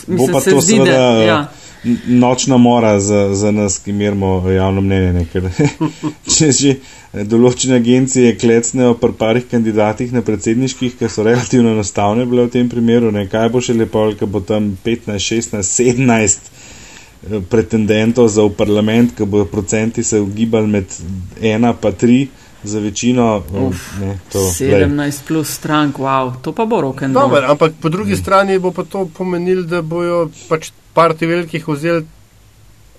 Mm. 0.06 0.16
Bo 0.16 0.26
pa 0.32 0.40
to 0.40 0.60
seveda 0.60 0.96
ja. 1.22 1.38
n- 1.84 1.98
nočna 2.06 2.56
mora 2.56 3.00
za, 3.00 3.34
za 3.34 3.50
nas, 3.50 3.78
ki 3.78 3.92
merimo 3.92 4.50
javno 4.50 4.80
mnenje. 4.80 5.12
Ne, 5.12 5.24
ker, 5.32 5.48
če 6.36 6.50
že 6.52 6.74
določene 7.30 7.78
agencije 7.78 8.34
klecnejo 8.40 8.96
pri 9.00 9.16
parih 9.18 9.46
kandidatih 9.50 10.12
na 10.12 10.22
predsedniških, 10.26 10.96
ki 10.98 11.08
so 11.08 11.26
relativno 11.26 11.72
enostavne 11.72 12.26
bile 12.26 12.48
v 12.48 12.54
tem 12.56 12.68
primeru, 12.68 13.12
ne, 13.14 13.26
kaj 13.30 13.52
bo 13.54 13.62
še 13.62 13.76
lepo, 13.78 14.08
ko 14.18 14.26
bo 14.26 14.42
tam 14.44 14.72
15, 14.84 15.20
16, 15.22 15.62
17 15.62 16.48
eh, 17.30 17.42
pretendentov 17.50 18.32
za 18.32 18.44
v 18.44 18.56
parlament, 18.58 19.14
ko 19.16 19.28
bodo 19.30 19.46
procenti 19.52 20.04
se 20.04 20.20
ugibali 20.20 20.72
med 20.78 20.98
1 21.40 21.72
pa 21.80 21.94
3 21.94 22.43
za 22.64 22.80
večino. 22.80 23.42
Uf, 23.68 23.92
ne, 24.00 24.18
to, 24.32 24.38
glej. 24.58 24.84
17 24.88 25.26
plus 25.28 25.50
strank, 25.50 25.98
wow, 25.98 26.32
to 26.42 26.52
pa 26.52 26.64
bo 26.64 26.80
roken. 26.80 27.16
Ampak 27.16 27.72
po 27.82 27.88
drugi 27.88 28.16
strani 28.16 28.58
bo 28.58 28.72
pa 28.72 28.84
to 28.84 29.06
pomenilo, 29.06 29.62
da 29.62 29.82
bojo 29.82 30.28
pač 30.48 30.70
parti 30.94 31.26
velikih 31.26 31.68
vzeli 31.68 32.06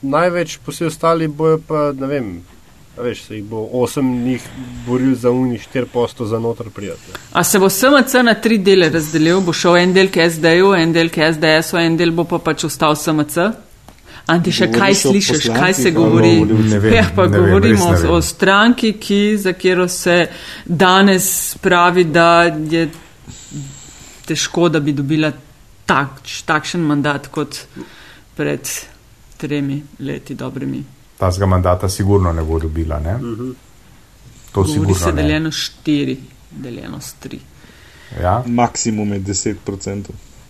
največ, 0.01 0.59
vsi 0.67 0.85
ostali 0.85 1.27
bojo 1.27 1.59
pa, 1.67 1.91
ne 1.97 2.07
vem, 2.07 2.27
veš, 2.97 3.23
se 3.27 3.35
jih 3.35 3.43
bo 3.43 3.67
osem 3.73 4.23
njih 4.23 4.43
boril 4.87 5.15
za 5.15 5.31
unih 5.31 5.67
4 5.73 5.85
posto 5.93 6.25
za 6.25 6.39
notr 6.39 6.69
prijatelj. 6.75 7.15
A 7.33 7.43
se 7.43 7.59
bo 7.59 7.69
SMC 7.69 8.13
na 8.23 8.33
tri 8.33 8.57
dele 8.57 8.89
razdelil, 8.89 9.41
bo 9.41 9.53
šel 9.53 9.77
en 9.77 9.93
del 9.93 10.11
k 10.11 10.29
SD-ju, 10.29 10.73
en 10.77 10.93
del 10.93 11.09
k 11.09 11.31
SDS-u, 11.33 11.77
en 11.77 11.97
del 11.97 12.11
bo 12.11 12.23
pa 12.23 12.39
pač 12.39 12.63
ostal 12.63 12.95
SMC? 12.95 13.64
Anti, 14.27 14.51
še 14.51 14.67
kaj 14.67 14.79
Govoriš 14.79 15.05
o 15.05 15.11
slišiš, 15.11 15.43
kaj 15.43 15.51
poslancih 15.51 15.75
se 15.75 15.91
govori? 15.91 16.31
Ne 16.45 16.79
vem, 16.79 16.93
Ja, 16.93 17.03
pa 17.15 17.25
ne 17.25 17.29
vem, 17.29 17.45
govorimo 17.45 17.91
res 17.91 18.01
ne 18.01 18.07
o, 18.07 18.11
o 18.11 18.13
vem. 18.13 18.21
stranki, 18.23 18.93
ki, 18.93 19.37
za 19.37 19.53
katero 19.53 19.87
se 19.87 20.27
danes 20.65 21.27
pravi, 21.57 22.03
da 22.05 22.29
je 22.43 22.87
težko, 24.25 24.69
da 24.69 24.79
bi 24.79 24.93
dobila 24.93 25.31
tak, 25.85 26.09
takšen 26.45 26.81
mandat 26.81 27.27
kot 27.27 27.59
pred 28.35 28.69
tremi 29.37 29.77
leti 29.99 30.35
dobrimi. 30.35 30.83
Tazga 31.17 31.45
mandata 31.45 31.89
sigurno 31.89 32.33
ne 32.33 32.43
bo 32.43 32.59
dobila. 32.59 32.99
Ne? 32.99 33.19
To 33.19 33.53
Govori 34.53 34.71
sigurno 34.71 34.95
se 34.95 35.13
ne. 35.13 35.21
deljeno 35.21 35.51
štiri, 35.51 36.17
deljeno 36.51 37.01
s 37.01 37.13
tri. 37.13 37.39
Ja? 38.21 38.43
Maksimum 38.47 39.13
je 39.13 39.19
10%. 39.21 40.03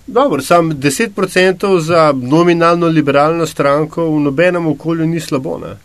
Dobro, 0.08 0.42
sam 0.42 0.72
10% 0.72 1.80
za 1.80 2.14
nominalno 2.16 2.88
liberalno 2.88 3.46
stranko 3.46 4.06
v 4.06 4.20
nobenem 4.20 4.68
okolju 4.68 5.06
ni 5.06 5.20
slabo. 5.20 5.58
Ne? 5.58 5.76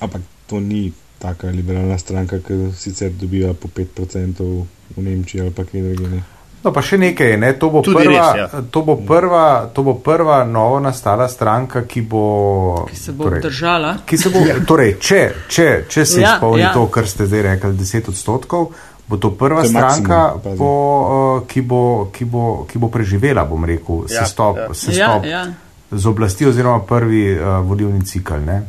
Ampak 0.00 0.20
to 0.46 0.60
ni 0.60 0.92
taka 1.18 1.46
liberalna 1.46 1.98
stranka, 1.98 2.38
ki 2.38 2.72
sicer 2.76 3.10
dobiva 3.10 3.54
po 3.54 3.68
5% 3.68 4.64
v 4.96 5.02
Nemčiji 5.02 5.40
ali 5.40 5.50
pa 5.50 5.64
kje 5.64 5.82
drugje. 5.82 6.08
ne. 6.08 6.22
No, 6.62 6.70
pa 6.70 6.78
še 6.82 6.94
nekaj, 6.98 7.26
je, 7.26 7.36
ne? 7.42 7.48
to, 7.58 7.70
bo 7.74 7.80
Tudi 7.82 8.04
prva, 8.04 8.26
res, 8.32 8.38
ja. 8.38 8.60
to, 8.70 8.82
bo 8.86 8.94
prva, 9.02 9.46
to 9.74 9.82
bo 9.82 9.94
prva 9.98 10.44
novo 10.46 10.78
nastala 10.80 11.26
stranka, 11.28 11.82
ki 11.82 12.02
bo. 12.06 12.86
Ki 12.86 12.96
se 12.96 13.12
bo 13.12 13.26
obdržala. 13.26 13.96
Ki 14.06 14.18
se 14.18 14.30
bo, 14.30 14.44
torej, 14.66 14.94
če, 15.02 15.22
če, 15.50 15.66
če 15.90 16.04
se 16.06 16.20
Ja, 16.22 16.36
izpolni 16.36 16.62
ja. 16.62 16.70
to, 16.72 16.86
kar 16.86 17.08
ste 17.10 17.26
zdaj 17.26 17.42
rekli, 17.42 17.72
10 17.74 18.12
odstotkov, 18.14 18.68
bo 19.12 19.20
to 19.20 19.30
prva 19.36 19.62
To 19.62 19.68
stranka, 19.68 20.18
maksimum, 20.34 20.56
po, 20.56 20.70
uh, 20.72 21.46
ki, 21.46 21.60
bo, 21.60 22.08
ki, 22.08 22.24
bo, 22.24 22.64
ki 22.64 22.80
bo 22.80 22.88
preživela, 22.88 23.44
bom 23.44 23.64
rekel, 23.68 24.06
Ja, 24.08 24.24
sestop, 24.24 24.56
ja. 24.56 24.68
sestop 24.72 25.26
Ja, 25.28 25.44
ja. 25.44 25.54
z 25.92 26.04
oblasti 26.08 26.48
oziroma 26.48 26.80
prvi 26.88 27.36
uh, 27.36 27.60
volilni 27.60 28.00
cikl. 28.08 28.40
Ne? 28.40 28.62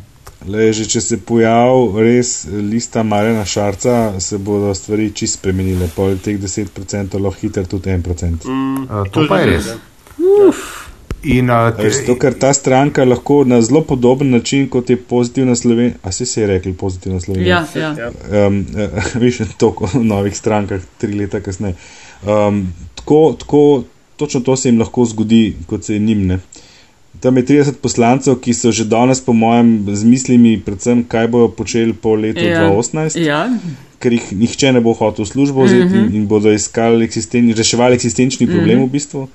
Le, 0.44 0.68
že 0.76 0.84
če 0.84 1.00
se 1.00 1.18
pojavi 1.24 2.04
res 2.04 2.44
lista 2.52 3.04
Marjana 3.08 3.46
Šarca, 3.48 4.20
se 4.20 4.38
bodo 4.38 4.74
stvari 4.76 5.14
čist 5.16 5.40
spremenile. 5.40 5.88
Pol 5.96 6.20
teh 6.20 6.36
10% 6.36 7.16
lahko 7.24 7.40
hitro 7.40 7.64
tudi 7.64 7.96
1%. 7.96 8.44
Mm. 8.44 8.84
Uh, 8.84 9.08
to 9.08 9.24
pa 9.32 9.40
je 9.40 9.52
res. 9.54 9.72
In, 11.24 11.50
uh, 11.50 11.70
te, 11.76 11.88
Zato, 11.90 12.18
ker 12.20 12.36
ta 12.36 12.52
stranka 12.54 13.06
lahko 13.08 13.44
na 13.48 13.62
zelo 13.64 13.82
podoben 13.88 14.30
način, 14.30 14.68
kot 14.70 14.90
je 14.90 14.98
pozitivna 14.98 15.56
Slovenija, 15.56 15.96
a 16.04 16.12
si 16.12 16.26
se 16.26 16.42
je 16.42 16.48
rekli 16.48 16.74
pozitivna 16.74 17.20
Slovenija. 17.20 17.66
Ja, 17.76 17.82
ja. 17.82 18.12
Ja. 18.32 18.48
um, 18.48 18.66
veš, 19.22 19.38
toliko 19.58 19.90
o 19.94 20.04
novih 20.04 20.36
strankah, 20.38 20.82
tri 20.98 21.14
leta 21.14 21.40
kasneje. 21.40 21.76
Um, 22.28 22.74
tako, 22.96 23.36
tako, 23.40 23.84
točno 24.18 24.40
to 24.40 24.56
se 24.56 24.70
jim 24.70 24.80
lahko 24.80 25.06
zgodi, 25.06 25.56
kot 25.68 25.84
se 25.84 25.94
je 25.94 26.00
njim. 26.00 26.28
Ne. 26.28 26.40
Tam 27.20 27.38
je 27.38 27.46
30 27.46 27.80
poslancev, 27.82 28.36
ki 28.44 28.54
so 28.54 28.72
že 28.72 28.84
danes, 28.84 29.22
po 29.24 29.34
mojem, 29.34 29.86
z 29.96 30.04
mislimi, 30.04 30.58
predvsem, 30.66 31.06
kaj 31.08 31.28
bodo 31.28 31.48
počeli 31.56 31.94
po 31.94 32.16
letu 32.16 32.44
Ja. 32.44 32.68
2018, 32.68 33.20
Ja, 33.24 33.48
ker 34.04 34.12
jih 34.12 34.32
nihče 34.36 34.74
ne 34.76 34.82
bo 34.84 34.92
hotel 34.94 35.24
v 35.24 35.30
službo 35.30 35.64
vzeti 35.64 35.86
mm 35.86 35.94
-hmm. 35.94 36.08
in, 36.10 36.16
in 36.16 36.28
bodo 36.28 36.52
iskali 36.52 37.06
eksisten, 37.06 37.54
reševali 37.56 37.96
eksistenčni 37.96 38.48
problem 38.48 38.80
mm 38.80 38.84
-hmm. 38.84 38.90
v 38.90 38.92
bistvu. 38.92 39.28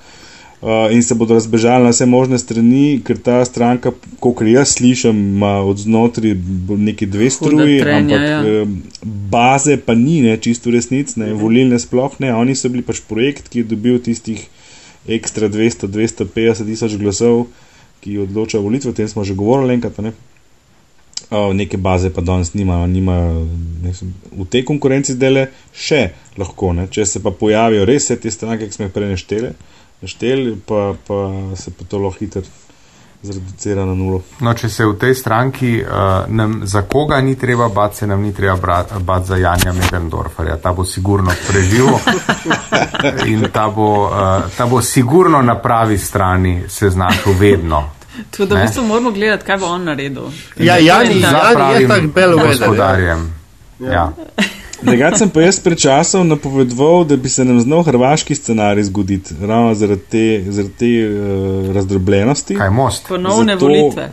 Uh, 0.59 0.91
in 0.91 1.03
se 1.03 1.15
bodo 1.15 1.35
razbežali 1.35 1.85
na 1.85 1.93
vse 1.95 2.07
možne 2.07 2.39
strani, 2.39 2.99
ker 3.07 3.19
ta 3.23 3.45
stranka, 3.47 3.93
kot 4.19 4.41
jaz 4.43 4.73
slišim, 4.75 5.15
ima 5.37 5.61
od 5.63 5.79
znotraj 5.79 6.35
neki 6.69 7.07
dve 7.07 7.31
struji, 7.31 7.79
trenja, 7.79 8.17
ampak 8.17 8.27
ja. 8.27 8.41
eh, 8.43 8.67
baze 9.31 9.77
pa 9.77 9.95
ni, 9.95 10.19
ne, 10.23 10.35
čisto 10.37 10.75
resnic, 10.75 11.15
ne, 11.17 11.31
volilne 11.33 11.79
sploh 11.79 12.19
ne. 12.19 12.35
Oni 12.35 12.59
so 12.59 12.73
bili 12.75 12.83
pač 12.83 13.05
projekt, 13.07 13.53
ki 13.53 13.63
je 13.63 13.69
dobil 13.71 14.03
tistih 14.03 14.43
ekstra 15.07 15.47
200-250 15.47 16.67
tisoč 16.67 16.99
glasov, 16.99 17.47
ki 18.03 18.19
odloča 18.27 18.59
volitve, 18.59 18.91
o 18.91 18.99
tem 18.99 19.07
smo 19.07 19.23
že 19.23 19.39
govorili 19.39 19.79
enkrat. 19.79 20.03
Ne. 20.03 20.13
Uh, 21.31 21.55
neke 21.55 21.79
baze 21.79 22.11
pa 22.11 22.23
danes 22.25 22.55
nimajo, 22.59 22.87
nimajo 22.91 23.47
vem, 23.83 24.13
v 24.33 24.51
tej 24.51 24.67
konkurenci 24.67 25.15
zdaj 25.15 25.31
le 25.31 25.49
še 25.71 26.03
lahko. 26.35 26.75
Ne. 26.75 26.91
Če 26.91 27.07
se 27.07 27.23
pa 27.23 27.31
pojavijo 27.31 27.87
res 27.87 28.09
vse 28.09 28.19
te 28.19 28.33
stranke, 28.35 28.67
ki 28.67 28.75
smo 28.75 28.89
jih 28.89 28.95
prej 28.95 29.15
našteli, 29.15 29.51
našteli 30.01 30.57
pa, 30.59 30.95
pa 31.03 31.15
se 31.57 31.71
pa 31.71 31.85
to 31.85 31.99
lahko 31.99 32.19
hitro 32.21 32.43
zreducira 33.23 33.85
na 33.85 33.95
nulo. 33.95 34.23
No, 34.41 34.55
če 34.55 34.69
se 34.69 34.85
v 34.85 34.95
tej 34.95 35.15
stranki, 35.15 35.83
uh, 35.83 35.89
nam, 36.29 36.61
za 36.65 36.83
koga 36.83 37.21
ni 37.21 37.35
treba 37.35 37.69
bati, 37.69 37.97
se 37.97 38.07
nam 38.07 38.23
ni 38.23 38.31
treba 38.33 38.57
bra- 38.57 38.99
bati 39.01 39.27
za 39.27 39.37
Janja 39.37 39.73
Medendorferja. 39.73 40.57
Ta 40.57 40.73
bo 40.73 40.85
sigurno 40.85 41.33
preživel 41.49 41.99
in 43.27 43.49
ta 43.53 43.69
bo, 43.69 43.89
uh, 44.05 44.13
ta 44.53 44.67
bo 44.67 44.81
sigurno 44.81 45.43
na 45.43 45.57
pravi 45.57 45.99
strani 45.99 46.63
se 46.69 46.91
znašel 46.91 47.33
vedno. 47.35 47.91
tudi 48.31 48.53
v 48.53 48.57
Ne. 48.57 48.63
bistvu 48.63 48.85
moramo 48.85 49.11
gledati, 49.11 49.45
kaj 49.45 49.59
bo 49.59 49.67
on 49.67 49.85
naredil. 49.85 50.23
Ja, 50.57 50.77
Jani, 50.77 51.21
Jani 51.21 51.83
je 51.83 51.89
tak 51.89 52.03
bellwether. 52.05 52.47
Ja. 52.53 52.59
gospodarjem. 52.59 53.33
Ja. 53.81 54.13
Drugače 54.81 55.17
sem 55.17 55.31
pa 55.31 55.41
jaz 55.41 55.59
pred 55.61 55.79
časom 55.79 56.29
napovedoval, 56.29 57.05
da 57.05 57.17
bi 57.17 57.29
se 57.29 57.45
nam 57.45 57.61
znal 57.61 57.83
hrvaški 57.83 58.35
scenarij 58.35 58.85
zgoditi, 58.85 59.35
ravno 59.41 59.75
zaradi 59.75 60.01
te, 60.03 60.23
zaradi 60.49 60.75
te 60.75 60.91
uh, 61.09 61.75
razdrobljenosti. 61.75 62.55
Kaj 62.55 62.71
most? 62.73 63.09
Ponovne 63.09 63.55
Zato- 63.55 63.67
volitve. 63.67 64.11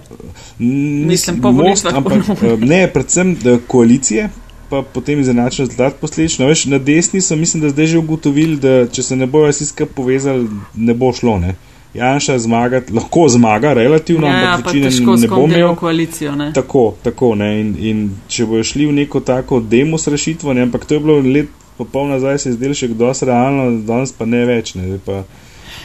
Nis- 0.60 1.06
Mislim, 1.08 1.42
po 1.42 1.52
most, 1.52 1.62
volitvah 1.84 1.96
ampak 1.96 2.14
ponovno. 2.28 2.54
eh, 2.56 2.68
ne, 2.68 2.88
predvsem 2.88 3.36
da 3.36 3.58
koalicije, 3.60 4.30
pa 4.70 4.82
potem 4.84 5.20
izenačen 5.20 5.66
rezultat 5.66 5.94
posledično. 5.96 6.48
Veš, 6.48 6.66
na 6.66 6.78
desni 6.80 7.22
so, 7.22 7.36
mislim, 7.36 7.62
da 7.62 7.70
zdaj 7.70 7.86
že 7.86 7.98
ugotovili, 7.98 8.58
da 8.58 8.88
če 8.88 9.04
se 9.04 9.16
ne 9.16 9.26
bojo 9.28 9.50
vsi 9.50 9.66
skupaj 9.66 9.86
povezali, 9.88 10.48
ne 10.76 10.94
bo 10.96 11.14
šlo. 11.14 11.38
Ne. 11.40 11.56
Janša 11.96 12.38
zmaga, 12.40 12.82
lahko 12.94 13.28
zmaga, 13.30 13.74
relativno, 13.74 14.28
Ja, 14.28 14.34
ja, 14.34 14.54
ampak 14.54 14.66
pa 14.66 14.72
večine 14.72 14.90
težko 14.90 15.16
ne 15.16 15.28
bo 15.28 15.44
imel. 15.46 15.76
koalicijo. 15.76 16.36
Ne? 16.36 16.52
Tako, 16.54 16.96
tako 17.04 17.36
ne. 17.36 17.62
In, 17.62 17.76
in 17.80 18.12
če 18.28 18.46
bojo 18.46 18.64
šli 18.64 18.86
v 18.86 18.92
neko 18.94 19.20
tako 19.20 19.60
demos 19.60 20.08
rešitvo, 20.08 20.54
ne, 20.54 20.62
ampak 20.62 20.86
to 20.86 20.94
je 20.94 21.00
bilo 21.00 21.20
let 21.22 21.48
popoln 21.78 22.10
nazaj, 22.10 22.40
se 22.40 22.50
je 22.50 22.54
zdelo 22.54 22.74
še 22.74 22.88
kdo 22.88 23.12
realno, 23.22 23.72
danes 23.88 24.12
pa 24.12 24.26
ne 24.26 24.46
več. 24.46 24.76
Ne, 24.76 24.88
Zdaj 24.88 25.00
pa 25.06 25.24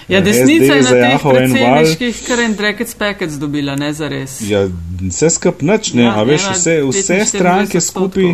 Ja, 0.08 0.20
desnica 0.20 0.74
je 0.74 0.82
na 0.82 0.90
teh 0.90 1.22
predsedniških 1.22 2.22
kar 2.26 2.40
en 2.40 2.54
brackets 2.58 2.94
packets 2.94 3.34
dobila, 3.34 3.76
ne 3.76 3.92
za 3.92 4.08
res. 4.08 4.40
Ja, 4.42 4.64
vse 5.00 5.30
skup 5.30 5.62
nič, 5.62 5.92
ne, 5.94 6.02
Ja, 6.02 6.16
a 6.18 6.24
veš, 6.26 6.48
vse, 6.50 6.80
vse 6.82 7.18
45 7.20 7.24
stranke 7.24 7.80
skupaj. 7.80 8.32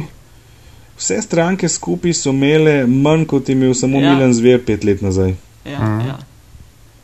Vse 0.96 1.18
stranke 1.22 1.68
skupaj 1.68 2.14
so 2.16 2.32
imele 2.32 2.86
manj 2.86 3.26
kot 3.28 3.48
je 3.48 3.52
imel 3.52 3.74
samo 3.74 4.00
Ja. 4.00 4.06
ja. 4.06 4.14
Milan 4.14 4.32
Zver 4.32 4.64
pet 4.64 4.84
let 4.84 5.02
nazaj. 5.02 5.34
Ja, 5.64 5.90
ja. 6.06 6.16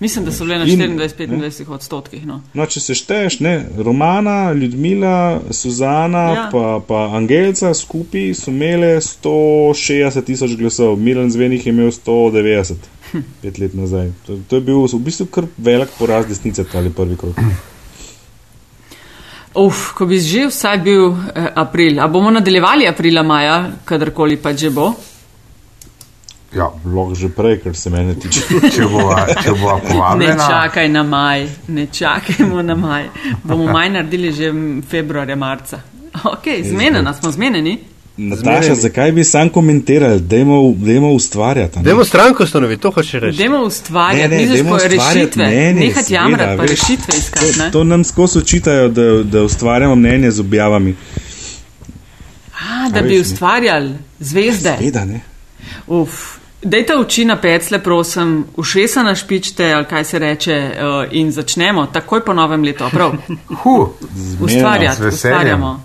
Mislim, 0.02 0.24
da 0.24 0.32
so 0.34 0.44
bile 0.44 0.58
na 0.58 0.64
In- 0.66 0.98
24-25 0.98 1.68
odstotkih. 1.70 2.24
No. 2.26 2.40
No, 2.54 2.66
če 2.66 2.80
se 2.82 2.94
šteješ, 2.98 3.36
ne, 3.40 3.52
Romana, 3.78 4.52
Ljudmila, 4.52 5.14
Suzana, 5.50 6.24
Ja. 6.34 6.48
pa, 6.52 6.80
pa 6.88 7.04
Angelca 7.14 7.70
skupaj 7.74 8.32
so 8.34 8.50
imele 8.50 8.96
160 9.00 10.26
tisoč 10.26 10.56
glasov, 10.58 10.96
Milan 10.98 11.30
Zver 11.30 11.52
jih 11.54 11.66
je 11.66 11.70
imel 11.70 11.92
190 11.94 12.90
pet 13.42 13.58
let 13.58 13.74
nazaj. 13.74 14.10
To, 14.26 14.38
to 14.48 14.56
je 14.56 14.64
bil 14.64 14.82
v 14.86 14.98
bistvu 14.98 15.26
kar 15.30 15.46
velik 15.58 15.94
poraz 15.98 16.26
desnice, 16.26 16.64
ali 16.74 16.90
prvi 16.90 17.16
krok. 17.16 17.38
Uf, 19.54 19.92
ko 19.92 20.06
bi 20.08 20.16
že 20.18 20.46
vsaj 20.48 20.78
bil 20.80 21.10
eh, 21.12 21.46
april. 21.54 22.00
A 22.00 22.08
bomo 22.08 22.30
nadaljevali 22.32 22.88
aprila, 22.88 23.22
maja, 23.22 23.56
kadarkoli 23.84 24.36
pa 24.40 24.54
že 24.56 24.70
bo? 24.72 24.94
Ja, 26.52 26.66
Lahko 26.86 27.14
že 27.14 27.28
prej, 27.30 27.58
kar 27.58 27.76
se 27.76 27.90
mene 27.90 28.14
tiče. 28.14 28.40
če 28.74 28.84
bo, 28.84 29.06
če 29.42 29.50
bo 29.52 29.72
Ne 29.72 29.82
povabljena. 29.84 30.48
čakaj 30.48 30.88
na 30.88 31.02
maj, 31.02 31.46
ne 31.68 31.86
čakajmo 31.88 32.62
na 32.62 32.74
maj. 32.76 33.06
Bomo 33.42 33.66
maj 33.68 33.90
naredili 33.90 34.32
že 34.32 34.52
februarja, 34.84 35.36
marca. 35.36 35.80
Ok, 36.24 36.44
zmenjena 36.64 37.14
smo, 37.14 37.30
zmenjeni. 37.30 37.78
Nataša, 38.14 38.74
zakaj 38.76 39.12
bi 39.12 39.24
sam 39.24 39.48
komentirali, 39.48 40.20
dajmo, 40.22 40.74
dajmo 40.76 41.10
ustvarjati. 41.10 41.78
a 41.78 41.80
ne? 41.80 41.84
Dajmo 41.84 42.04
stranko 42.04 42.42
ustanoviti, 42.42 42.82
to 42.82 42.90
hoče 42.90 43.20
reči. 43.20 43.38
Dajmo 43.38 43.58
ustvarjati, 43.58 44.22
Ne, 44.22 44.36
ne, 44.36 44.36
misliš 44.38 44.56
dajmo 44.58 44.76
ustvarjati 44.76 45.14
rešitve, 45.14 45.46
mnenje, 45.46 45.80
nehati 45.80 46.14
jamrati, 46.14 46.56
pa 46.56 46.62
veš. 46.62 46.70
rešitve 46.70 47.14
iskati. 47.18 47.52
To, 47.52 47.64
ne? 47.64 47.70
to 47.70 47.84
nam 47.84 48.04
skozi 48.04 48.38
očitajo, 48.38 48.88
da, 48.90 49.02
da 49.24 49.42
ustvarjamo 49.42 49.94
mnenje 49.96 50.30
z 50.30 50.40
objavami. 50.40 50.94
A, 52.54 52.88
da 52.90 52.98
A 52.98 53.02
bi 53.02 53.08
veš, 53.08 53.16
ne. 53.16 53.20
ustvarjali 53.22 53.90
zvezde. 54.20 54.74
Seveda, 54.78 55.04
ne. 55.04 55.20
Uf. 55.86 56.41
Dajte 56.62 56.94
oči 56.96 57.24
na 57.24 57.36
pecle, 57.40 57.78
prosim, 57.82 58.44
ušesa 58.56 59.02
na 59.02 59.14
špičte, 59.14 59.72
ali 59.72 59.84
kaj 59.84 60.04
se 60.04 60.18
reče, 60.18 60.70
uh, 60.70 61.04
in 61.10 61.32
začnemo 61.32 61.86
takoj 61.86 62.24
po 62.24 62.32
novem 62.32 62.62
letu. 62.62 62.84
Prav, 62.90 63.12
Hu, 63.62 63.88
ustvarjati, 64.40 65.06
ustvarjamo. 65.06 65.82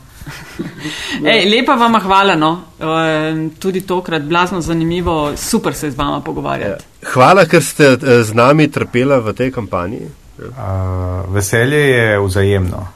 Ej, 1.33 1.49
lepa 1.49 1.73
vam 1.73 1.99
hvala, 2.01 2.35
no. 2.35 2.51
uh, 2.79 3.59
tudi 3.59 3.81
tokrat 3.81 4.21
blazno 4.21 4.61
zanimivo, 4.61 5.33
super 5.37 5.73
se 5.73 5.91
z 5.91 5.97
vama 5.97 6.21
pogovarjati. 6.21 6.83
Hvala, 7.13 7.45
ker 7.45 7.63
ste 7.63 7.83
eh, 7.83 8.23
z 8.23 8.33
nami 8.33 8.67
trpela 8.71 9.19
v 9.19 9.33
tej 9.33 9.51
kampanji. 9.51 10.01
uh, 10.37 11.33
veselje 11.33 11.77
je 11.77 12.19
vzajemno. 12.19 12.87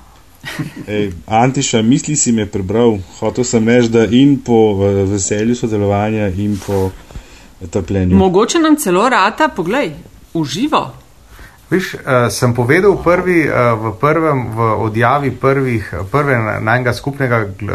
Ej, 0.88 1.11
Antiša, 1.25 1.82
misli 1.82 2.15
si 2.15 2.32
me 2.32 2.45
prebral, 2.45 2.99
hotel 3.19 3.43
sem 3.43 3.67
reči, 3.67 3.89
da 3.89 4.05
in 4.05 4.39
po 4.45 4.75
veselju 5.09 5.55
sodelovanja, 5.55 6.27
in 6.27 6.59
po 6.65 6.91
trpljenju. 7.68 8.18
Mogoče 8.18 8.59
nam 8.59 8.76
celo 8.76 9.09
rata, 9.09 9.47
poglej, 9.47 9.91
uživo. 10.34 11.01
Viš, 11.72 11.93
uh, 11.93 12.01
sem 12.28 12.51
povedal 12.51 12.97
prvi, 12.99 13.47
uh, 13.47 13.80
v, 13.80 13.91
prvem, 13.95 14.39
v 14.51 14.59
odjavi 14.84 15.32
prvih, 15.32 15.93
prve 16.12 16.36
najnega 16.59 16.93
skupnega 16.93 17.38
uh, 17.39 17.70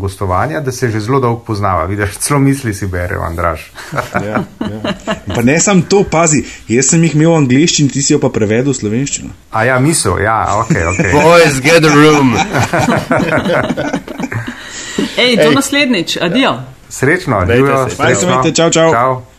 gostovanja, 0.00 0.60
da 0.60 0.72
se 0.72 0.88
že 0.90 1.00
zelo 1.00 1.20
dolgo 1.20 1.44
poznava. 1.44 1.84
Vidiš, 1.84 2.16
celo 2.16 2.40
misli 2.40 2.72
si 2.74 2.86
berejo, 2.86 3.20
Andraš. 3.20 3.68
Ja, 4.22 4.44
ja. 4.60 4.94
Pa 5.34 5.42
ne 5.42 5.60
sam 5.60 5.82
to, 5.82 6.04
pazi, 6.04 6.44
jaz 6.68 6.92
sem 6.94 7.02
jih 7.04 7.14
imel 7.14 7.32
v 7.32 7.36
angliščini, 7.42 7.90
ti 7.90 8.02
si 8.02 8.12
jo 8.12 8.20
pa 8.22 8.30
prevedel 8.32 8.72
v 8.72 8.76
slovenščino. 8.76 9.32
A 9.50 9.64
ja, 9.68 9.76
misel, 9.80 10.16
ja, 10.22 10.38
ok, 10.62 10.72
ok. 10.92 11.02
Boys, 11.16 11.60
get 11.60 11.84
a 11.84 11.92
room. 11.92 12.32
Ej, 15.16 15.36
do 15.42 15.50
naslednjič, 15.52 16.16
adijo. 16.22 16.54
Srečno. 16.88 17.44
Baj 17.44 17.60
se 17.90 17.96
srečno. 17.96 18.30
imejte, 18.30 18.54
čau, 18.56 18.70
čau. 18.70 18.88
čau. 18.92 19.31